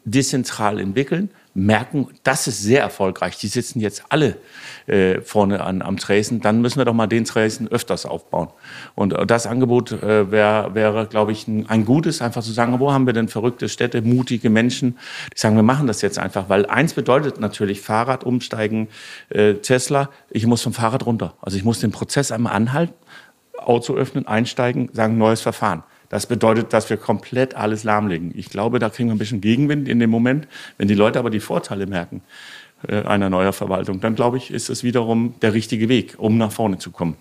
dezentral 0.03 0.79
entwickeln, 0.79 1.29
merken, 1.53 2.07
das 2.23 2.47
ist 2.47 2.61
sehr 2.61 2.81
erfolgreich. 2.81 3.37
Die 3.37 3.47
sitzen 3.47 3.81
jetzt 3.81 4.05
alle 4.09 4.37
äh, 4.87 5.19
vorne 5.21 5.61
an, 5.61 5.81
am 5.81 5.97
Tresen. 5.97 6.39
Dann 6.39 6.61
müssen 6.61 6.77
wir 6.77 6.85
doch 6.85 6.93
mal 6.93 7.07
den 7.07 7.25
Tresen 7.25 7.67
öfters 7.67 8.05
aufbauen. 8.05 8.49
Und 8.95 9.13
äh, 9.13 9.25
das 9.25 9.47
Angebot 9.47 9.91
äh, 9.91 10.31
wär, 10.31 10.71
wäre, 10.73 11.07
glaube 11.07 11.33
ich, 11.33 11.47
ein, 11.47 11.69
ein, 11.69 11.85
gutes, 11.85 12.21
einfach 12.21 12.41
zu 12.41 12.51
sagen, 12.51 12.79
wo 12.79 12.93
haben 12.93 13.05
wir 13.05 13.13
denn 13.13 13.27
verrückte 13.27 13.67
Städte, 13.67 14.01
mutige 14.01 14.49
Menschen, 14.49 14.97
die 15.33 15.39
sagen, 15.39 15.55
wir 15.55 15.63
machen 15.63 15.87
das 15.87 16.01
jetzt 16.01 16.19
einfach. 16.19 16.47
Weil 16.47 16.65
eins 16.65 16.93
bedeutet 16.93 17.39
natürlich 17.39 17.81
Fahrrad 17.81 18.23
umsteigen, 18.23 18.87
äh, 19.29 19.55
Tesla, 19.55 20.09
ich 20.29 20.45
muss 20.45 20.61
vom 20.61 20.73
Fahrrad 20.73 21.05
runter. 21.05 21.33
Also 21.41 21.57
ich 21.57 21.65
muss 21.65 21.79
den 21.79 21.91
Prozess 21.91 22.31
einmal 22.31 22.53
anhalten, 22.53 22.93
Auto 23.57 23.93
öffnen, 23.93 24.25
einsteigen, 24.25 24.89
sagen, 24.93 25.17
neues 25.17 25.41
Verfahren. 25.41 25.83
Das 26.11 26.27
bedeutet, 26.27 26.73
dass 26.73 26.89
wir 26.89 26.97
komplett 26.97 27.55
alles 27.55 27.85
lahmlegen. 27.85 28.33
Ich 28.35 28.49
glaube, 28.49 28.79
da 28.79 28.89
kriegen 28.89 29.07
wir 29.07 29.15
ein 29.15 29.17
bisschen 29.17 29.39
Gegenwind 29.39 29.87
in 29.87 29.97
dem 29.99 30.09
Moment. 30.09 30.45
Wenn 30.77 30.89
die 30.89 30.93
Leute 30.93 31.17
aber 31.19 31.29
die 31.29 31.39
Vorteile 31.39 31.87
merken 31.87 32.21
äh, 32.85 33.03
einer 33.03 33.29
neuer 33.29 33.53
Verwaltung, 33.53 34.01
dann 34.01 34.15
glaube 34.15 34.35
ich, 34.35 34.51
ist 34.51 34.69
es 34.69 34.83
wiederum 34.83 35.35
der 35.41 35.53
richtige 35.53 35.87
Weg, 35.87 36.15
um 36.17 36.37
nach 36.37 36.51
vorne 36.51 36.79
zu 36.79 36.91
kommen. 36.91 37.15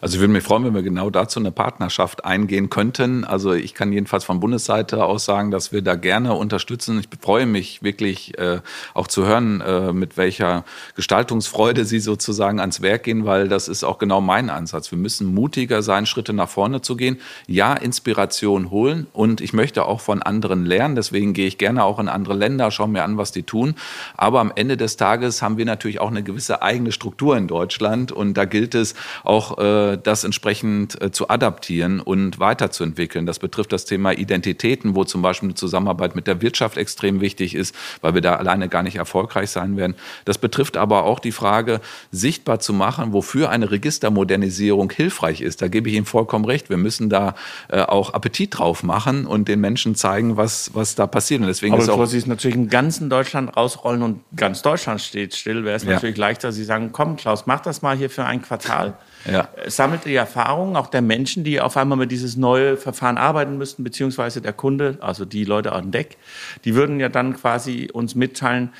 Also 0.00 0.14
ich 0.14 0.20
würde 0.20 0.32
mich 0.32 0.44
freuen, 0.44 0.64
wenn 0.64 0.74
wir 0.74 0.82
genau 0.82 1.10
dazu 1.10 1.40
eine 1.40 1.52
Partnerschaft 1.52 2.24
eingehen 2.24 2.70
könnten. 2.70 3.24
Also 3.24 3.52
ich 3.52 3.74
kann 3.74 3.92
jedenfalls 3.92 4.24
von 4.24 4.40
Bundesseite 4.40 5.04
aus 5.04 5.24
sagen, 5.24 5.50
dass 5.50 5.72
wir 5.72 5.82
da 5.82 5.94
gerne 5.94 6.34
unterstützen. 6.34 6.98
Ich 7.00 7.08
freue 7.20 7.46
mich 7.46 7.82
wirklich 7.82 8.38
äh, 8.38 8.60
auch 8.94 9.06
zu 9.06 9.26
hören, 9.26 9.60
äh, 9.60 9.92
mit 9.92 10.16
welcher 10.16 10.64
Gestaltungsfreude 10.96 11.84
Sie 11.84 12.00
sozusagen 12.00 12.60
ans 12.60 12.82
Werk 12.82 13.04
gehen, 13.04 13.24
weil 13.26 13.48
das 13.48 13.68
ist 13.68 13.84
auch 13.84 13.98
genau 13.98 14.20
mein 14.20 14.50
Ansatz. 14.50 14.90
Wir 14.90 14.98
müssen 14.98 15.32
mutiger 15.32 15.82
sein, 15.82 16.06
Schritte 16.06 16.32
nach 16.32 16.48
vorne 16.48 16.80
zu 16.82 16.96
gehen. 16.96 17.18
Ja, 17.46 17.74
Inspiration 17.74 18.70
holen 18.70 19.06
und 19.12 19.40
ich 19.40 19.52
möchte 19.52 19.84
auch 19.84 20.00
von 20.00 20.22
anderen 20.22 20.64
lernen. 20.64 20.96
Deswegen 20.96 21.32
gehe 21.32 21.46
ich 21.46 21.58
gerne 21.58 21.84
auch 21.84 21.98
in 21.98 22.08
andere 22.08 22.34
Länder, 22.34 22.70
schaue 22.70 22.88
mir 22.88 23.04
an, 23.04 23.18
was 23.18 23.32
die 23.32 23.42
tun. 23.42 23.74
Aber 24.16 24.40
am 24.40 24.52
Ende 24.54 24.76
des 24.76 24.96
Tages 24.96 25.42
haben 25.42 25.58
wir 25.58 25.64
natürlich 25.64 26.00
auch 26.00 26.10
eine 26.10 26.22
gewisse 26.22 26.62
eigene 26.62 26.92
Struktur 26.92 27.36
in 27.36 27.46
Deutschland 27.46 28.12
und 28.12 28.34
da 28.34 28.44
gilt 28.44 28.74
es 28.74 28.94
auch 29.24 29.59
äh, 29.60 29.98
das 30.02 30.24
entsprechend 30.24 31.00
äh, 31.02 31.10
zu 31.10 31.28
adaptieren 31.28 32.00
und 32.00 32.38
weiterzuentwickeln. 32.38 33.26
Das 33.26 33.38
betrifft 33.38 33.72
das 33.72 33.84
Thema 33.84 34.12
Identitäten, 34.12 34.94
wo 34.94 35.04
zum 35.04 35.20
Beispiel 35.20 35.48
eine 35.48 35.54
Zusammenarbeit 35.54 36.16
mit 36.16 36.26
der 36.26 36.40
Wirtschaft 36.40 36.78
extrem 36.78 37.20
wichtig 37.20 37.54
ist, 37.54 37.74
weil 38.00 38.14
wir 38.14 38.22
da 38.22 38.36
alleine 38.36 38.68
gar 38.68 38.82
nicht 38.82 38.96
erfolgreich 38.96 39.50
sein 39.50 39.76
werden. 39.76 39.94
Das 40.24 40.38
betrifft 40.38 40.76
aber 40.76 41.04
auch 41.04 41.18
die 41.18 41.32
Frage, 41.32 41.80
sichtbar 42.10 42.60
zu 42.60 42.72
machen, 42.72 43.12
wofür 43.12 43.50
eine 43.50 43.70
Registermodernisierung 43.70 44.90
hilfreich 44.90 45.42
ist. 45.42 45.60
Da 45.60 45.68
gebe 45.68 45.90
ich 45.90 45.96
Ihnen 45.96 46.06
vollkommen 46.06 46.46
recht. 46.46 46.70
Wir 46.70 46.78
müssen 46.78 47.10
da 47.10 47.34
äh, 47.68 47.82
auch 47.82 48.14
Appetit 48.14 48.58
drauf 48.58 48.82
machen 48.82 49.26
und 49.26 49.48
den 49.48 49.60
Menschen 49.60 49.94
zeigen, 49.94 50.36
was, 50.38 50.70
was 50.74 50.94
da 50.94 51.06
passiert. 51.06 51.42
Und 51.42 51.48
deswegen 51.48 51.74
aber 51.74 51.82
ist 51.82 51.88
bevor 51.88 52.06
Sie 52.06 52.18
es 52.18 52.26
natürlich 52.26 52.56
in 52.56 52.68
ganzen 52.68 53.10
Deutschland 53.10 53.54
rausrollen 53.56 54.02
und 54.02 54.20
ganz 54.34 54.62
Deutschland 54.62 55.02
steht 55.02 55.34
still, 55.34 55.64
wäre 55.64 55.76
es 55.76 55.84
ja. 55.84 55.90
natürlich 55.90 56.16
leichter, 56.16 56.50
Sie 56.50 56.64
sagen, 56.64 56.90
komm 56.92 57.16
Klaus, 57.16 57.46
mach 57.46 57.60
das 57.60 57.82
mal 57.82 57.96
hier 57.96 58.08
für 58.08 58.24
ein 58.24 58.40
Quartal. 58.40 58.94
Ja. 59.30 59.48
Sammelt 59.66 60.04
die 60.04 60.14
Erfahrungen 60.14 60.76
auch 60.76 60.86
der 60.86 61.02
Menschen, 61.02 61.44
die 61.44 61.60
auf 61.60 61.76
einmal 61.76 61.98
mit 61.98 62.10
dieses 62.10 62.36
neue 62.36 62.76
Verfahren 62.76 63.18
arbeiten 63.18 63.58
müssten, 63.58 63.84
beziehungsweise 63.84 64.40
der 64.40 64.52
Kunde, 64.52 64.98
also 65.00 65.24
die 65.24 65.44
Leute 65.44 65.72
an 65.72 65.90
Deck, 65.90 66.16
die 66.64 66.74
würden 66.74 67.00
ja 67.00 67.08
dann 67.08 67.36
quasi 67.36 67.90
uns 67.92 68.14
mitteilen, 68.14 68.72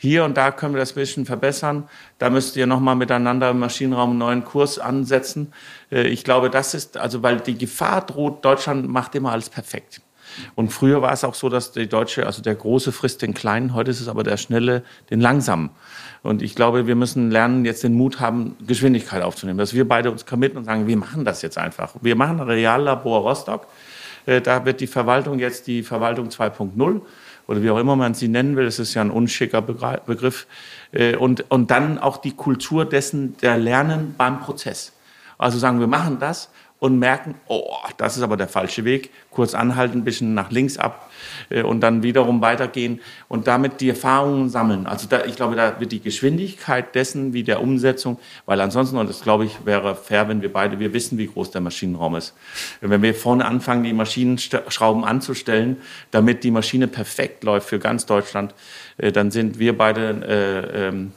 hier 0.00 0.24
und 0.24 0.36
da 0.36 0.52
können 0.52 0.74
wir 0.74 0.78
das 0.78 0.92
bisschen 0.92 1.26
verbessern. 1.26 1.88
Da 2.18 2.30
müsst 2.30 2.54
ihr 2.54 2.68
nochmal 2.68 2.94
miteinander 2.94 3.50
im 3.50 3.58
Maschinenraum 3.58 4.10
einen 4.10 4.18
neuen 4.20 4.44
Kurs 4.44 4.78
ansetzen. 4.78 5.52
Äh, 5.90 6.06
ich 6.06 6.22
glaube, 6.22 6.50
das 6.50 6.72
ist, 6.72 6.96
also 6.96 7.24
weil 7.24 7.40
die 7.40 7.58
Gefahr 7.58 8.06
droht, 8.06 8.44
Deutschland 8.44 8.88
macht 8.88 9.16
immer 9.16 9.32
alles 9.32 9.50
perfekt. 9.50 10.00
Und 10.54 10.72
früher 10.72 11.02
war 11.02 11.12
es 11.12 11.24
auch 11.24 11.34
so, 11.34 11.48
dass 11.48 11.72
die 11.72 11.88
Deutsche, 11.88 12.26
also 12.26 12.42
der 12.42 12.54
Große 12.54 12.92
frisst 12.92 13.22
den 13.22 13.34
Kleinen, 13.34 13.74
heute 13.74 13.90
ist 13.90 14.00
es 14.00 14.06
aber 14.06 14.22
der 14.22 14.36
Schnelle, 14.36 14.84
den 15.10 15.20
Langsamen. 15.20 15.70
Und 16.22 16.42
ich 16.42 16.54
glaube, 16.54 16.86
wir 16.86 16.96
müssen 16.96 17.30
lernen, 17.30 17.64
jetzt 17.64 17.84
den 17.84 17.94
Mut 17.94 18.20
haben, 18.20 18.56
Geschwindigkeit 18.66 19.22
aufzunehmen. 19.22 19.58
Dass 19.58 19.74
wir 19.74 19.86
beide 19.86 20.10
uns 20.10 20.26
committen 20.26 20.58
und 20.58 20.64
sagen, 20.64 20.86
wir 20.86 20.96
machen 20.96 21.24
das 21.24 21.42
jetzt 21.42 21.58
einfach. 21.58 21.94
Wir 22.00 22.16
machen 22.16 22.40
Reallabor 22.40 23.20
Rostock. 23.20 23.66
Äh, 24.26 24.40
da 24.40 24.64
wird 24.64 24.80
die 24.80 24.86
Verwaltung 24.86 25.38
jetzt 25.38 25.66
die 25.66 25.82
Verwaltung 25.82 26.28
2.0 26.28 27.00
oder 27.46 27.62
wie 27.62 27.70
auch 27.70 27.78
immer 27.78 27.96
man 27.96 28.14
sie 28.14 28.28
nennen 28.28 28.56
will. 28.56 28.66
Das 28.66 28.78
ist 28.78 28.94
ja 28.94 29.02
ein 29.02 29.10
unschicker 29.10 29.62
Begriff. 29.62 30.46
Äh, 30.92 31.16
und, 31.16 31.50
und 31.50 31.70
dann 31.70 31.98
auch 31.98 32.18
die 32.18 32.32
Kultur 32.32 32.84
dessen, 32.84 33.36
der 33.38 33.56
Lernen 33.56 34.14
beim 34.18 34.40
Prozess. 34.40 34.92
Also 35.38 35.58
sagen, 35.58 35.80
wir 35.80 35.86
machen 35.86 36.18
das 36.18 36.50
und 36.80 36.98
merken, 36.98 37.34
oh, 37.48 37.74
das 37.96 38.16
ist 38.16 38.22
aber 38.22 38.36
der 38.36 38.48
falsche 38.48 38.84
Weg. 38.84 39.10
Kurz 39.30 39.54
anhalten, 39.54 39.98
ein 39.98 40.04
bisschen 40.04 40.34
nach 40.34 40.50
links 40.50 40.78
ab 40.78 41.10
äh, 41.50 41.62
und 41.62 41.80
dann 41.80 42.02
wiederum 42.02 42.40
weitergehen 42.40 43.00
und 43.28 43.46
damit 43.46 43.80
die 43.80 43.88
Erfahrungen 43.88 44.48
sammeln. 44.48 44.86
Also 44.86 45.08
da, 45.08 45.24
ich 45.24 45.36
glaube, 45.36 45.56
da 45.56 45.80
wird 45.80 45.92
die 45.92 46.00
Geschwindigkeit 46.00 46.94
dessen 46.94 47.32
wie 47.32 47.42
der 47.42 47.60
Umsetzung, 47.60 48.18
weil 48.46 48.60
ansonsten, 48.60 48.96
und 48.96 49.08
das 49.08 49.22
glaube 49.22 49.44
ich, 49.44 49.66
wäre 49.66 49.96
fair, 49.96 50.28
wenn 50.28 50.40
wir 50.42 50.52
beide, 50.52 50.78
wir 50.78 50.92
wissen, 50.92 51.18
wie 51.18 51.26
groß 51.26 51.50
der 51.50 51.60
Maschinenraum 51.60 52.14
ist. 52.16 52.34
Wenn 52.80 53.02
wir 53.02 53.14
vorne 53.14 53.44
anfangen, 53.44 53.82
die 53.82 53.92
Maschinenschrauben 53.92 55.04
anzustellen, 55.04 55.78
damit 56.10 56.44
die 56.44 56.50
Maschine 56.50 56.86
perfekt 56.86 57.44
läuft 57.44 57.68
für 57.68 57.78
ganz 57.78 58.06
Deutschland, 58.06 58.54
äh, 58.98 59.10
dann 59.10 59.30
sind 59.30 59.58
wir 59.58 59.76
beide 59.76 60.08
äh, 60.26 60.88
ähm, 60.88 61.12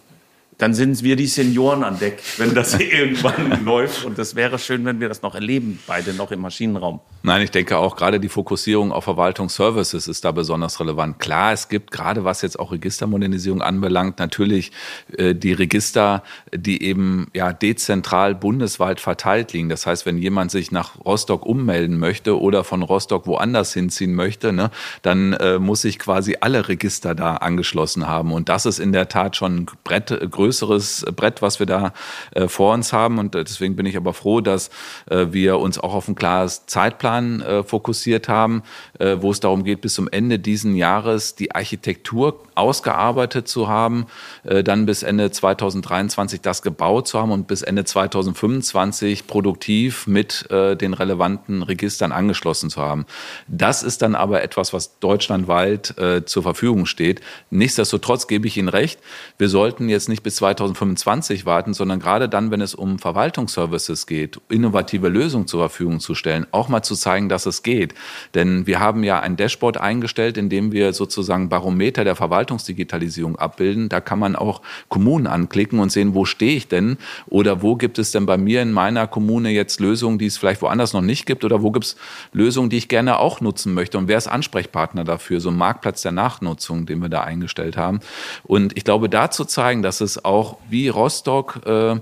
dann 0.62 0.76
sind 0.76 1.02
wir 1.02 1.16
die 1.16 1.26
Senioren 1.26 1.84
an 1.84 1.98
Deck, 1.98 2.22
wenn 2.38 2.54
das 2.54 2.74
irgendwann 2.80 3.66
läuft. 3.66 4.06
Und 4.06 4.20
das 4.20 4.36
wäre 4.36 4.60
schön, 4.60 4.86
wenn 4.86 5.00
wir 5.00 5.10
das 5.10 5.24
noch 5.24 5.34
erleben, 5.34 5.80
beide 5.88 6.14
noch 6.14 6.30
im 6.30 6.42
Maschinenraum. 6.42 7.00
Nein, 7.24 7.42
ich 7.42 7.50
denke 7.50 7.78
auch 7.78 7.96
gerade 7.96 8.20
die 8.20 8.30
Fokussierung 8.30 8.92
auf 8.92 9.06
Verwaltungsservices 9.06 10.08
ist 10.08 10.24
da 10.24 10.32
besonders 10.32 10.80
relevant. 10.80 11.18
Klar, 11.18 11.52
es 11.54 11.68
gibt 11.68 11.90
gerade 11.90 12.26
was 12.26 12.44
jetzt 12.44 12.60
auch 12.60 12.72
Registermodernisierung 12.72 13.64
anbelangt, 13.64 14.20
natürlich 14.20 14.72
äh, 15.18 15.34
die 15.34 15.54
Register, 15.54 16.22
die 16.56 16.84
eben 16.84 17.28
ja 17.34 17.54
dezentral 17.54 18.36
bundesweit 18.36 19.00
verteilt 19.00 19.54
liegen. 19.54 19.70
Das 19.70 19.88
heißt, 19.88 20.06
wenn 20.06 20.20
jemand 20.20 20.52
sich 20.52 20.72
nach 20.72 21.04
Rostock 21.04 21.44
ummelden 21.44 21.98
möchte 21.98 22.40
oder 22.40 22.64
von 22.64 22.84
Rostock 22.84 23.26
woanders 23.26 23.74
hinziehen 23.74 24.14
möchte, 24.14 24.54
ne, 24.54 24.70
dann 25.02 25.34
äh, 25.34 25.58
muss 25.58 25.82
sich 25.82 25.98
quasi 25.98 26.38
alle 26.40 26.68
Register 26.68 27.16
da 27.16 27.38
angeschlossen 27.38 28.08
haben. 28.08 28.32
Und 28.32 28.48
das 28.48 28.68
ist 28.68 28.78
in 28.78 28.92
der 28.92 29.10
Tat 29.10 29.36
schon 29.36 29.56
ein 29.56 29.66
Brett, 29.84 30.16
größer 30.30 30.51
größeres 30.52 31.06
Brett, 31.16 31.42
was 31.42 31.60
wir 31.60 31.66
da 31.66 31.94
äh, 32.32 32.48
vor 32.48 32.74
uns 32.74 32.92
haben. 32.92 33.20
Und 33.20 33.36
deswegen 33.36 33.76
bin 33.76 33.86
ich 33.86 33.96
aber 33.96 34.14
froh, 34.14 34.42
dass 34.42 34.70
äh, 35.10 35.28
wir 35.32 35.60
uns 35.60 35.80
auch 35.80 35.94
auf 35.94 36.08
einen 36.08 36.16
klaren 36.16 36.50
Zeitplan 36.66 37.42
äh, 37.42 37.64
fokussiert 37.64 38.28
haben, 38.28 38.64
äh, 39.00 39.18
wo 39.20 39.32
es 39.32 39.40
darum 39.40 39.64
geht, 39.64 39.82
bis 39.82 39.94
zum 39.94 40.10
Ende 40.10 40.40
diesen 40.40 40.76
Jahres 40.76 41.36
die 41.36 41.54
Architektur 41.54 42.40
ausgearbeitet 42.56 43.48
zu 43.48 43.68
haben, 43.68 44.08
äh, 44.44 44.64
dann 44.64 44.86
bis 44.86 45.04
Ende 45.04 45.32
2023 45.32 46.42
das 46.42 46.62
gebaut 46.62 47.08
zu 47.08 47.20
haben 47.20 47.32
und 47.32 47.48
bis 47.48 47.62
Ende 47.62 47.86
2025 47.86 49.28
produktiv 49.28 50.08
mit 50.08 50.50
äh, 50.52 50.76
den 50.76 50.94
relevanten 50.94 51.64
Registern 51.64 52.12
angeschlossen 52.12 52.70
zu 52.70 52.82
haben. 52.82 53.06
Das 53.48 53.84
ist 53.84 54.02
dann 54.02 54.16
aber 54.16 54.42
etwas, 54.42 54.74
was 54.74 55.00
deutschlandweit 55.00 55.98
äh, 55.98 56.26
zur 56.26 56.44
Verfügung 56.44 56.86
steht. 56.86 57.22
Nichtsdestotrotz 57.50 58.28
gebe 58.28 58.48
ich 58.48 58.58
Ihnen 58.58 58.70
recht, 58.70 59.00
wir 59.38 59.50
sollten 59.50 59.90
jetzt 59.90 60.10
nicht 60.10 60.24
bis 60.24 60.41
2025 60.42 61.46
warten, 61.46 61.76
sondern 61.76 62.00
gerade 62.00 62.28
dann, 62.28 62.50
wenn 62.50 62.62
es 62.62 62.74
um 62.74 62.98
Verwaltungsservices 62.98 64.08
geht, 64.08 64.42
innovative 64.50 65.08
Lösungen 65.08 65.46
zur 65.46 65.60
Verfügung 65.60 66.00
zu 66.00 66.16
stellen, 66.16 66.48
auch 66.50 66.68
mal 66.68 66.82
zu 66.82 66.96
zeigen, 66.96 67.30
dass 67.30 67.46
es 67.46 67.62
geht. 67.62 67.94
Denn 68.34 68.66
wir 68.66 68.80
haben 68.80 69.04
ja 69.04 69.20
ein 69.20 69.38
Dashboard 69.38 69.78
eingestellt, 69.78 70.38
in 70.38 70.50
dem 70.50 70.72
wir 70.72 70.94
sozusagen 70.94 71.50
Barometer 71.50 72.04
der 72.04 72.16
Verwaltungsdigitalisierung 72.16 73.36
abbilden. 73.36 73.88
Da 73.88 74.02
kann 74.02 74.18
man 74.18 74.36
auch 74.36 74.64
Kommunen 74.90 75.28
anklicken 75.28 75.80
und 75.80 75.92
sehen, 75.92 76.16
wo 76.16 76.26
stehe 76.26 76.58
ich 76.58 76.68
denn 76.68 76.98
oder 77.28 77.62
wo 77.62 77.76
gibt 77.76 78.00
es 78.00 78.12
denn 78.12 78.26
bei 78.26 78.38
mir 78.38 78.64
in 78.64 78.72
meiner 78.72 79.06
Kommune 79.06 79.52
jetzt 79.52 79.80
Lösungen, 79.80 80.18
die 80.18 80.26
es 80.26 80.40
vielleicht 80.40 80.64
woanders 80.64 80.94
noch 80.94 81.02
nicht 81.02 81.28
gibt 81.28 81.46
oder 81.46 81.62
wo 81.62 81.70
gibt 81.70 81.86
es 81.86 81.96
Lösungen, 82.34 82.72
die 82.72 82.78
ich 82.78 82.88
gerne 82.88 83.20
auch 83.20 83.42
nutzen 83.42 83.76
möchte 83.76 84.00
und 84.00 84.08
wer 84.08 84.18
ist 84.18 84.28
Ansprechpartner 84.28 85.04
dafür, 85.04 85.40
so 85.40 85.50
ein 85.50 85.58
Marktplatz 85.58 86.02
der 86.02 86.14
Nachnutzung, 86.14 86.88
den 86.88 87.00
wir 87.00 87.10
da 87.10 87.22
eingestellt 87.22 87.78
haben. 87.78 88.00
Und 88.44 88.76
ich 88.76 88.84
glaube, 88.84 89.08
da 89.08 89.30
zu 89.30 89.46
zeigen, 89.46 89.84
dass 89.84 90.02
es 90.02 90.26
auch 90.26 90.31
wie 90.70 90.88
Rostock 90.90 91.62
äh, 91.66 91.96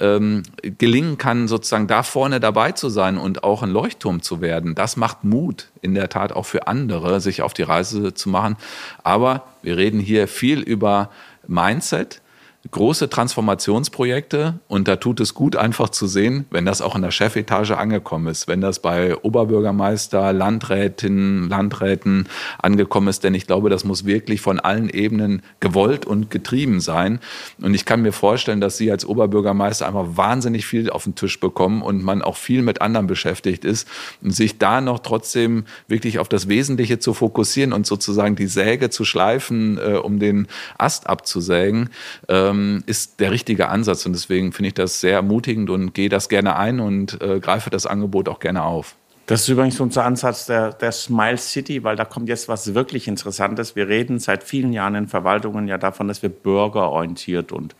ähm, 0.00 0.42
gelingen 0.62 1.18
kann, 1.18 1.48
sozusagen 1.48 1.86
da 1.86 2.02
vorne 2.02 2.40
dabei 2.40 2.72
zu 2.72 2.88
sein 2.88 3.18
und 3.18 3.44
auch 3.44 3.62
ein 3.62 3.70
Leuchtturm 3.70 4.22
zu 4.22 4.40
werden, 4.40 4.74
das 4.74 4.96
macht 4.96 5.24
Mut 5.24 5.68
in 5.82 5.94
der 5.94 6.08
Tat 6.08 6.32
auch 6.32 6.46
für 6.46 6.66
andere, 6.66 7.20
sich 7.20 7.42
auf 7.42 7.52
die 7.52 7.62
Reise 7.62 8.14
zu 8.14 8.28
machen. 8.28 8.56
Aber 9.02 9.44
wir 9.62 9.76
reden 9.76 10.00
hier 10.00 10.28
viel 10.28 10.60
über 10.60 11.10
Mindset 11.46 12.21
große 12.70 13.10
Transformationsprojekte 13.10 14.60
und 14.68 14.86
da 14.86 14.96
tut 14.96 15.18
es 15.18 15.34
gut 15.34 15.56
einfach 15.56 15.88
zu 15.88 16.06
sehen, 16.06 16.46
wenn 16.50 16.64
das 16.64 16.80
auch 16.80 16.94
in 16.94 17.02
der 17.02 17.10
Chefetage 17.10 17.72
angekommen 17.72 18.28
ist, 18.28 18.46
wenn 18.46 18.60
das 18.60 18.78
bei 18.78 19.16
Oberbürgermeister, 19.16 20.32
Landrätinnen, 20.32 21.48
Landräten 21.48 22.28
angekommen 22.58 23.08
ist, 23.08 23.24
denn 23.24 23.34
ich 23.34 23.48
glaube, 23.48 23.68
das 23.68 23.84
muss 23.84 24.06
wirklich 24.06 24.40
von 24.40 24.60
allen 24.60 24.88
Ebenen 24.88 25.42
gewollt 25.58 26.06
und 26.06 26.30
getrieben 26.30 26.80
sein. 26.80 27.18
Und 27.60 27.74
ich 27.74 27.84
kann 27.84 28.02
mir 28.02 28.12
vorstellen, 28.12 28.60
dass 28.60 28.76
Sie 28.76 28.92
als 28.92 29.04
Oberbürgermeister 29.04 29.86
einfach 29.88 30.16
wahnsinnig 30.16 30.64
viel 30.64 30.88
auf 30.88 31.02
den 31.02 31.16
Tisch 31.16 31.40
bekommen 31.40 31.82
und 31.82 32.04
man 32.04 32.22
auch 32.22 32.36
viel 32.36 32.62
mit 32.62 32.80
anderen 32.80 33.08
beschäftigt 33.08 33.64
ist 33.64 33.88
und 34.22 34.30
sich 34.30 34.58
da 34.58 34.80
noch 34.80 35.00
trotzdem 35.00 35.64
wirklich 35.88 36.20
auf 36.20 36.28
das 36.28 36.48
Wesentliche 36.48 37.00
zu 37.00 37.12
fokussieren 37.12 37.72
und 37.72 37.86
sozusagen 37.86 38.36
die 38.36 38.46
Säge 38.46 38.88
zu 38.88 39.04
schleifen, 39.04 39.78
äh, 39.78 39.94
um 39.94 40.20
den 40.20 40.46
Ast 40.78 41.08
abzusägen. 41.08 41.90
Äh, 42.28 42.51
ähm, 42.52 42.84
ist 42.86 43.20
der 43.20 43.30
richtige 43.30 43.68
Ansatz. 43.68 44.06
Und 44.06 44.12
deswegen 44.12 44.52
finde 44.52 44.68
ich 44.68 44.74
das 44.74 45.00
sehr 45.00 45.14
ermutigend 45.14 45.70
und 45.70 45.94
gehe 45.94 46.08
das 46.08 46.28
gerne 46.28 46.56
ein 46.56 46.80
und 46.80 47.20
äh, 47.20 47.40
greife 47.40 47.70
das 47.70 47.86
Angebot 47.86 48.28
auch 48.28 48.40
gerne 48.40 48.62
auf. 48.62 48.96
Das 49.26 49.42
ist 49.42 49.48
übrigens 49.48 49.78
unser 49.78 50.04
Ansatz 50.04 50.46
der, 50.46 50.72
der 50.72 50.90
Smile 50.90 51.38
City, 51.38 51.84
weil 51.84 51.94
da 51.94 52.04
kommt 52.04 52.28
jetzt 52.28 52.48
was 52.48 52.74
wirklich 52.74 53.06
Interessantes. 53.06 53.76
Wir 53.76 53.88
reden 53.88 54.18
seit 54.18 54.42
vielen 54.42 54.72
Jahren 54.72 54.96
in 54.96 55.08
Verwaltungen 55.08 55.68
ja 55.68 55.78
davon, 55.78 56.08
dass 56.08 56.22
wir 56.22 56.28
bürgerorientiert 56.28 57.52
und 57.52 57.76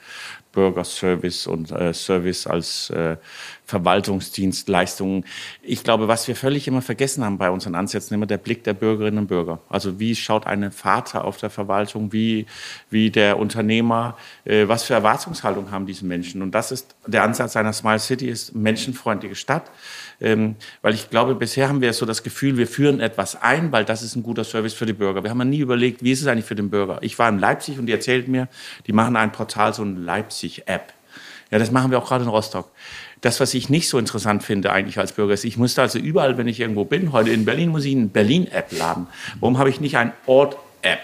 Bürgerservice 0.53 1.47
und 1.47 1.71
äh, 1.71 1.93
Service 1.93 2.47
als 2.47 2.91
äh, 2.91 3.17
Verwaltungsdienstleistungen. 3.65 5.25
Ich 5.63 5.83
glaube, 5.83 6.07
was 6.07 6.29
wir 6.29 6.37
völlig 6.37 6.69
immer 6.69 6.83
vergessen 6.83 7.25
haben 7.25 7.39
bei 7.39 7.51
unseren 7.51 7.75
Ansätzen, 7.75 8.15
immer 8.15 8.27
der 8.27 8.39
Blick 8.39 8.65
der 8.65 8.75
Bürgerinnen 8.75 9.19
und 9.19 9.27
Bürger. 9.29 9.61
Also 9.69 9.99
wie 9.99 10.15
schaut 10.15 10.47
ein 10.47 10.71
Vater 10.71 11.25
auf 11.25 11.39
der 11.39 11.49
Verwaltung, 11.49 12.13
wie, 12.13 12.47
wie 12.91 13.11
der 13.11 13.39
Unternehmer, 13.39 14.17
äh, 14.45 14.69
was 14.69 14.85
für 14.85 14.95
Erwartungshaltung 14.95 15.71
haben 15.71 15.87
diese 15.87 16.05
Menschen. 16.05 16.43
Und 16.43 16.55
das 16.55 16.71
ist 16.71 16.95
der 17.07 17.23
Ansatz 17.23 17.57
einer 17.57 17.73
Smile 17.73 17.99
City, 17.99 18.29
ist 18.29 18.55
menschenfreundliche 18.55 19.37
Stadt. 19.37 19.71
Ähm, 20.23 20.55
weil 20.83 20.95
ich 20.95 21.11
glaube, 21.11 21.35
bisher 21.35 21.69
haben 21.69 21.81
wir 21.81 21.93
so 21.93 22.07
das 22.07 22.23
Gefühl, 22.23 22.57
wir 22.57 22.69
führen 22.69 23.01
etwas 23.01 23.43
ein, 23.43 23.73
weil 23.73 23.85
das 23.85 24.03
ist 24.03 24.15
ein 24.15 24.23
guter 24.23 24.45
Service 24.45 24.73
für 24.73 24.87
die 24.87 24.93
Bürger. 24.93 25.25
Wir 25.25 25.31
haben 25.31 25.51
nie 25.51 25.59
überlegt, 25.59 26.05
wie 26.05 26.13
ist 26.13 26.21
es 26.21 26.29
eigentlich 26.29 26.45
für 26.45 26.55
den 26.55 26.71
Bürger. 26.71 26.99
Ich 27.01 27.19
war 27.19 27.29
in 27.29 27.41
Leipzig 27.41 27.79
und 27.79 27.87
die 27.87 27.93
erzählten 27.93 28.31
mir, 28.31 28.49
die 28.87 28.93
machen 28.93 29.17
ein 29.17 29.33
Portal, 29.33 29.75
so 29.75 29.83
ein 29.83 30.05
Leipzig-App. 30.05 30.93
Ja, 31.51 31.59
das 31.59 31.73
machen 31.73 31.91
wir 31.91 31.99
auch 31.99 32.07
gerade 32.07 32.23
in 32.23 32.31
Rostock. 32.31 32.71
Das, 33.21 33.41
was 33.41 33.53
ich 33.53 33.69
nicht 33.69 33.89
so 33.89 33.99
interessant 33.99 34.43
finde 34.45 34.73
eigentlich 34.73 34.99
als 34.99 35.13
Bürger, 35.13 35.35
ist, 35.35 35.45
ich 35.45 35.57
musste 35.57 35.83
also 35.83 35.99
überall, 35.99 36.39
wenn 36.39 36.47
ich 36.47 36.61
irgendwo 36.61 36.85
bin, 36.85 37.13
heute 37.13 37.31
in 37.31 37.45
Berlin 37.45 37.71
muss 37.71 37.85
ich 37.85 37.95
eine 37.95 38.07
Berlin-App 38.07 38.73
laden. 38.73 39.09
Warum 39.41 39.59
habe 39.59 39.71
ich 39.71 39.81
nicht 39.81 39.97
ein 39.97 40.13
Ort-App? 40.27 41.01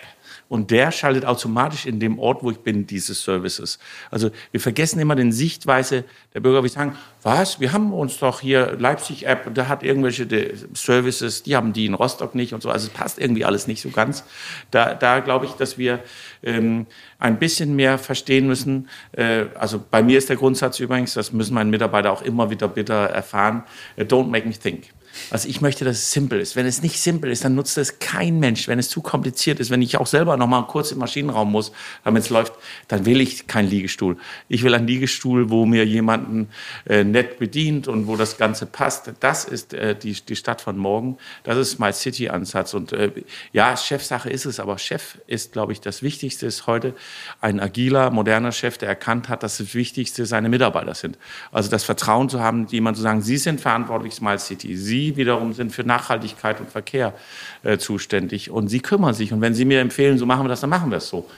Und 0.48 0.70
der 0.70 0.92
schaltet 0.92 1.26
automatisch 1.26 1.84
in 1.84 2.00
dem 2.00 2.18
Ort, 2.18 2.42
wo 2.42 2.50
ich 2.50 2.58
bin, 2.58 2.86
diese 2.86 3.12
Services. 3.12 3.78
Also 4.10 4.30
wir 4.50 4.60
vergessen 4.60 4.98
immer 4.98 5.14
den 5.14 5.30
Sichtweise 5.30 6.04
der 6.32 6.40
Bürger. 6.40 6.62
Wir 6.62 6.70
sagen, 6.70 6.96
was, 7.22 7.60
wir 7.60 7.74
haben 7.74 7.92
uns 7.92 8.18
doch 8.18 8.40
hier 8.40 8.76
Leipzig-App, 8.78 9.54
da 9.54 9.68
hat 9.68 9.82
irgendwelche 9.82 10.26
Services, 10.72 11.42
die 11.42 11.54
haben 11.54 11.74
die 11.74 11.84
in 11.84 11.92
Rostock 11.92 12.34
nicht 12.34 12.54
und 12.54 12.62
so. 12.62 12.70
Also 12.70 12.86
es 12.86 12.92
passt 12.94 13.18
irgendwie 13.18 13.44
alles 13.44 13.66
nicht 13.66 13.82
so 13.82 13.90
ganz. 13.90 14.24
Da, 14.70 14.94
da 14.94 15.20
glaube 15.20 15.44
ich, 15.44 15.52
dass 15.52 15.76
wir 15.76 16.00
ähm, 16.42 16.86
ein 17.18 17.38
bisschen 17.38 17.76
mehr 17.76 17.98
verstehen 17.98 18.46
müssen. 18.46 18.88
Äh, 19.12 19.46
also 19.54 19.84
bei 19.90 20.02
mir 20.02 20.16
ist 20.16 20.30
der 20.30 20.36
Grundsatz 20.36 20.80
übrigens, 20.80 21.12
das 21.12 21.32
müssen 21.32 21.52
meine 21.52 21.68
Mitarbeiter 21.68 22.10
auch 22.10 22.22
immer 22.22 22.48
wieder 22.48 22.68
bitte 22.68 22.94
erfahren, 22.94 23.64
don't 23.98 24.28
make 24.28 24.48
me 24.48 24.54
think. 24.54 24.84
Also 25.30 25.48
ich 25.48 25.60
möchte, 25.60 25.84
dass 25.84 25.96
es 25.96 26.10
simpel 26.10 26.40
ist. 26.40 26.56
Wenn 26.56 26.66
es 26.66 26.82
nicht 26.82 27.00
simpel 27.00 27.30
ist, 27.30 27.44
dann 27.44 27.54
nutzt 27.54 27.78
es 27.78 27.98
kein 27.98 28.38
Mensch. 28.38 28.68
Wenn 28.68 28.78
es 28.78 28.88
zu 28.88 29.00
kompliziert 29.02 29.60
ist, 29.60 29.70
wenn 29.70 29.82
ich 29.82 29.96
auch 29.98 30.06
selber 30.06 30.36
noch 30.36 30.46
mal 30.46 30.62
kurz 30.62 30.92
im 30.92 30.98
Maschinenraum 30.98 31.50
muss, 31.50 31.72
damit 32.04 32.24
es 32.24 32.30
läuft, 32.30 32.54
dann 32.88 33.06
will 33.06 33.20
ich 33.20 33.46
keinen 33.46 33.68
Liegestuhl. 33.68 34.16
Ich 34.48 34.62
will 34.62 34.74
einen 34.74 34.86
Liegestuhl, 34.86 35.50
wo 35.50 35.66
mir 35.66 35.84
jemanden 35.86 36.48
äh, 36.86 37.04
nett 37.04 37.38
bedient 37.38 37.88
und 37.88 38.06
wo 38.06 38.16
das 38.16 38.38
Ganze 38.38 38.66
passt. 38.66 39.12
Das 39.20 39.44
ist 39.44 39.74
äh, 39.74 39.94
die, 39.94 40.12
die 40.12 40.36
Stadt 40.36 40.60
von 40.60 40.76
morgen. 40.76 41.18
Das 41.44 41.56
ist 41.56 41.78
mein 41.78 41.92
City-Ansatz. 41.92 42.74
Und 42.74 42.92
äh, 42.92 43.10
ja, 43.52 43.76
Chefsache 43.76 44.30
ist 44.30 44.44
es, 44.44 44.60
aber 44.60 44.78
Chef 44.78 45.18
ist, 45.26 45.52
glaube 45.52 45.72
ich, 45.72 45.80
das 45.80 46.02
Wichtigste 46.02 46.46
ist 46.46 46.66
heute 46.66 46.94
ein 47.40 47.60
agiler, 47.60 48.10
moderner 48.10 48.52
Chef, 48.52 48.78
der 48.78 48.88
erkannt 48.88 49.28
hat, 49.28 49.42
dass 49.42 49.58
das 49.58 49.74
Wichtigste 49.74 50.26
seine 50.26 50.48
Mitarbeiter 50.48 50.94
sind. 50.94 51.18
Also 51.52 51.70
das 51.70 51.84
Vertrauen 51.84 52.28
zu 52.28 52.40
haben, 52.40 52.66
jemand 52.68 52.96
zu 52.96 53.02
sagen, 53.02 53.22
Sie 53.22 53.36
sind 53.36 53.60
verantwortlich, 53.60 54.14
Smile 54.14 54.38
City. 54.38 54.76
Sie 54.76 55.07
wiederum 55.16 55.52
sind 55.52 55.72
für 55.72 55.84
Nachhaltigkeit 55.84 56.60
und 56.60 56.70
Verkehr 56.70 57.14
äh, 57.62 57.78
zuständig 57.78 58.50
und 58.50 58.68
sie 58.68 58.80
kümmern 58.80 59.14
sich. 59.14 59.32
Und 59.32 59.40
wenn 59.40 59.54
sie 59.54 59.64
mir 59.64 59.80
empfehlen, 59.80 60.18
so 60.18 60.26
machen 60.26 60.44
wir 60.44 60.48
das, 60.48 60.60
dann 60.60 60.70
machen 60.70 60.90
wir 60.90 60.98
es 60.98 61.08
so. 61.08 61.28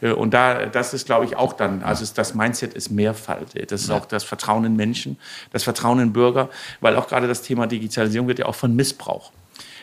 Äh, 0.00 0.12
und 0.12 0.34
da, 0.34 0.66
das 0.66 0.94
ist, 0.94 1.06
glaube 1.06 1.24
ich, 1.24 1.36
auch 1.36 1.52
dann, 1.52 1.82
also 1.82 2.04
das 2.14 2.34
Mindset 2.34 2.74
ist 2.74 2.90
mehrfaltig. 2.90 3.68
Das 3.68 3.82
ist 3.82 3.90
auch 3.90 4.06
das 4.06 4.24
Vertrauen 4.24 4.64
in 4.64 4.76
Menschen, 4.76 5.18
das 5.52 5.62
Vertrauen 5.62 6.00
in 6.00 6.12
Bürger, 6.12 6.50
weil 6.80 6.96
auch 6.96 7.08
gerade 7.08 7.28
das 7.28 7.42
Thema 7.42 7.66
Digitalisierung 7.66 8.28
wird 8.28 8.38
ja 8.38 8.46
auch 8.46 8.54
von 8.54 8.74
Missbrauch. 8.74 9.32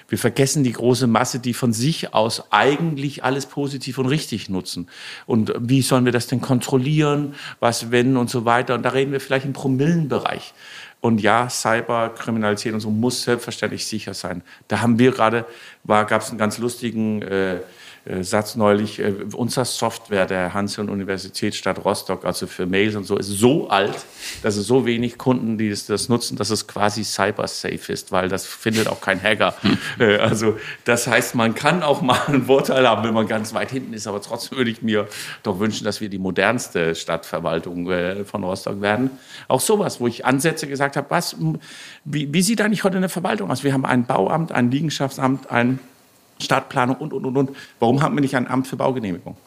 Wir 0.10 0.18
vergessen 0.18 0.64
die 0.64 0.72
große 0.72 1.06
Masse, 1.06 1.40
die 1.40 1.54
von 1.54 1.74
sich 1.74 2.14
aus 2.14 2.44
eigentlich 2.52 3.26
alles 3.26 3.46
positiv 3.46 3.98
und 3.98 4.06
richtig 4.06 4.50
nutzen. 4.50 4.88
Und 5.26 5.54
wie 5.60 5.82
sollen 5.82 6.06
wir 6.06 6.14
das 6.14 6.28
denn 6.28 6.40
kontrollieren? 6.40 7.36
Was, 7.60 7.92
wenn 7.92 8.16
und 8.16 8.30
so 8.30 8.46
weiter? 8.46 8.76
Und 8.76 8.84
da 8.84 8.90
reden 8.90 9.12
wir 9.12 9.20
vielleicht 9.20 9.46
im 9.46 9.52
Promillenbereich. 9.52 10.54
Und 11.00 11.22
ja, 11.22 11.50
Cyberkriminalität 11.50 12.74
und 12.74 12.80
so 12.80 12.90
muss 12.90 13.24
selbstverständlich 13.24 13.86
sicher 13.86 14.14
sein. 14.14 14.42
Da 14.68 14.82
haben 14.82 14.98
wir 14.98 15.12
gerade, 15.12 15.46
gab 15.86 16.22
es 16.22 16.30
einen 16.30 16.40
ganz 16.40 16.58
lustigen 16.58 17.22
äh, 17.22 17.60
Satz 18.22 18.56
neulich, 18.56 19.00
äh, 19.00 19.14
unser 19.34 19.66
Software 19.66 20.26
der 20.26 20.54
Hans-Universitätsstadt 20.54 21.84
Rostock, 21.84 22.26
also 22.26 22.48
für 22.48 22.66
Mails 22.66 22.96
und 22.96 23.04
so, 23.04 23.18
ist 23.18 23.28
so 23.28 23.70
alt, 23.70 24.06
dass 24.44 24.56
es 24.56 24.66
so 24.66 24.86
wenig 24.86 25.18
Kunden, 25.18 25.58
die 25.58 25.70
das, 25.70 25.88
das 25.88 26.08
nutzen, 26.08 26.38
dass 26.38 26.50
es 26.50 26.68
quasi 26.68 27.04
cyber-safe 27.04 27.92
ist, 27.92 28.12
weil 28.12 28.30
das 28.30 28.46
findet 28.46 28.88
auch 28.88 29.02
kein 29.02 29.22
Hacker. 29.22 29.56
äh, 30.00 30.18
also 30.18 30.58
das 30.86 31.08
heißt, 31.08 31.36
man 31.36 31.54
kann 31.54 31.84
auch 31.84 32.02
mal 32.02 32.20
einen 32.28 32.46
Vorteil 32.46 32.88
haben, 32.88 33.04
wenn 33.04 33.14
man 33.14 33.28
ganz 33.28 33.54
weit 33.54 33.72
hinten 33.72 33.94
ist, 33.94 34.08
aber 34.08 34.22
trotzdem 34.22 34.58
würde 34.58 34.72
ich 34.72 34.82
mir 34.82 35.08
doch 35.44 35.60
wünschen, 35.60 35.84
dass 35.84 36.00
wir 36.00 36.10
die 36.10 36.20
modernste 36.20 36.96
Stadtverwaltung 36.96 37.90
äh, 37.90 38.24
von 38.24 38.44
Rostock 38.44 38.80
werden. 38.80 39.12
Auch 39.50 39.62
sowas, 39.62 40.00
wo 40.00 40.08
ich 40.08 40.26
Ansätze 40.26 40.68
gesagt 40.68 40.96
habe, 40.96 41.08
was, 41.10 41.36
wie, 42.06 42.34
wie 42.34 42.42
sieht 42.42 42.62
eigentlich 42.62 42.84
heute 42.86 42.98
eine 42.98 43.10
Verwaltung 43.10 43.52
aus? 43.52 43.64
Wir 43.66 43.74
haben 43.74 43.86
ein 43.86 44.06
Bauamt, 44.06 44.52
ein 44.54 44.72
Liegenschaftsamt, 44.72 45.52
ein 45.52 45.80
Stadtplanung 46.40 46.98
und, 46.98 47.14
und, 47.14 47.26
und, 47.26 47.38
und. 47.38 47.50
Warum 47.80 48.02
haben 48.02 48.16
wir 48.16 48.22
nicht 48.22 48.36
ein 48.36 48.48
Amt 48.48 48.68
für 48.68 48.76
Baugenehmigung? 48.76 49.38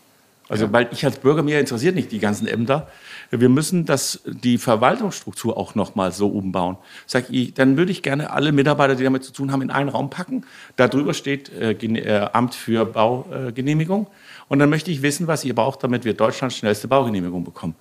Also, 0.51 0.65
ja. 0.65 0.73
weil 0.73 0.89
ich 0.91 1.05
als 1.05 1.19
Bürger, 1.19 1.45
mir 1.45 1.61
interessiert 1.61 1.95
nicht 1.95 2.11
die 2.11 2.19
ganzen 2.19 2.49
Ämter. 2.49 2.89
Wir 3.31 3.49
müssen 3.49 3.87
das, 3.87 4.21
die 4.27 4.59
Verwaltungsstruktur 4.59 5.57
auch 5.57 5.77
nochmal 5.77 6.11
so 6.11 6.27
umbauen. 6.27 6.77
Sag 7.07 7.31
ich, 7.31 7.55
dann 7.55 7.77
würde 7.77 7.93
ich 7.93 8.03
gerne 8.03 8.33
alle 8.33 8.51
Mitarbeiter, 8.51 8.97
die 8.97 9.05
damit 9.05 9.23
zu 9.23 9.33
tun 9.33 9.53
haben, 9.53 9.63
in 9.63 9.71
einen 9.71 9.89
Raum 9.89 10.11
packen. 10.11 10.45
Darüber 10.75 11.15
steht 11.15 11.53
äh, 11.53 11.71
äh, 11.71 12.29
Amt 12.33 12.57
für 12.57 12.85
Baugenehmigung. 12.85 14.09
und 14.49 14.59
dann 14.59 14.71
möchte 14.71 14.91
ich 14.91 15.03
wissen, 15.03 15.29
was 15.29 15.45
ihr 15.45 15.55
braucht, 15.55 15.85
damit 15.85 16.05
wir 16.05 16.15
Deutschlands 16.15 16.57
schnellste 16.57 16.89
Baugenehmigung 16.89 17.45
bekommen. 17.45 17.77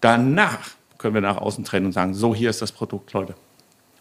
Danach 0.00 0.70
können 0.98 1.14
wir 1.14 1.20
nach 1.20 1.36
außen 1.36 1.62
trennen 1.62 1.86
und 1.86 1.92
sagen, 1.92 2.14
so 2.14 2.34
hier 2.34 2.50
ist 2.50 2.60
das 2.60 2.72
Produkt, 2.72 3.12
Leute. 3.12 3.36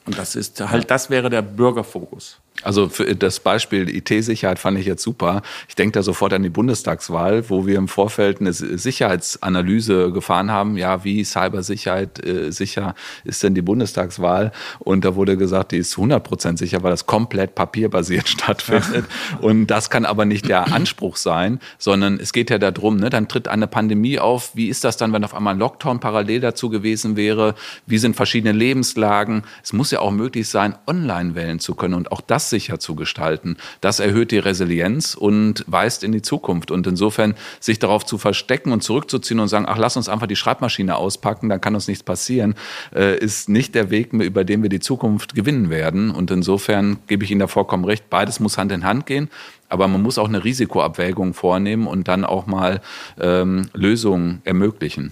Und 0.08 0.18
das 0.18 0.36
ist 0.36 0.60
halt, 0.68 0.90
das 0.90 1.12
wäre 1.12 1.30
der 1.30 1.44
Bürgerfokus. 1.44 2.40
Also 2.64 2.90
für 2.90 3.16
das 3.16 3.40
Beispiel 3.40 3.88
IT-Sicherheit 3.88 4.58
fand 4.58 4.80
ich 4.80 4.88
jetzt 4.88 5.04
super. 5.04 5.44
Ich 5.68 5.76
denke 5.76 5.94
da 5.94 6.04
sofort 6.04 6.34
an 6.34 6.42
die 6.42 6.50
Bundestagswahl, 6.50 7.50
wo 7.50 7.68
wir 7.68 7.78
im 7.78 7.88
Vorfeld 7.88 8.42
eine 8.42 8.52
Sicherheitsanalyse 8.52 10.12
gefahren 10.12 10.52
haben. 10.52 10.76
Ja, 10.76 11.04
wie 11.04 11.24
Cybersicherheit 11.24 12.26
äh, 12.26 12.52
sicher 12.52 12.96
ist 13.24 13.44
denn 13.44 13.54
die 13.54 13.62
Bundestagswahl? 13.62 14.52
Und 14.80 15.06
da 15.06 15.16
wurde 15.16 15.38
gesagt, 15.38 15.72
die 15.72 15.78
ist 15.78 15.96
100 15.98 16.24
Prozent 16.24 16.58
sicher, 16.58 16.82
weil 16.82 16.90
das 16.90 17.06
komplett 17.06 17.54
papierbasiert 17.54 18.28
stattfindet. 18.30 19.06
Und 19.40 19.68
das 19.68 19.92
kann 19.92 20.06
aber 20.06 20.26
nicht 20.26 20.50
der 20.50 20.74
Anspruch 20.74 21.16
sein, 21.16 21.60
sondern 21.78 22.20
es 22.20 22.34
geht 22.34 22.50
ja 22.50 22.58
darum, 22.58 22.98
ne, 22.98 23.12
dann 23.12 23.28
tritt 23.28 23.48
eine 23.48 23.68
Pandemie 23.68 24.18
auf. 24.18 24.56
Wie 24.56 24.68
ist 24.68 24.84
das 24.84 24.98
dann, 24.98 25.14
wenn 25.14 25.24
auf 25.24 25.36
einmal 25.36 25.54
ein 25.54 25.60
Lockdown 25.60 26.00
parallel 26.00 26.40
dazu 26.42 26.70
gewesen 26.70 27.16
wäre? 27.16 27.54
Wie 27.86 28.00
sind 28.00 28.16
verschiedene 28.16 28.52
Lebenslagen? 28.54 29.44
Es 29.64 29.74
muss 29.74 29.92
ja 29.92 30.00
auch 30.00 30.12
möglich 30.12 30.50
sein, 30.50 30.76
online 30.88 31.36
wählen 31.36 31.60
zu 31.60 31.76
können. 31.76 31.94
Und 31.94 32.12
auch 32.12 32.22
das 32.22 32.47
sicher 32.50 32.80
zu 32.80 32.96
gestalten. 32.96 33.58
Das 33.82 34.00
erhöht 34.00 34.32
die 34.32 34.40
Resilienz 34.40 35.16
und 35.16 35.64
weist 35.68 36.04
in 36.04 36.12
die 36.12 36.22
Zukunft. 36.22 36.72
Und 36.72 36.88
insofern 36.88 37.36
sich 37.60 37.80
darauf 37.80 38.06
zu 38.06 38.18
verstecken 38.18 38.72
und 38.72 38.84
zurückzuziehen 38.84 39.40
und 39.40 39.48
sagen, 39.48 39.66
ach, 39.68 39.78
lass 39.78 39.98
uns 39.98 40.10
einfach 40.10 40.28
die 40.28 40.36
Schreibmaschine 40.36 40.96
auspacken, 40.96 41.50
dann 41.50 41.62
kann 41.62 41.76
uns 41.76 41.88
nichts 41.88 42.04
passieren, 42.04 42.56
äh, 42.96 43.18
ist 43.18 43.50
nicht 43.50 43.76
der 43.76 43.90
Weg, 43.90 44.14
über 44.14 44.44
den 44.44 44.62
wir 44.62 44.70
die 44.70 44.80
Zukunft 44.80 45.36
gewinnen 45.36 45.70
werden. 45.70 46.12
Und 46.12 46.32
insofern 46.32 47.00
gebe 47.08 47.24
ich 47.24 47.32
Ihnen 47.32 47.40
da 47.40 47.48
vollkommen 47.48 47.86
recht, 47.86 48.10
beides 48.10 48.40
muss 48.40 48.58
Hand 48.58 48.72
in 48.72 48.84
Hand 48.84 49.06
gehen. 49.06 49.30
Aber 49.70 49.88
man 49.88 50.02
muss 50.02 50.18
auch 50.18 50.28
eine 50.28 50.44
Risikoabwägung 50.44 51.34
vornehmen 51.34 51.88
und 51.88 52.08
dann 52.08 52.24
auch 52.24 52.46
mal 52.46 52.82
ähm, 53.20 53.70
Lösungen 53.74 54.42
ermöglichen. 54.46 55.12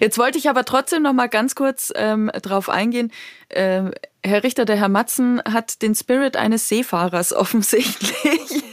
Jetzt 0.00 0.18
wollte 0.18 0.38
ich 0.38 0.48
aber 0.48 0.64
trotzdem 0.64 1.02
noch 1.02 1.12
mal 1.12 1.28
ganz 1.28 1.54
kurz 1.54 1.92
ähm, 1.94 2.30
darauf 2.42 2.68
eingehen. 2.68 3.12
Ähm, 3.50 3.92
Herr 4.22 4.42
Richter, 4.42 4.64
der 4.64 4.76
Herr 4.76 4.88
Matzen 4.88 5.42
hat 5.44 5.82
den 5.82 5.94
Spirit 5.94 6.36
eines 6.36 6.68
Seefahrers 6.68 7.32
offensichtlich 7.34 8.64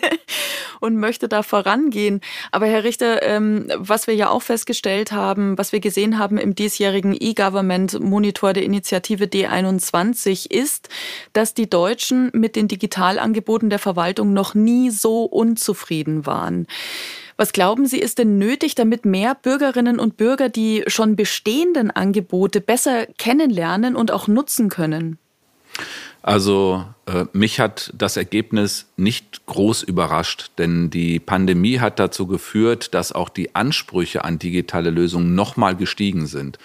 und 0.81 0.97
möchte 0.97 1.29
da 1.29 1.43
vorangehen. 1.43 2.19
Aber 2.51 2.65
Herr 2.65 2.83
Richter, 2.83 3.23
ähm, 3.23 3.67
was 3.77 4.07
wir 4.07 4.15
ja 4.15 4.29
auch 4.29 4.41
festgestellt 4.41 5.13
haben, 5.13 5.57
was 5.57 5.71
wir 5.71 5.79
gesehen 5.79 6.17
haben 6.17 6.37
im 6.37 6.55
diesjährigen 6.55 7.15
E-Government-Monitor 7.17 8.51
der 8.51 8.63
Initiative 8.63 9.25
D21 9.25 10.51
ist, 10.51 10.89
dass 11.31 11.53
die 11.53 11.69
Deutschen 11.69 12.31
mit 12.33 12.55
den 12.55 12.67
Digitalangeboten 12.67 13.69
der 13.69 13.79
Verwaltung 13.79 14.33
noch 14.33 14.55
nie 14.55 14.89
so 14.89 15.23
unzufrieden 15.23 16.25
waren. 16.25 16.67
Was 17.37 17.53
glauben 17.53 17.87
Sie, 17.87 17.99
ist 17.99 18.19
denn 18.19 18.37
nötig, 18.37 18.75
damit 18.75 19.05
mehr 19.05 19.35
Bürgerinnen 19.35 19.99
und 19.99 20.17
Bürger 20.17 20.49
die 20.49 20.83
schon 20.87 21.15
bestehenden 21.15 21.89
Angebote 21.89 22.61
besser 22.61 23.07
kennenlernen 23.17 23.95
und 23.95 24.11
auch 24.11 24.27
nutzen 24.27 24.69
können? 24.69 25.17
Also 26.23 26.85
äh, 27.07 27.25
mich 27.33 27.59
hat 27.59 27.91
das 27.95 28.15
Ergebnis 28.15 28.91
nicht 28.95 29.45
groß 29.47 29.81
überrascht, 29.81 30.51
denn 30.59 30.91
die 30.91 31.19
Pandemie 31.19 31.79
hat 31.79 31.97
dazu 31.97 32.27
geführt, 32.27 32.93
dass 32.93 33.11
auch 33.11 33.29
die 33.29 33.55
Ansprüche 33.55 34.23
an 34.23 34.37
digitale 34.37 34.91
Lösungen 34.91 35.33
nochmal 35.33 35.75
gestiegen 35.75 36.27
sind. 36.27 36.59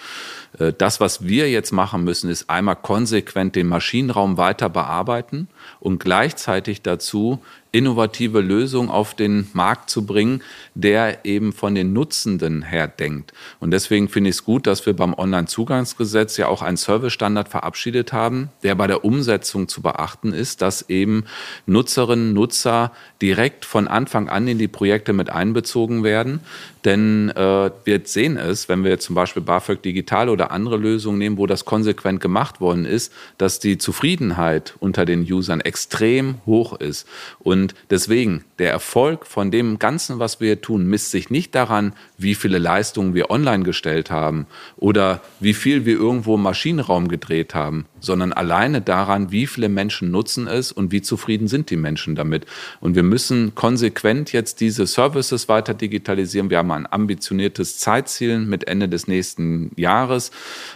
Äh, 0.59 0.75
das, 0.77 1.01
was 1.01 1.25
wir 1.25 1.51
jetzt 1.51 1.73
machen 1.73 2.05
müssen, 2.05 2.29
ist 2.29 2.51
einmal 2.51 2.77
konsequent 2.77 3.57
den 3.57 3.69
Maschinenraum 3.69 4.37
weiter 4.37 4.69
bearbeiten 4.69 5.49
und 5.81 6.01
gleichzeitig 6.01 6.83
dazu 6.83 7.43
innovative 7.77 8.41
Lösungen 8.41 8.89
auf 8.89 9.13
den 9.13 9.49
Markt 9.53 9.91
zu 9.91 10.07
bringen, 10.07 10.43
der 10.75 11.27
eben 11.27 11.53
von 11.53 11.75
den 11.75 11.93
Nutzenden 11.93 12.63
her 12.63 12.89
denkt. 12.89 13.35
Und 13.61 13.71
deswegen 13.71 14.09
finde 14.09 14.31
ich 14.31 14.37
es 14.37 14.45
gut, 14.45 14.67
dass 14.67 14.87
wir 14.87 14.97
beim 14.97 15.13
Onlinezugangsgesetz 15.13 16.39
ja 16.39 16.49
auch 16.49 16.63
einen 16.63 16.79
Servicestandard 16.79 17.51
verabschiedet 17.51 18.15
haben, 18.15 18.49
der 18.63 18.75
bei 18.77 18.87
der 18.87 19.05
Umsetzung 19.05 19.69
zu 19.69 19.83
beachten 19.83 20.33
ist, 20.33 20.63
dass 20.63 20.89
eben 20.89 21.25
Nutzerinnen, 21.67 22.33
Nutzer 22.33 22.93
direkt 23.21 23.67
von 23.67 23.89
Anfang 23.89 24.31
an 24.31 24.49
in 24.49 24.57
die 24.57 24.69
Projekte 24.69 25.13
mit 25.13 25.29
einbezogen 25.29 26.03
werden. 26.03 26.41
Denn 26.87 27.31
äh, 27.31 27.71
wir 27.85 28.01
sehen 28.05 28.37
es, 28.37 28.69
wenn 28.69 28.85
wir 28.85 29.01
zum 29.01 29.17
Beispiel 29.17 29.43
BAföG 29.43 29.83
Digital 29.83 30.29
oder 30.29 30.53
andere 30.53 30.77
Lösungen 30.77 31.19
nehmen, 31.19 31.37
wo 31.37 31.49
das 31.49 31.65
konsequent 31.65 32.21
gemacht 32.21 32.61
worden 32.61 32.85
ist, 32.85 33.13
dass 33.39 33.59
die 33.59 33.77
Zufriedenheit 33.77 34.77
unter 34.79 35.05
den 35.05 35.23
Usern 35.23 35.61
extrem 35.61 36.37
hoch 36.47 36.79
ist. 36.79 37.09
Und 37.41 37.75
deswegen, 37.91 38.45
der 38.61 38.71
Erfolg 38.71 39.27
von 39.27 39.51
dem 39.51 39.81
Ganzen, 39.81 40.21
was 40.21 40.41
wir 40.41 40.61
tun, 40.61 40.87
misst 40.87 41.11
sich 41.11 41.29
nicht 41.29 41.57
daran, 41.57 41.93
wie 42.19 42.37
viele 42.37 42.59
Leistungen 42.59 43.15
wir 43.15 43.31
online 43.31 43.65
gestellt 43.65 44.13
haben 44.13 44.47
oder 44.77 45.23
wie 45.41 45.55
viel 45.55 45.87
wir 45.87 45.97
irgendwo 45.97 46.37
im 46.37 46.43
Maschinenraum 46.43 47.09
gedreht 47.09 47.53
haben, 47.53 47.87
sondern 48.01 48.33
alleine 48.33 48.81
daran, 48.81 49.33
wie 49.33 49.47
viele 49.47 49.69
Menschen 49.69 50.11
nutzen 50.11 50.47
es 50.47 50.73
und 50.73 50.93
wie 50.93 51.03
zufrieden 51.03 51.49
sind 51.49 51.71
die 51.71 51.77
Menschen 51.77 52.15
damit. 52.15 52.47
Und 52.81 52.95
wir 52.95 53.03
müssen 53.03 53.55
konsequent 53.55 54.33
jetzt 54.33 54.61
diese 54.61 54.87
Services 54.87 55.49
weiter 55.49 55.75
digitalisieren. 55.75 56.51
Wir 56.51 56.59
haben 56.59 56.71
ein 56.71 56.91
ambitioniertes 56.91 57.79
Zeitziel 57.79 58.39
mit 58.39 58.69
Ende 58.69 58.89
des 58.89 59.09
nächsten 59.09 59.73
Jahres. 59.77 60.31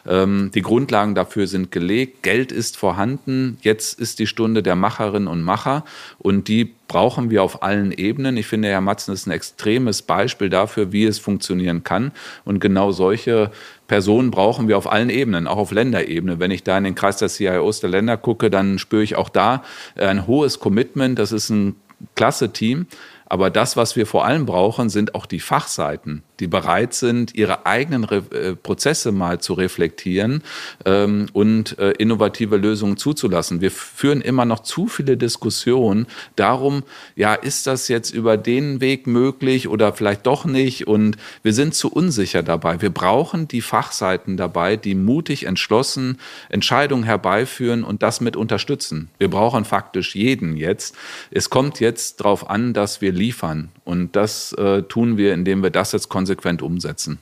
Ähm, 0.07 0.51
die 0.55 0.62
Grundlagen 0.62 1.14
dafür 1.14 1.47
sind 1.47 1.71
gelegt. 1.71 2.23
Geld 2.23 2.53
ist 2.53 2.77
vorhanden. 2.77 3.59
Jetzt 3.62 3.99
ist 4.01 4.18
die 4.18 4.27
Stunde 4.27 4.62
der 4.62 4.77
Macherinnen 4.77 5.29
und 5.29 5.43
Macher 5.43 5.85
und 6.18 6.49
die 6.49 6.75
brauchen 6.91 7.30
wir 7.30 7.45
auf 7.45 7.62
allen 7.62 7.93
Ebenen. 7.93 8.36
Ich 8.36 8.49
finde, 8.49 8.66
Herr 8.66 8.80
Matzen 8.80 9.14
ist 9.14 9.28
ein 9.28 9.30
extremes 9.30 10.03
Beispiel 10.03 10.51
dafür, 10.51 10.91
wie 10.91 11.05
es 11.05 11.20
funktionieren 11.20 11.84
kann. 11.84 12.11
Und 12.45 12.59
genau 12.59 12.91
solche 12.91 13.53
Personen 13.86 14.32
brauchen 14.32 14.66
wir 14.66 14.76
auf 14.76 14.91
allen 14.91 15.09
Ebenen, 15.09 15.47
auch 15.47 15.59
auf 15.59 15.70
Länderebene. 15.70 16.41
Wenn 16.41 16.51
ich 16.51 16.64
da 16.64 16.76
in 16.76 16.82
den 16.82 16.97
Kreis 16.97 17.18
der 17.18 17.28
CIOs 17.28 17.78
der 17.78 17.91
Länder 17.91 18.16
gucke, 18.16 18.51
dann 18.51 18.80
spüre 18.80 19.05
ich 19.05 19.14
auch 19.14 19.28
da 19.28 19.62
ein 19.95 20.26
hohes 20.26 20.59
Commitment. 20.59 21.16
Das 21.20 21.30
ist 21.30 21.49
ein 21.51 21.76
klasse 22.16 22.53
Team. 22.53 22.88
Aber 23.26 23.51
das, 23.51 23.76
was 23.76 23.95
wir 23.95 24.05
vor 24.05 24.24
allem 24.24 24.45
brauchen, 24.45 24.88
sind 24.88 25.14
auch 25.14 25.26
die 25.26 25.38
Fachseiten 25.38 26.24
die 26.41 26.47
bereit 26.47 26.95
sind, 26.95 27.34
ihre 27.34 27.66
eigenen 27.66 28.05
Re 28.05 28.22
äh, 28.32 28.57
Prozesse 28.57 29.12
mal 29.12 29.41
zu 29.41 29.55
reflektieren 29.55 30.43
ähm, 30.84 31.26
und 31.32 31.78
äh, 31.78 31.93
innovative 31.93 32.57
Lösungen 32.57 32.97
zuzulassen. 32.97 33.61
Wir 33.61 33.70
führen 33.70 34.20
immer 34.20 34.45
noch 34.45 34.61
zu 34.61 34.88
viele 34.88 35.16
Diskussionen 35.16 36.07
darum, 36.36 36.82
ja, 37.14 37.34
ist 37.34 37.66
das 37.66 37.88
jetzt 37.88 38.11
über 38.11 38.36
den 38.36 38.80
Weg 38.80 39.07
möglich 39.07 39.68
oder 39.68 39.93
vielleicht 39.93 40.26
doch 40.26 40.45
nicht? 40.45 40.86
Und 40.86 41.16
wir 41.43 41.53
sind 41.53 41.74
zu 41.74 41.93
unsicher 41.93 42.43
dabei. 42.43 42.80
Wir 42.80 42.91
brauchen 42.91 43.47
die 43.47 43.61
Fachseiten 43.61 44.36
dabei, 44.36 44.76
die 44.76 44.95
mutig, 44.95 45.45
entschlossen 45.45 46.18
Entscheidungen 46.49 47.05
herbeiführen 47.05 47.84
und 47.84 48.03
das 48.03 48.20
mit 48.20 48.36
unterstützen. 48.36 49.11
Wir 49.18 49.28
brauchen 49.28 49.64
faktisch 49.64 50.14
jeden 50.14 50.57
jetzt. 50.57 50.97
Es 51.30 51.51
kommt 51.51 51.80
jetzt 51.80 52.20
darauf 52.20 52.49
an, 52.49 52.72
dass 52.72 53.01
wir 53.01 53.12
liefern. 53.12 53.68
Und 53.84 54.16
das 54.16 54.53
äh, 54.53 54.82
tun 54.82 55.16
wir, 55.16 55.34
indem 55.34 55.62
wir 55.62 55.70
das 55.70 55.93
jetzt 55.93 56.09
konsequent 56.09 56.30
konsequent 56.31 56.62
umsetzen. 56.62 57.18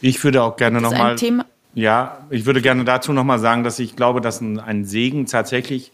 Ich 0.00 0.22
würde 0.24 0.42
auch 0.42 0.56
gerne 0.56 0.80
nochmal. 0.80 1.16
Ja, 1.72 2.26
ich 2.30 2.46
würde 2.46 2.62
gerne 2.62 2.84
dazu 2.84 3.12
nochmal 3.12 3.38
sagen, 3.38 3.62
dass 3.62 3.78
ich 3.78 3.94
glaube, 3.94 4.20
dass 4.20 4.40
ein, 4.40 4.58
ein 4.58 4.84
Segen 4.84 5.26
tatsächlich 5.26 5.92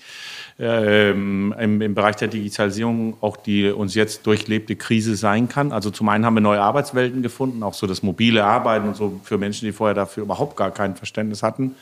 ähm, 0.59 1.55
im, 1.59 1.83
im, 1.83 1.95
Bereich 1.95 2.17
der 2.17 2.29
Digitalisierung 2.29 3.19
auch 3.21 3.37
die 3.37 3.69
uns 3.69 3.95
jetzt 3.95 4.27
durchlebte 4.27 4.75
Krise 4.75 5.17
sein 5.17 5.51
kann. 5.51 5.73
Also 5.73 5.91
zum 5.91 6.09
einen 6.09 6.25
haben 6.25 6.33
wir 6.33 6.41
neue 6.41 6.63
Arbeitswelten 6.63 7.23
gefunden, 7.23 7.63
auch 7.63 7.75
so 7.75 7.87
das 7.87 8.03
mobile 8.03 8.43
Arbeiten 8.43 8.89
und 8.89 8.97
so 8.97 9.21
für 9.23 9.37
Menschen, 9.37 9.67
die 9.67 9.73
vorher 9.73 9.95
dafür 9.95 10.23
überhaupt 10.23 10.57
gar 10.57 10.71
kein 10.71 10.97
Verständnis 10.97 11.43
hatten, 11.43 11.75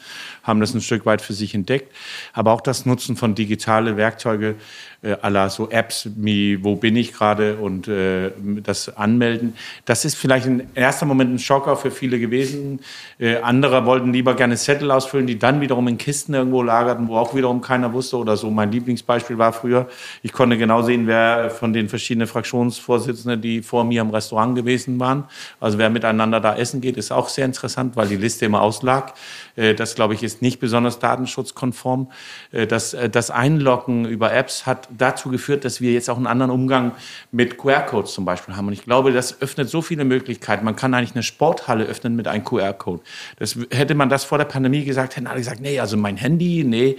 haben 0.42 0.58
das 0.58 0.74
ein 0.74 0.80
Stück 0.80 1.06
weit 1.06 1.22
für 1.22 1.34
sich 1.34 1.54
entdeckt. 1.54 1.94
Aber 2.32 2.50
auch 2.50 2.60
das 2.60 2.84
Nutzen 2.84 3.14
von 3.14 3.36
digitale 3.36 3.96
Werkzeuge 3.96 4.56
äh, 5.04 5.16
aller 5.20 5.50
so 5.50 5.70
Apps 5.70 6.08
wie 6.16 6.64
Wo 6.64 6.76
bin 6.76 6.96
ich 6.96 7.12
gerade 7.12 7.56
und 7.56 7.88
äh, 7.88 8.30
das 8.62 8.96
Anmelden. 8.96 9.54
Das 9.84 10.04
ist 10.04 10.16
vielleicht 10.16 10.46
in 10.46 10.68
erster 10.74 11.06
Moment 11.06 11.34
ein 11.34 11.38
Schocker 11.38 11.76
für 11.76 11.90
viele 11.90 12.18
gewesen. 12.18 12.80
Äh, 13.18 13.36
andere 13.36 13.84
wollten 13.84 14.12
lieber 14.12 14.34
gerne 14.34 14.56
Zettel 14.56 14.90
ausfüllen, 14.90 15.26
die 15.26 15.38
dann 15.38 15.60
wiederum 15.60 15.86
in 15.88 15.98
Kisten 15.98 16.34
irgendwo 16.34 16.62
lagerten, 16.62 17.08
wo 17.08 17.16
auch 17.16 17.34
wiederum 17.34 17.60
keiner 17.60 17.92
wusste 17.92 18.16
oder 18.16 18.36
so. 18.36 18.50
Mein 18.50 18.72
Lieblingsbeispiel 18.72 19.38
war 19.38 19.52
früher, 19.52 19.88
ich 20.22 20.32
konnte 20.32 20.56
genau 20.56 20.82
sehen, 20.82 21.06
wer 21.06 21.50
von 21.50 21.72
den 21.72 21.88
verschiedenen 21.88 22.26
Fraktionsvorsitzenden, 22.26 23.40
die 23.40 23.62
vor 23.62 23.84
mir 23.84 24.00
im 24.00 24.10
Restaurant 24.10 24.56
gewesen 24.56 24.98
waren, 24.98 25.24
also 25.60 25.78
wer 25.78 25.90
miteinander 25.90 26.40
da 26.40 26.56
essen 26.56 26.80
geht, 26.80 26.96
ist 26.96 27.12
auch 27.12 27.28
sehr 27.28 27.44
interessant, 27.44 27.96
weil 27.96 28.08
die 28.08 28.16
Liste 28.16 28.46
immer 28.46 28.62
auslag. 28.62 29.14
Äh, 29.56 29.74
das, 29.74 29.94
glaube 29.94 30.14
ich, 30.14 30.22
ist 30.22 30.42
nicht 30.42 30.60
besonders 30.60 30.98
datenschutzkonform. 30.98 32.10
Äh, 32.52 32.66
das, 32.66 32.94
äh, 32.94 33.10
das 33.10 33.30
Einloggen 33.30 34.06
über 34.06 34.32
Apps 34.32 34.66
hat 34.66 34.88
dazu 34.96 35.30
geführt, 35.30 35.64
dass 35.64 35.80
wir 35.80 35.92
jetzt 35.92 36.10
auch 36.10 36.16
einen 36.16 36.26
anderen 36.26 36.50
Umgang 36.50 36.92
mit 37.32 37.58
QR-Codes 37.58 38.12
zum 38.12 38.24
Beispiel 38.24 38.56
haben. 38.56 38.66
Und 38.66 38.72
ich 38.72 38.84
glaube, 38.84 39.12
das 39.12 39.40
öffnet 39.40 39.68
so 39.68 39.82
viele 39.82 40.04
Möglichkeiten. 40.04 40.64
Man 40.64 40.76
kann 40.76 40.94
eigentlich 40.94 41.14
eine 41.14 41.22
Sporthalle 41.22 41.84
öffnen 41.84 42.16
mit 42.16 42.28
einem 42.28 42.44
QR-Code. 42.44 43.02
Das 43.38 43.58
hätte 43.70 43.94
man 43.94 44.08
das 44.08 44.24
vor 44.24 44.38
der 44.38 44.44
Pandemie 44.44 44.84
gesagt, 44.84 45.16
hätten 45.16 45.26
alle 45.26 45.38
gesagt, 45.38 45.60
nee, 45.60 45.80
also 45.80 45.96
mein 45.96 46.16
Handy, 46.16 46.64
nee. 46.64 46.96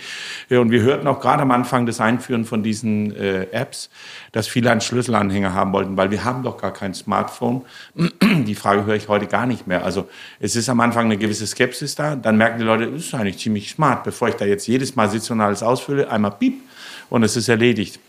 Und 0.50 0.72
wir 0.72 0.82
hörten 0.82 1.08
auch 1.08 1.20
gerade 1.20 1.42
am 1.42 1.52
Anfang 1.52 1.86
des 1.86 2.00
Einführen 2.00 2.46
von 2.46 2.64
diesen 2.64 3.16
äh, 3.16 3.44
Apps, 3.52 3.90
dass 4.32 4.48
viele 4.48 4.72
einen 4.72 4.82
Schlüsselanhänger 4.82 5.54
haben 5.54 5.72
wollten, 5.74 5.98
weil 5.98 6.12
wir 6.12 6.24
haben 6.24 6.44
doch 6.44 6.58
gar 6.58 6.74
kein 6.74 6.94
Smartphone. 6.94 7.64
Die 8.22 8.56
Frage 8.56 8.86
höre 8.86 8.96
ich 8.96 9.08
heute 9.08 9.28
gar 9.28 9.46
nicht 9.46 9.68
mehr. 9.68 9.84
Also 9.84 10.08
es 10.40 10.56
ist 10.56 10.70
am 10.70 10.80
Anfang 10.80 11.06
eine 11.06 11.18
gewisse 11.18 11.48
Skepsis 11.48 11.96
da, 11.96 12.16
dann 12.16 12.38
merken 12.38 12.60
die 12.60 12.66
Leute, 12.66 12.92
das 12.92 13.02
ist 13.02 13.14
eigentlich 13.14 13.38
ziemlich 13.38 13.70
smart, 13.72 14.04
bevor 14.04 14.30
ich 14.30 14.36
da 14.36 14.46
jetzt 14.46 14.68
jedes 14.68 14.96
Mal 14.96 15.10
sitze 15.10 15.34
und 15.34 15.42
alles 15.42 15.64
ausfülle, 15.64 16.10
einmal 16.10 16.32
piep 16.32 16.65
und 17.10 17.24
es 17.24 17.36
ist 17.36 17.50
erledigt. 17.50 18.00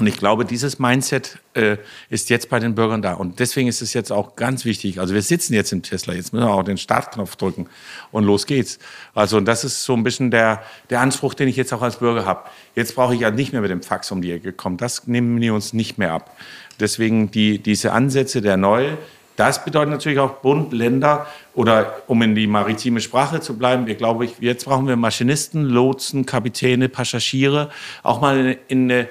Und 0.00 0.06
ich 0.06 0.16
glaube, 0.16 0.46
dieses 0.46 0.78
Mindset 0.78 1.38
äh, 1.52 1.76
ist 2.08 2.30
jetzt 2.30 2.48
bei 2.48 2.58
den 2.58 2.74
Bürgern 2.74 3.02
da. 3.02 3.12
Und 3.12 3.38
deswegen 3.38 3.68
ist 3.68 3.82
es 3.82 3.92
jetzt 3.92 4.10
auch 4.10 4.34
ganz 4.34 4.64
wichtig. 4.64 4.98
Also 4.98 5.12
wir 5.12 5.20
sitzen 5.20 5.52
jetzt 5.52 5.72
im 5.72 5.82
Tesla, 5.82 6.14
jetzt 6.14 6.32
müssen 6.32 6.46
wir 6.46 6.54
auch 6.54 6.62
den 6.62 6.78
Startknopf 6.78 7.36
drücken 7.36 7.66
und 8.10 8.24
los 8.24 8.46
geht's. 8.46 8.78
Also 9.14 9.40
das 9.40 9.62
ist 9.62 9.84
so 9.84 9.92
ein 9.92 10.02
bisschen 10.02 10.30
der, 10.30 10.62
der 10.88 11.02
Anspruch, 11.02 11.34
den 11.34 11.48
ich 11.48 11.56
jetzt 11.56 11.74
auch 11.74 11.82
als 11.82 11.96
Bürger 11.96 12.24
habe. 12.24 12.48
Jetzt 12.74 12.94
brauche 12.94 13.14
ich 13.14 13.20
ja 13.20 13.30
nicht 13.30 13.52
mehr 13.52 13.60
mit 13.60 13.70
dem 13.70 13.82
Fax 13.82 14.10
um 14.10 14.22
die 14.22 14.32
Ecke 14.32 14.54
kommen. 14.54 14.78
Das 14.78 15.06
nehmen 15.06 15.38
wir 15.38 15.52
uns 15.52 15.74
nicht 15.74 15.98
mehr 15.98 16.14
ab. 16.14 16.34
Deswegen 16.80 17.30
die, 17.30 17.58
diese 17.58 17.92
Ansätze 17.92 18.40
der 18.40 18.56
Neue, 18.56 18.96
das 19.36 19.64
bedeutet 19.64 19.90
natürlich 19.90 20.18
auch 20.18 20.38
Bund, 20.38 20.72
Länder 20.72 21.26
oder 21.54 22.02
um 22.06 22.20
in 22.22 22.34
die 22.34 22.46
maritime 22.46 23.00
Sprache 23.00 23.40
zu 23.40 23.56
bleiben, 23.56 23.86
wir 23.86 23.94
glaube 23.94 24.24
ich, 24.24 24.38
jetzt 24.40 24.64
brauchen 24.64 24.86
wir 24.86 24.96
Maschinisten, 24.96 25.64
Lotsen, 25.64 26.26
Kapitäne, 26.26 26.88
Passagiere, 26.88 27.70
auch 28.02 28.20
mal 28.20 28.38
in, 28.38 28.58
in 28.68 28.90
eine 28.90 29.08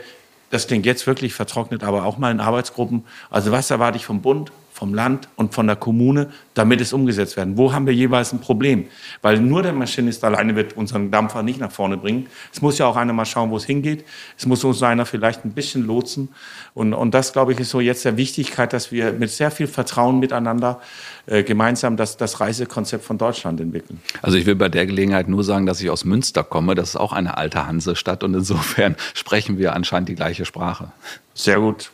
das 0.49 0.67
klingt 0.67 0.86
jetzt 0.86 1.05
wirklich 1.07 1.34
vertrocknet, 1.34 1.84
aber 1.84 2.05
auch 2.05 2.17
mal 2.17 2.32
in 2.32 2.39
Arbeitsgruppen. 2.39 3.05
Also 3.30 3.51
was 3.51 3.70
erwarte 3.70 3.97
ich 3.97 4.05
vom 4.05 4.22
Bund, 4.22 4.51
vom 4.80 4.93
Land 4.93 5.27
und 5.36 5.53
von 5.53 5.67
der 5.67 5.75
Kommune, 5.75 6.32
damit 6.53 6.80
es 6.80 6.93
umgesetzt 6.93 7.36
werden? 7.36 7.57
Wo 7.57 7.73
haben 7.73 7.86
wir 7.86 7.93
jeweils 7.93 8.32
ein 8.32 8.39
Problem? 8.39 8.86
Weil 9.21 9.39
nur 9.41 9.61
der 9.61 9.73
Maschinist 9.73 10.23
alleine 10.23 10.55
wird 10.55 10.77
unseren 10.77 11.11
Dampfer 11.11 11.43
nicht 11.43 11.59
nach 11.59 11.71
vorne 11.71 11.97
bringen. 11.97 12.27
Es 12.53 12.61
muss 12.61 12.77
ja 12.77 12.86
auch 12.86 12.95
einer 12.95 13.11
mal 13.11 13.25
schauen, 13.25 13.51
wo 13.51 13.57
es 13.57 13.65
hingeht. 13.65 14.05
Es 14.38 14.45
muss 14.45 14.63
uns 14.63 14.82
einer 14.82 15.05
vielleicht 15.05 15.43
ein 15.43 15.51
bisschen 15.51 15.86
lotsen. 15.86 16.30
Und, 16.73 16.93
und 16.93 17.13
das, 17.13 17.34
glaube 17.34 17.51
ich, 17.51 17.59
ist 17.59 17.71
so 17.71 17.82
jetzt 17.82 18.05
der 18.05 18.15
Wichtigkeit, 18.15 18.71
dass 18.71 18.91
wir 18.91 19.11
mit 19.11 19.30
sehr 19.30 19.51
viel 19.51 19.67
Vertrauen 19.67 20.19
miteinander 20.19 20.80
äh, 21.25 21.43
gemeinsam 21.43 21.97
das, 21.97 22.15
das 22.15 22.39
Reisekonzept 22.39 23.03
von 23.03 23.17
Deutschland 23.17 23.59
entwickeln. 23.59 23.99
Also 24.21 24.38
ich 24.38 24.45
will 24.45 24.55
bei 24.55 24.69
der 24.69 24.86
Gelegenheit 24.86 25.27
nur 25.27 25.43
sagen, 25.43 25.65
dass 25.65 25.82
ich 25.82 25.89
aus 25.89 26.05
Münster 26.05 26.45
komme. 26.45 26.73
Das 26.73 26.89
ist 26.89 26.95
auch 26.95 27.11
eine 27.11 27.38
alte 27.38 27.67
Hansestadt 27.67 28.23
und 28.23 28.34
insofern 28.34 28.95
sprechen 29.13 29.57
wir 29.57 29.73
anscheinend 29.73 30.07
die 30.07 30.15
gleiche 30.15 30.45
Sprache. 30.45 30.93
Sehr 31.34 31.59
gut. 31.59 31.91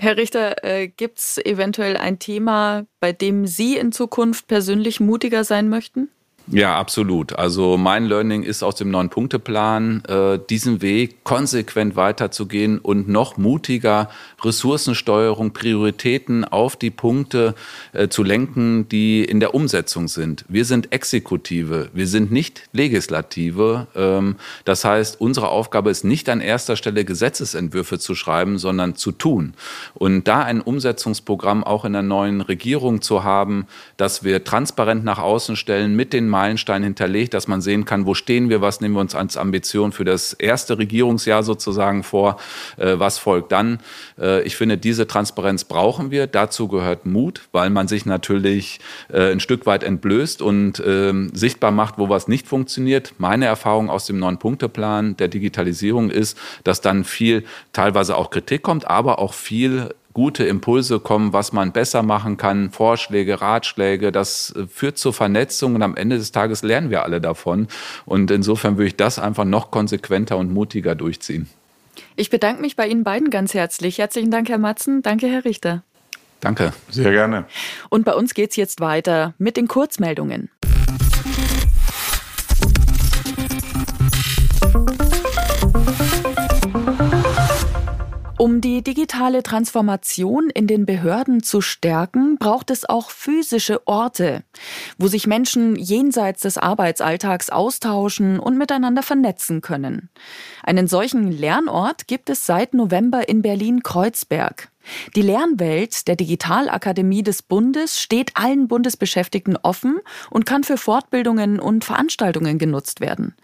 Herr 0.00 0.16
Richter, 0.16 0.64
äh, 0.64 0.88
gibt 0.88 1.18
es 1.18 1.38
eventuell 1.38 1.96
ein 1.96 2.18
Thema, 2.20 2.86
bei 3.00 3.12
dem 3.12 3.46
Sie 3.46 3.76
in 3.76 3.90
Zukunft 3.90 4.46
persönlich 4.46 5.00
mutiger 5.00 5.42
sein 5.42 5.68
möchten? 5.68 6.08
Ja, 6.50 6.78
absolut. 6.78 7.34
Also 7.34 7.76
mein 7.76 8.06
Learning 8.06 8.42
ist 8.42 8.62
aus 8.62 8.76
dem 8.76 8.90
Neun-Punkte-Plan, 8.90 10.02
äh, 10.08 10.38
diesen 10.48 10.80
Weg 10.80 11.22
konsequent 11.22 11.94
weiterzugehen 11.94 12.78
und 12.78 13.06
noch 13.06 13.36
mutiger 13.36 14.08
Ressourcensteuerung, 14.42 15.52
Prioritäten 15.52 16.46
auf 16.46 16.76
die 16.76 16.90
Punkte 16.90 17.54
äh, 17.92 18.08
zu 18.08 18.22
lenken, 18.22 18.88
die 18.88 19.24
in 19.24 19.40
der 19.40 19.54
Umsetzung 19.54 20.08
sind. 20.08 20.46
Wir 20.48 20.64
sind 20.64 20.90
Exekutive, 20.90 21.90
wir 21.92 22.06
sind 22.06 22.32
nicht 22.32 22.62
Legislative. 22.72 23.86
Ähm, 23.94 24.36
das 24.64 24.86
heißt, 24.86 25.20
unsere 25.20 25.48
Aufgabe 25.48 25.90
ist 25.90 26.04
nicht 26.04 26.30
an 26.30 26.40
erster 26.40 26.76
Stelle 26.76 27.04
Gesetzesentwürfe 27.04 27.98
zu 27.98 28.14
schreiben, 28.14 28.56
sondern 28.56 28.96
zu 28.96 29.12
tun. 29.12 29.52
Und 29.92 30.26
da 30.28 30.44
ein 30.44 30.62
Umsetzungsprogramm 30.62 31.62
auch 31.62 31.84
in 31.84 31.92
der 31.92 32.02
neuen 32.02 32.40
Regierung 32.40 33.02
zu 33.02 33.22
haben, 33.22 33.66
dass 33.98 34.24
wir 34.24 34.44
transparent 34.44 35.04
nach 35.04 35.18
außen 35.18 35.56
stellen 35.56 35.94
mit 35.94 36.14
den 36.14 36.28
Meilenstein 36.38 36.84
hinterlegt, 36.84 37.34
dass 37.34 37.48
man 37.48 37.60
sehen 37.60 37.84
kann, 37.84 38.06
wo 38.06 38.14
stehen 38.14 38.48
wir, 38.48 38.60
was 38.60 38.80
nehmen 38.80 38.94
wir 38.94 39.00
uns 39.00 39.16
als 39.16 39.36
Ambition 39.36 39.90
für 39.90 40.04
das 40.04 40.34
erste 40.34 40.78
Regierungsjahr 40.78 41.42
sozusagen 41.42 42.04
vor, 42.04 42.36
äh, 42.76 42.96
was 42.96 43.18
folgt 43.18 43.50
dann. 43.50 43.80
Äh, 44.20 44.42
ich 44.42 44.54
finde, 44.54 44.78
diese 44.78 45.08
Transparenz 45.08 45.64
brauchen 45.64 46.12
wir. 46.12 46.28
Dazu 46.28 46.68
gehört 46.68 47.06
Mut, 47.06 47.48
weil 47.50 47.70
man 47.70 47.88
sich 47.88 48.06
natürlich 48.06 48.78
äh, 49.12 49.32
ein 49.32 49.40
Stück 49.40 49.66
weit 49.66 49.82
entblößt 49.82 50.40
und 50.40 50.80
ähm, 50.86 51.32
sichtbar 51.34 51.72
macht, 51.72 51.98
wo 51.98 52.08
was 52.08 52.28
nicht 52.28 52.46
funktioniert. 52.46 53.14
Meine 53.18 53.46
Erfahrung 53.46 53.90
aus 53.90 54.06
dem 54.06 54.20
Neun-Punkte-Plan 54.20 55.16
der 55.16 55.26
Digitalisierung 55.26 56.08
ist, 56.08 56.38
dass 56.62 56.80
dann 56.80 57.02
viel, 57.02 57.42
teilweise 57.72 58.16
auch 58.16 58.30
Kritik 58.30 58.62
kommt, 58.62 58.86
aber 58.86 59.18
auch 59.18 59.34
viel 59.34 59.88
gute 60.12 60.44
Impulse 60.44 61.00
kommen, 61.00 61.32
was 61.32 61.52
man 61.52 61.72
besser 61.72 62.02
machen 62.02 62.36
kann, 62.36 62.70
Vorschläge, 62.70 63.40
Ratschläge. 63.40 64.12
Das 64.12 64.54
äh, 64.56 64.66
führt 64.66 64.98
zur 64.98 65.12
Vernetzung 65.12 65.74
und 65.74 65.82
am 65.82 65.96
Ende 65.96 66.18
des 66.18 66.32
Tages 66.32 66.62
lernen 66.62 66.90
wir 66.90 67.04
alle 67.04 67.20
davon. 67.20 67.68
Und 68.04 68.30
insofern 68.30 68.76
würde 68.76 68.88
ich 68.88 68.96
das 68.96 69.18
einfach 69.18 69.44
noch 69.44 69.70
konsequenter 69.70 70.36
und 70.36 70.52
mutiger 70.52 70.94
durchziehen. 70.94 71.48
Ich 72.16 72.30
bedanke 72.30 72.60
mich 72.62 72.76
bei 72.76 72.86
Ihnen 72.88 73.04
beiden 73.04 73.30
ganz 73.30 73.54
herzlich. 73.54 73.98
Herzlichen 73.98 74.30
Dank, 74.30 74.48
Herr 74.48 74.58
Matzen. 74.58 75.02
Danke, 75.02 75.28
Herr 75.28 75.44
Richter. 75.44 75.82
Danke. 76.40 76.72
Sehr 76.90 77.10
gerne. 77.10 77.46
Und 77.88 78.04
bei 78.04 78.14
uns 78.14 78.34
geht 78.34 78.50
es 78.50 78.56
jetzt 78.56 78.80
weiter 78.80 79.34
mit 79.38 79.56
den 79.56 79.66
Kurzmeldungen. 79.66 80.50
Um 88.58 88.62
die 88.62 88.82
digitale 88.82 89.44
Transformation 89.44 90.50
in 90.50 90.66
den 90.66 90.84
Behörden 90.84 91.44
zu 91.44 91.60
stärken, 91.60 92.38
braucht 92.38 92.72
es 92.72 92.88
auch 92.88 93.10
physische 93.10 93.86
Orte, 93.86 94.42
wo 94.98 95.06
sich 95.06 95.28
Menschen 95.28 95.76
jenseits 95.76 96.40
des 96.40 96.58
Arbeitsalltags 96.58 97.50
austauschen 97.50 98.40
und 98.40 98.58
miteinander 98.58 99.04
vernetzen 99.04 99.60
können. 99.60 100.10
Einen 100.64 100.88
solchen 100.88 101.30
Lernort 101.30 102.08
gibt 102.08 102.30
es 102.30 102.46
seit 102.46 102.74
November 102.74 103.28
in 103.28 103.42
Berlin-Kreuzberg. 103.42 104.72
Die 105.16 105.22
Lernwelt 105.22 106.08
der 106.08 106.16
Digitalakademie 106.16 107.22
des 107.22 107.42
Bundes 107.42 108.00
steht 108.00 108.32
allen 108.34 108.68
Bundesbeschäftigten 108.68 109.58
offen 109.62 109.98
und 110.30 110.46
kann 110.46 110.64
für 110.64 110.76
Fortbildungen 110.76 111.60
und 111.60 111.84
Veranstaltungen 111.84 112.58
genutzt 112.58 113.00
werden. 113.00 113.34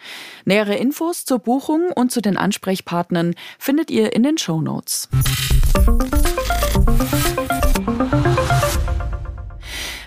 Nähere 0.45 0.76
Infos 0.76 1.24
zur 1.24 1.39
Buchung 1.39 1.91
und 1.95 2.12
zu 2.12 2.20
den 2.20 2.37
Ansprechpartnern 2.37 3.35
findet 3.59 3.91
ihr 3.91 4.12
in 4.14 4.22
den 4.22 4.39
Show 4.39 4.61
Notes. 4.61 5.09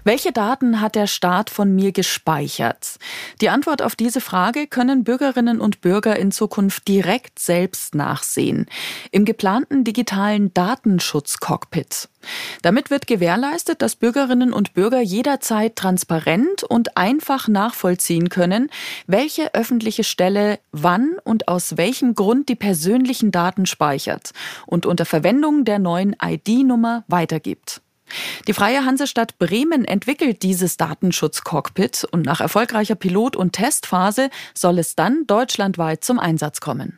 Welche 0.08 0.32
Daten 0.32 0.80
hat 0.80 0.96
der 0.96 1.06
Staat 1.06 1.50
von 1.50 1.76
mir 1.76 1.92
gespeichert? 1.92 2.96
Die 3.42 3.50
Antwort 3.50 3.82
auf 3.82 3.98
diese 3.98 4.22
Frage 4.22 4.66
können 4.66 5.04
Bürgerinnen 5.04 5.60
und 5.60 5.82
Bürger 5.82 6.16
in 6.16 6.32
Zukunft 6.32 6.88
direkt 6.88 7.40
selbst 7.40 7.94
nachsehen. 7.94 8.68
Im 9.12 9.26
geplanten 9.26 9.84
digitalen 9.84 10.54
Datenschutzcockpit. 10.54 12.08
Damit 12.62 12.90
wird 12.90 13.08
gewährleistet, 13.08 13.82
dass 13.82 13.98
Bürgerinnen 13.98 14.54
und 14.54 14.74
Bürger 14.74 15.02
jederzeit 15.02 15.76
transparent 15.76 16.64
und 16.64 16.96
einfach 16.96 17.50
nachvollziehen 17.50 18.30
können, 18.30 18.70
welche 19.08 19.54
öffentliche 19.56 20.06
Stelle 20.06 20.60
wann 20.72 21.18
und 21.26 21.50
aus 21.50 21.76
welchem 21.76 22.16
Grund 22.16 22.48
die 22.48 22.56
persönlichen 22.56 23.34
Daten 23.34 23.66
speichert 23.66 24.32
und 24.68 24.86
unter 24.86 25.04
Verwendung 25.04 25.66
der 25.66 25.80
neuen 25.80 26.16
ID-Nummer 26.24 27.04
weitergibt. 27.10 27.82
Die 28.48 28.54
Freie 28.54 28.86
Hansestadt 28.86 29.38
Bremen 29.40 29.86
entwickelt 29.86 30.44
dieses 30.44 30.78
Datenschutzcockpit 30.78 32.08
und 32.12 32.26
nach 32.26 32.42
erfolgreicher 32.42 32.96
Pilot- 32.96 33.36
und 33.36 33.54
Testphase 33.54 34.30
soll 34.54 34.80
es 34.80 34.96
dann 34.96 35.26
deutschlandweit 35.28 36.04
zum 36.04 36.20
Einsatz 36.20 36.60
kommen. 36.60 36.98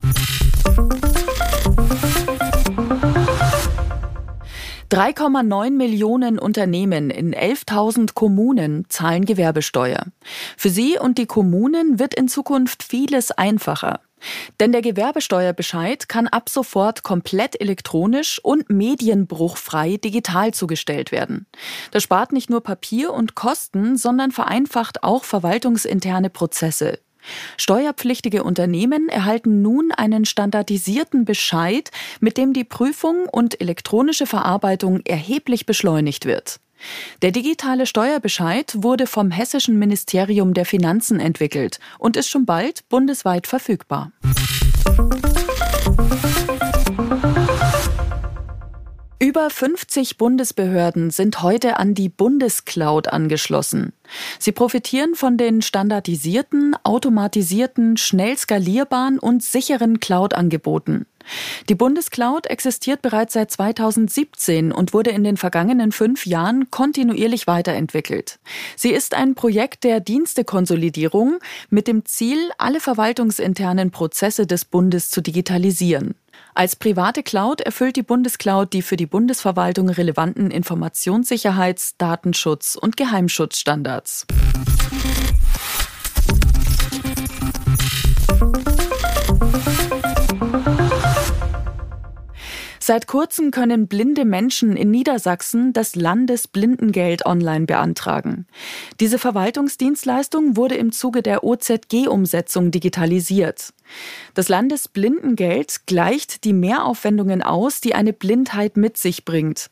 3,9 4.91 5.69
Millionen 5.69 6.39
Unternehmen 6.39 7.11
in 7.11 7.35
11.000 7.35 8.15
Kommunen 8.15 8.85
zahlen 8.89 9.25
Gewerbesteuer. 9.25 10.07
Für 10.57 10.71
sie 10.71 10.97
und 10.97 11.19
die 11.19 11.27
Kommunen 11.27 11.99
wird 11.99 12.15
in 12.15 12.27
Zukunft 12.27 12.81
vieles 12.81 13.29
einfacher. 13.29 13.99
Denn 14.59 14.71
der 14.71 14.81
Gewerbesteuerbescheid 14.81 16.09
kann 16.09 16.27
ab 16.27 16.49
sofort 16.49 17.03
komplett 17.03 17.59
elektronisch 17.59 18.39
und 18.43 18.69
medienbruchfrei 18.69 19.97
digital 19.97 20.53
zugestellt 20.53 21.11
werden. 21.11 21.45
Das 21.91 22.03
spart 22.03 22.31
nicht 22.31 22.49
nur 22.49 22.61
Papier 22.61 23.13
und 23.13 23.35
Kosten, 23.35 23.97
sondern 23.97 24.31
vereinfacht 24.31 25.03
auch 25.03 25.23
verwaltungsinterne 25.23 26.29
Prozesse. 26.29 26.99
Steuerpflichtige 27.57 28.43
Unternehmen 28.43 29.09
erhalten 29.09 29.61
nun 29.61 29.91
einen 29.91 30.25
standardisierten 30.25 31.25
Bescheid, 31.25 31.91
mit 32.19 32.37
dem 32.37 32.53
die 32.53 32.63
Prüfung 32.63 33.25
und 33.29 33.59
elektronische 33.59 34.25
Verarbeitung 34.25 35.01
erheblich 35.05 35.65
beschleunigt 35.65 36.25
wird. 36.25 36.59
Der 37.21 37.31
digitale 37.31 37.85
Steuerbescheid 37.85 38.73
wurde 38.77 39.07
vom 39.07 39.31
Hessischen 39.31 39.77
Ministerium 39.79 40.53
der 40.53 40.65
Finanzen 40.65 41.19
entwickelt 41.19 41.79
und 41.97 42.17
ist 42.17 42.29
schon 42.29 42.45
bald 42.45 42.87
bundesweit 42.89 43.47
verfügbar. 43.47 44.11
Über 49.21 49.49
50 49.49 50.17
Bundesbehörden 50.17 51.11
sind 51.11 51.43
heute 51.43 51.77
an 51.77 51.93
die 51.93 52.07
Bundescloud 52.07 53.09
angeschlossen. 53.09 53.91
Sie 54.39 54.53
profitieren 54.53 55.13
von 55.13 55.35
den 55.37 55.61
standardisierten, 55.61 56.73
automatisierten, 56.83 57.97
schnell 57.97 58.37
skalierbaren 58.37 59.19
und 59.19 59.43
sicheren 59.43 59.99
Cloud-Angeboten. 59.99 61.05
Die 61.69 61.75
Bundescloud 61.75 62.47
existiert 62.47 63.01
bereits 63.01 63.33
seit 63.33 63.51
2017 63.51 64.71
und 64.71 64.93
wurde 64.93 65.11
in 65.11 65.23
den 65.23 65.37
vergangenen 65.37 65.91
fünf 65.91 66.25
Jahren 66.25 66.71
kontinuierlich 66.71 67.47
weiterentwickelt. 67.47 68.39
Sie 68.75 68.89
ist 68.89 69.13
ein 69.13 69.35
Projekt 69.35 69.83
der 69.83 69.99
Dienstekonsolidierung 69.99 71.39
mit 71.69 71.87
dem 71.87 72.05
Ziel, 72.05 72.37
alle 72.57 72.79
verwaltungsinternen 72.79 73.91
Prozesse 73.91 74.47
des 74.47 74.65
Bundes 74.65 75.09
zu 75.09 75.21
digitalisieren. 75.21 76.15
Als 76.53 76.75
private 76.75 77.23
Cloud 77.23 77.61
erfüllt 77.61 77.95
die 77.95 78.03
Bundescloud 78.03 78.73
die 78.73 78.81
für 78.81 78.97
die 78.97 79.05
Bundesverwaltung 79.05 79.89
relevanten 79.89 80.51
Informationssicherheits-, 80.51 81.95
Datenschutz- 81.97 82.75
und 82.75 82.97
Geheimschutzstandards. 82.97 84.25
Seit 92.89 93.05
kurzem 93.05 93.51
können 93.51 93.87
blinde 93.87 94.25
Menschen 94.25 94.75
in 94.75 94.89
Niedersachsen 94.89 95.73
das 95.73 95.95
Landesblindengeld 95.95 97.23
online 97.23 97.67
beantragen. 97.67 98.47
Diese 98.99 99.19
Verwaltungsdienstleistung 99.19 100.57
wurde 100.57 100.73
im 100.73 100.91
Zuge 100.91 101.21
der 101.21 101.43
OZG-Umsetzung 101.43 102.71
digitalisiert. 102.71 103.73
Das 104.33 104.49
Landesblindengeld 104.49 105.85
gleicht 105.85 106.45
die 106.45 106.53
Mehraufwendungen 106.53 107.43
aus, 107.43 107.79
die 107.79 107.93
eine 107.93 108.11
Blindheit 108.11 108.75
mit 108.75 108.97
sich 108.97 109.23
bringt. 109.23 109.69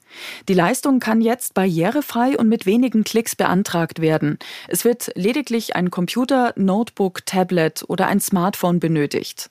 Die 0.47 0.53
Leistung 0.53 0.99
kann 0.99 1.19
jetzt 1.19 1.55
barrierefrei 1.55 2.37
und 2.37 2.47
mit 2.47 2.67
wenigen 2.67 3.03
Klicks 3.03 3.35
beantragt 3.35 3.99
werden. 3.99 4.37
Es 4.67 4.85
wird 4.85 5.09
lediglich 5.15 5.75
ein 5.75 5.89
Computer, 5.89 6.53
Notebook, 6.55 7.25
Tablet 7.25 7.83
oder 7.87 8.05
ein 8.05 8.19
Smartphone 8.19 8.79
benötigt. 8.79 9.49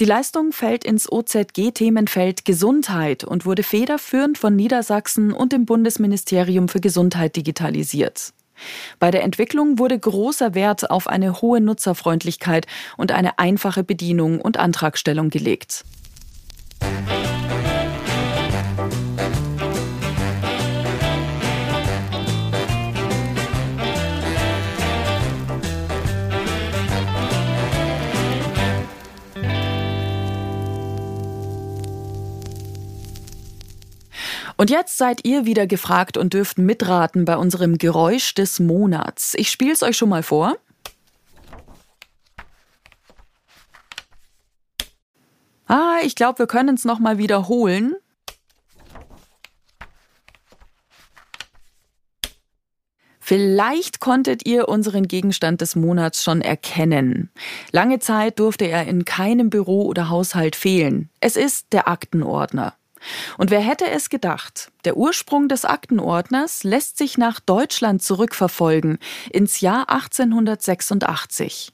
Die 0.00 0.04
Leistung 0.04 0.52
fällt 0.52 0.84
ins 0.84 1.10
OZG-Themenfeld 1.10 2.44
Gesundheit 2.44 3.24
und 3.24 3.46
wurde 3.46 3.62
federführend 3.62 4.38
von 4.38 4.56
Niedersachsen 4.56 5.32
und 5.32 5.52
dem 5.52 5.66
Bundesministerium 5.66 6.68
für 6.68 6.80
Gesundheit 6.80 7.36
digitalisiert. 7.36 8.32
Bei 8.98 9.10
der 9.10 9.22
Entwicklung 9.22 9.78
wurde 9.78 9.98
großer 9.98 10.54
Wert 10.54 10.90
auf 10.90 11.08
eine 11.08 11.40
hohe 11.40 11.60
Nutzerfreundlichkeit 11.60 12.66
und 12.96 13.12
eine 13.12 13.38
einfache 13.38 13.84
Bedienung 13.84 14.40
und 14.40 14.58
Antragstellung 14.58 15.30
gelegt. 15.30 15.84
Und 34.64 34.70
jetzt 34.70 34.96
seid 34.96 35.26
ihr 35.26 35.44
wieder 35.44 35.66
gefragt 35.66 36.16
und 36.16 36.32
dürft 36.32 36.56
mitraten 36.56 37.26
bei 37.26 37.36
unserem 37.36 37.76
Geräusch 37.76 38.32
des 38.32 38.60
Monats. 38.60 39.34
Ich 39.34 39.50
spiel's 39.50 39.82
euch 39.82 39.94
schon 39.94 40.08
mal 40.08 40.22
vor. 40.22 40.56
Ah, 45.66 45.98
ich 46.02 46.14
glaube, 46.14 46.38
wir 46.38 46.46
können 46.46 46.76
es 46.76 46.86
noch 46.86 46.98
mal 46.98 47.18
wiederholen. 47.18 47.94
Vielleicht 53.20 54.00
konntet 54.00 54.46
ihr 54.46 54.70
unseren 54.70 55.06
Gegenstand 55.08 55.60
des 55.60 55.76
Monats 55.76 56.24
schon 56.24 56.40
erkennen. 56.40 57.30
Lange 57.70 57.98
Zeit 57.98 58.38
durfte 58.38 58.64
er 58.64 58.86
in 58.86 59.04
keinem 59.04 59.50
Büro 59.50 59.82
oder 59.82 60.08
Haushalt 60.08 60.56
fehlen. 60.56 61.10
Es 61.20 61.36
ist 61.36 61.74
der 61.74 61.86
Aktenordner. 61.86 62.72
Und 63.38 63.50
wer 63.50 63.60
hätte 63.60 63.88
es 63.88 64.10
gedacht? 64.10 64.70
Der 64.84 64.96
Ursprung 64.96 65.48
des 65.48 65.64
Aktenordners 65.64 66.64
lässt 66.64 66.98
sich 66.98 67.18
nach 67.18 67.40
Deutschland 67.40 68.02
zurückverfolgen, 68.02 68.98
ins 69.30 69.60
Jahr 69.60 69.88
1886. 69.90 71.72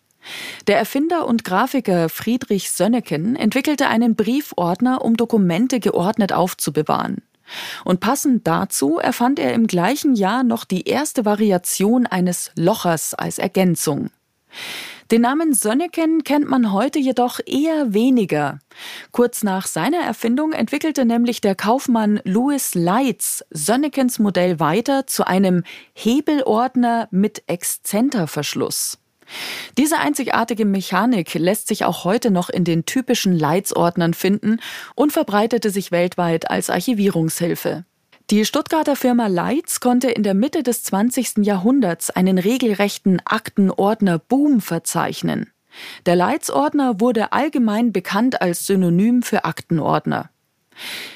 Der 0.67 0.79
Erfinder 0.79 1.27
und 1.27 1.45
Grafiker 1.45 2.09
Friedrich 2.09 2.71
Sönneken 2.71 3.37
entwickelte 3.37 3.89
einen 3.89 4.17
Briefordner, 4.17 5.03
um 5.03 5.17
Dokumente 5.17 5.81
geordnet 5.81 6.33
aufzubewahren. 6.33 7.23
Und 7.85 8.01
passend 8.01 8.47
dazu 8.47 8.99
erfand 8.99 9.39
er 9.39 9.55
im 9.55 9.67
gleichen 9.67 10.15
Jahr 10.15 10.45
noch 10.45 10.65
die 10.65 10.89
erste 10.89 11.25
Variation 11.25 12.07
eines 12.07 12.53
Lochers 12.55 13.15
als 13.15 13.39
Ergänzung. 13.39 14.11
Den 15.11 15.23
Namen 15.23 15.55
Sönneken 15.55 16.23
kennt 16.23 16.49
man 16.49 16.73
heute 16.73 17.01
jedoch 17.01 17.41
eher 17.45 17.93
weniger. 17.93 18.61
Kurz 19.11 19.43
nach 19.43 19.67
seiner 19.67 19.99
Erfindung 19.99 20.53
entwickelte 20.53 21.05
nämlich 21.05 21.41
der 21.41 21.57
Kaufmann 21.57 22.21
Louis 22.23 22.77
Leitz 22.77 23.45
Sönnekens 23.51 24.21
Modell 24.21 24.61
weiter 24.61 25.09
zu 25.09 25.27
einem 25.27 25.65
Hebelordner 25.95 27.09
mit 27.11 27.43
Exzenterverschluss. 27.49 28.99
Diese 29.77 29.99
einzigartige 29.99 30.65
Mechanik 30.65 31.35
lässt 31.35 31.67
sich 31.67 31.85
auch 31.85 32.05
heute 32.05 32.31
noch 32.31 32.49
in 32.49 32.63
den 32.63 32.87
typischen 32.87 33.37
Leitz-Ordnern 33.37 34.15
finden 34.15 34.61
und 34.95 35.13
verbreitete 35.13 35.71
sich 35.71 35.91
weltweit 35.91 36.51
als 36.51 36.71
Archivierungshilfe. 36.71 37.85
Die 38.31 38.45
Stuttgarter 38.45 38.95
Firma 38.95 39.27
Leitz 39.27 39.81
konnte 39.81 40.09
in 40.09 40.23
der 40.23 40.35
Mitte 40.35 40.63
des 40.63 40.85
20. 40.85 41.39
Jahrhunderts 41.39 42.11
einen 42.11 42.39
regelrechten 42.39 43.21
Aktenordner-Boom 43.25 44.61
verzeichnen. 44.61 45.51
Der 46.07 46.15
Leitz-Ordner 46.15 47.01
wurde 47.01 47.33
allgemein 47.33 47.93
bekannt 47.93 48.41
als 48.41 48.67
Synonym 48.67 49.25
für 49.25 49.45
Aktenordner. 49.45 50.31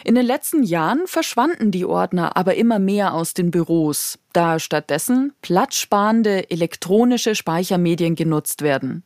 In 0.05 0.15
den 0.15 0.27
letzten 0.27 0.63
Jahren 0.63 1.07
verschwanden 1.07 1.71
die 1.71 1.85
Ordner 1.85 2.37
aber 2.37 2.55
immer 2.55 2.79
mehr 2.79 3.15
aus 3.15 3.35
den 3.35 3.51
Büros, 3.51 4.19
da 4.33 4.59
stattdessen 4.59 5.33
platzsparende 5.43 6.51
elektronische 6.51 7.35
Speichermedien 7.35 8.15
genutzt 8.15 8.63
werden. 8.63 9.05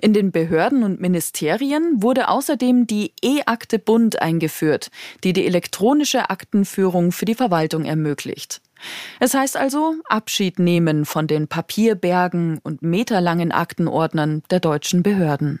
In 0.00 0.12
den 0.12 0.32
Behörden 0.32 0.82
und 0.82 1.00
Ministerien 1.00 2.02
wurde 2.02 2.28
außerdem 2.28 2.86
die 2.86 3.12
E-Akte 3.22 3.78
Bund 3.78 4.20
eingeführt, 4.20 4.90
die 5.24 5.32
die 5.32 5.46
elektronische 5.46 6.30
Aktenführung 6.30 7.12
für 7.12 7.24
die 7.24 7.34
Verwaltung 7.34 7.84
ermöglicht. 7.84 8.60
Es 9.20 9.34
heißt 9.34 9.56
also 9.56 9.94
Abschied 10.08 10.58
nehmen 10.58 11.04
von 11.04 11.26
den 11.26 11.46
Papierbergen 11.46 12.58
und 12.62 12.82
meterlangen 12.82 13.52
Aktenordnern 13.52 14.42
der 14.50 14.60
deutschen 14.60 15.02
Behörden. 15.02 15.60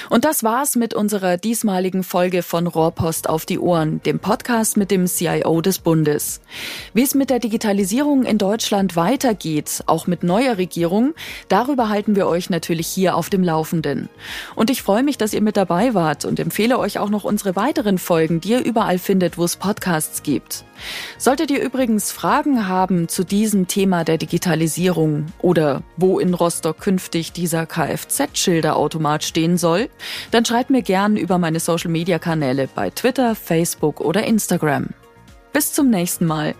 Und 0.11 0.25
das 0.25 0.43
war's 0.43 0.75
mit 0.75 0.93
unserer 0.93 1.37
diesmaligen 1.37 2.03
Folge 2.03 2.43
von 2.43 2.67
Rohrpost 2.67 3.29
auf 3.29 3.45
die 3.45 3.59
Ohren, 3.59 4.03
dem 4.03 4.19
Podcast 4.19 4.75
mit 4.75 4.91
dem 4.91 5.05
CIO 5.05 5.61
des 5.61 5.79
Bundes. 5.79 6.41
Wie 6.93 7.03
es 7.03 7.15
mit 7.15 7.29
der 7.29 7.39
Digitalisierung 7.39 8.25
in 8.25 8.37
Deutschland 8.37 8.97
weitergeht, 8.97 9.81
auch 9.85 10.07
mit 10.07 10.23
neuer 10.23 10.57
Regierung, 10.57 11.13
darüber 11.47 11.87
halten 11.87 12.17
wir 12.17 12.27
euch 12.27 12.49
natürlich 12.49 12.87
hier 12.87 13.15
auf 13.15 13.29
dem 13.29 13.41
Laufenden. 13.41 14.09
Und 14.53 14.69
ich 14.69 14.81
freue 14.81 15.03
mich, 15.03 15.17
dass 15.17 15.33
ihr 15.33 15.41
mit 15.41 15.55
dabei 15.55 15.93
wart 15.93 16.25
und 16.25 16.41
empfehle 16.41 16.77
euch 16.77 16.99
auch 16.99 17.09
noch 17.09 17.23
unsere 17.23 17.55
weiteren 17.55 17.97
Folgen, 17.97 18.41
die 18.41 18.49
ihr 18.49 18.65
überall 18.65 18.99
findet, 18.99 19.37
wo 19.37 19.45
es 19.45 19.55
Podcasts 19.55 20.23
gibt. 20.23 20.65
Solltet 21.17 21.51
ihr 21.51 21.61
übrigens 21.61 22.11
Fragen 22.11 22.67
haben 22.67 23.07
zu 23.07 23.23
diesem 23.23 23.67
Thema 23.67 24.03
der 24.03 24.17
Digitalisierung 24.17 25.27
oder 25.39 25.83
wo 25.95 26.19
in 26.19 26.33
Rostock 26.33 26.79
künftig 26.79 27.31
dieser 27.31 27.65
Kfz-Schilderautomat 27.65 29.23
stehen 29.23 29.57
soll, 29.57 29.89
dann 30.31 30.45
schreibt 30.45 30.69
mir 30.69 30.81
gern 30.81 31.17
über 31.17 31.37
meine 31.37 31.59
Social-Media-Kanäle 31.59 32.67
bei 32.73 32.89
Twitter, 32.89 33.35
Facebook 33.35 34.01
oder 34.01 34.23
Instagram. 34.23 34.87
Bis 35.53 35.73
zum 35.73 35.89
nächsten 35.89 36.25
Mal. 36.25 36.55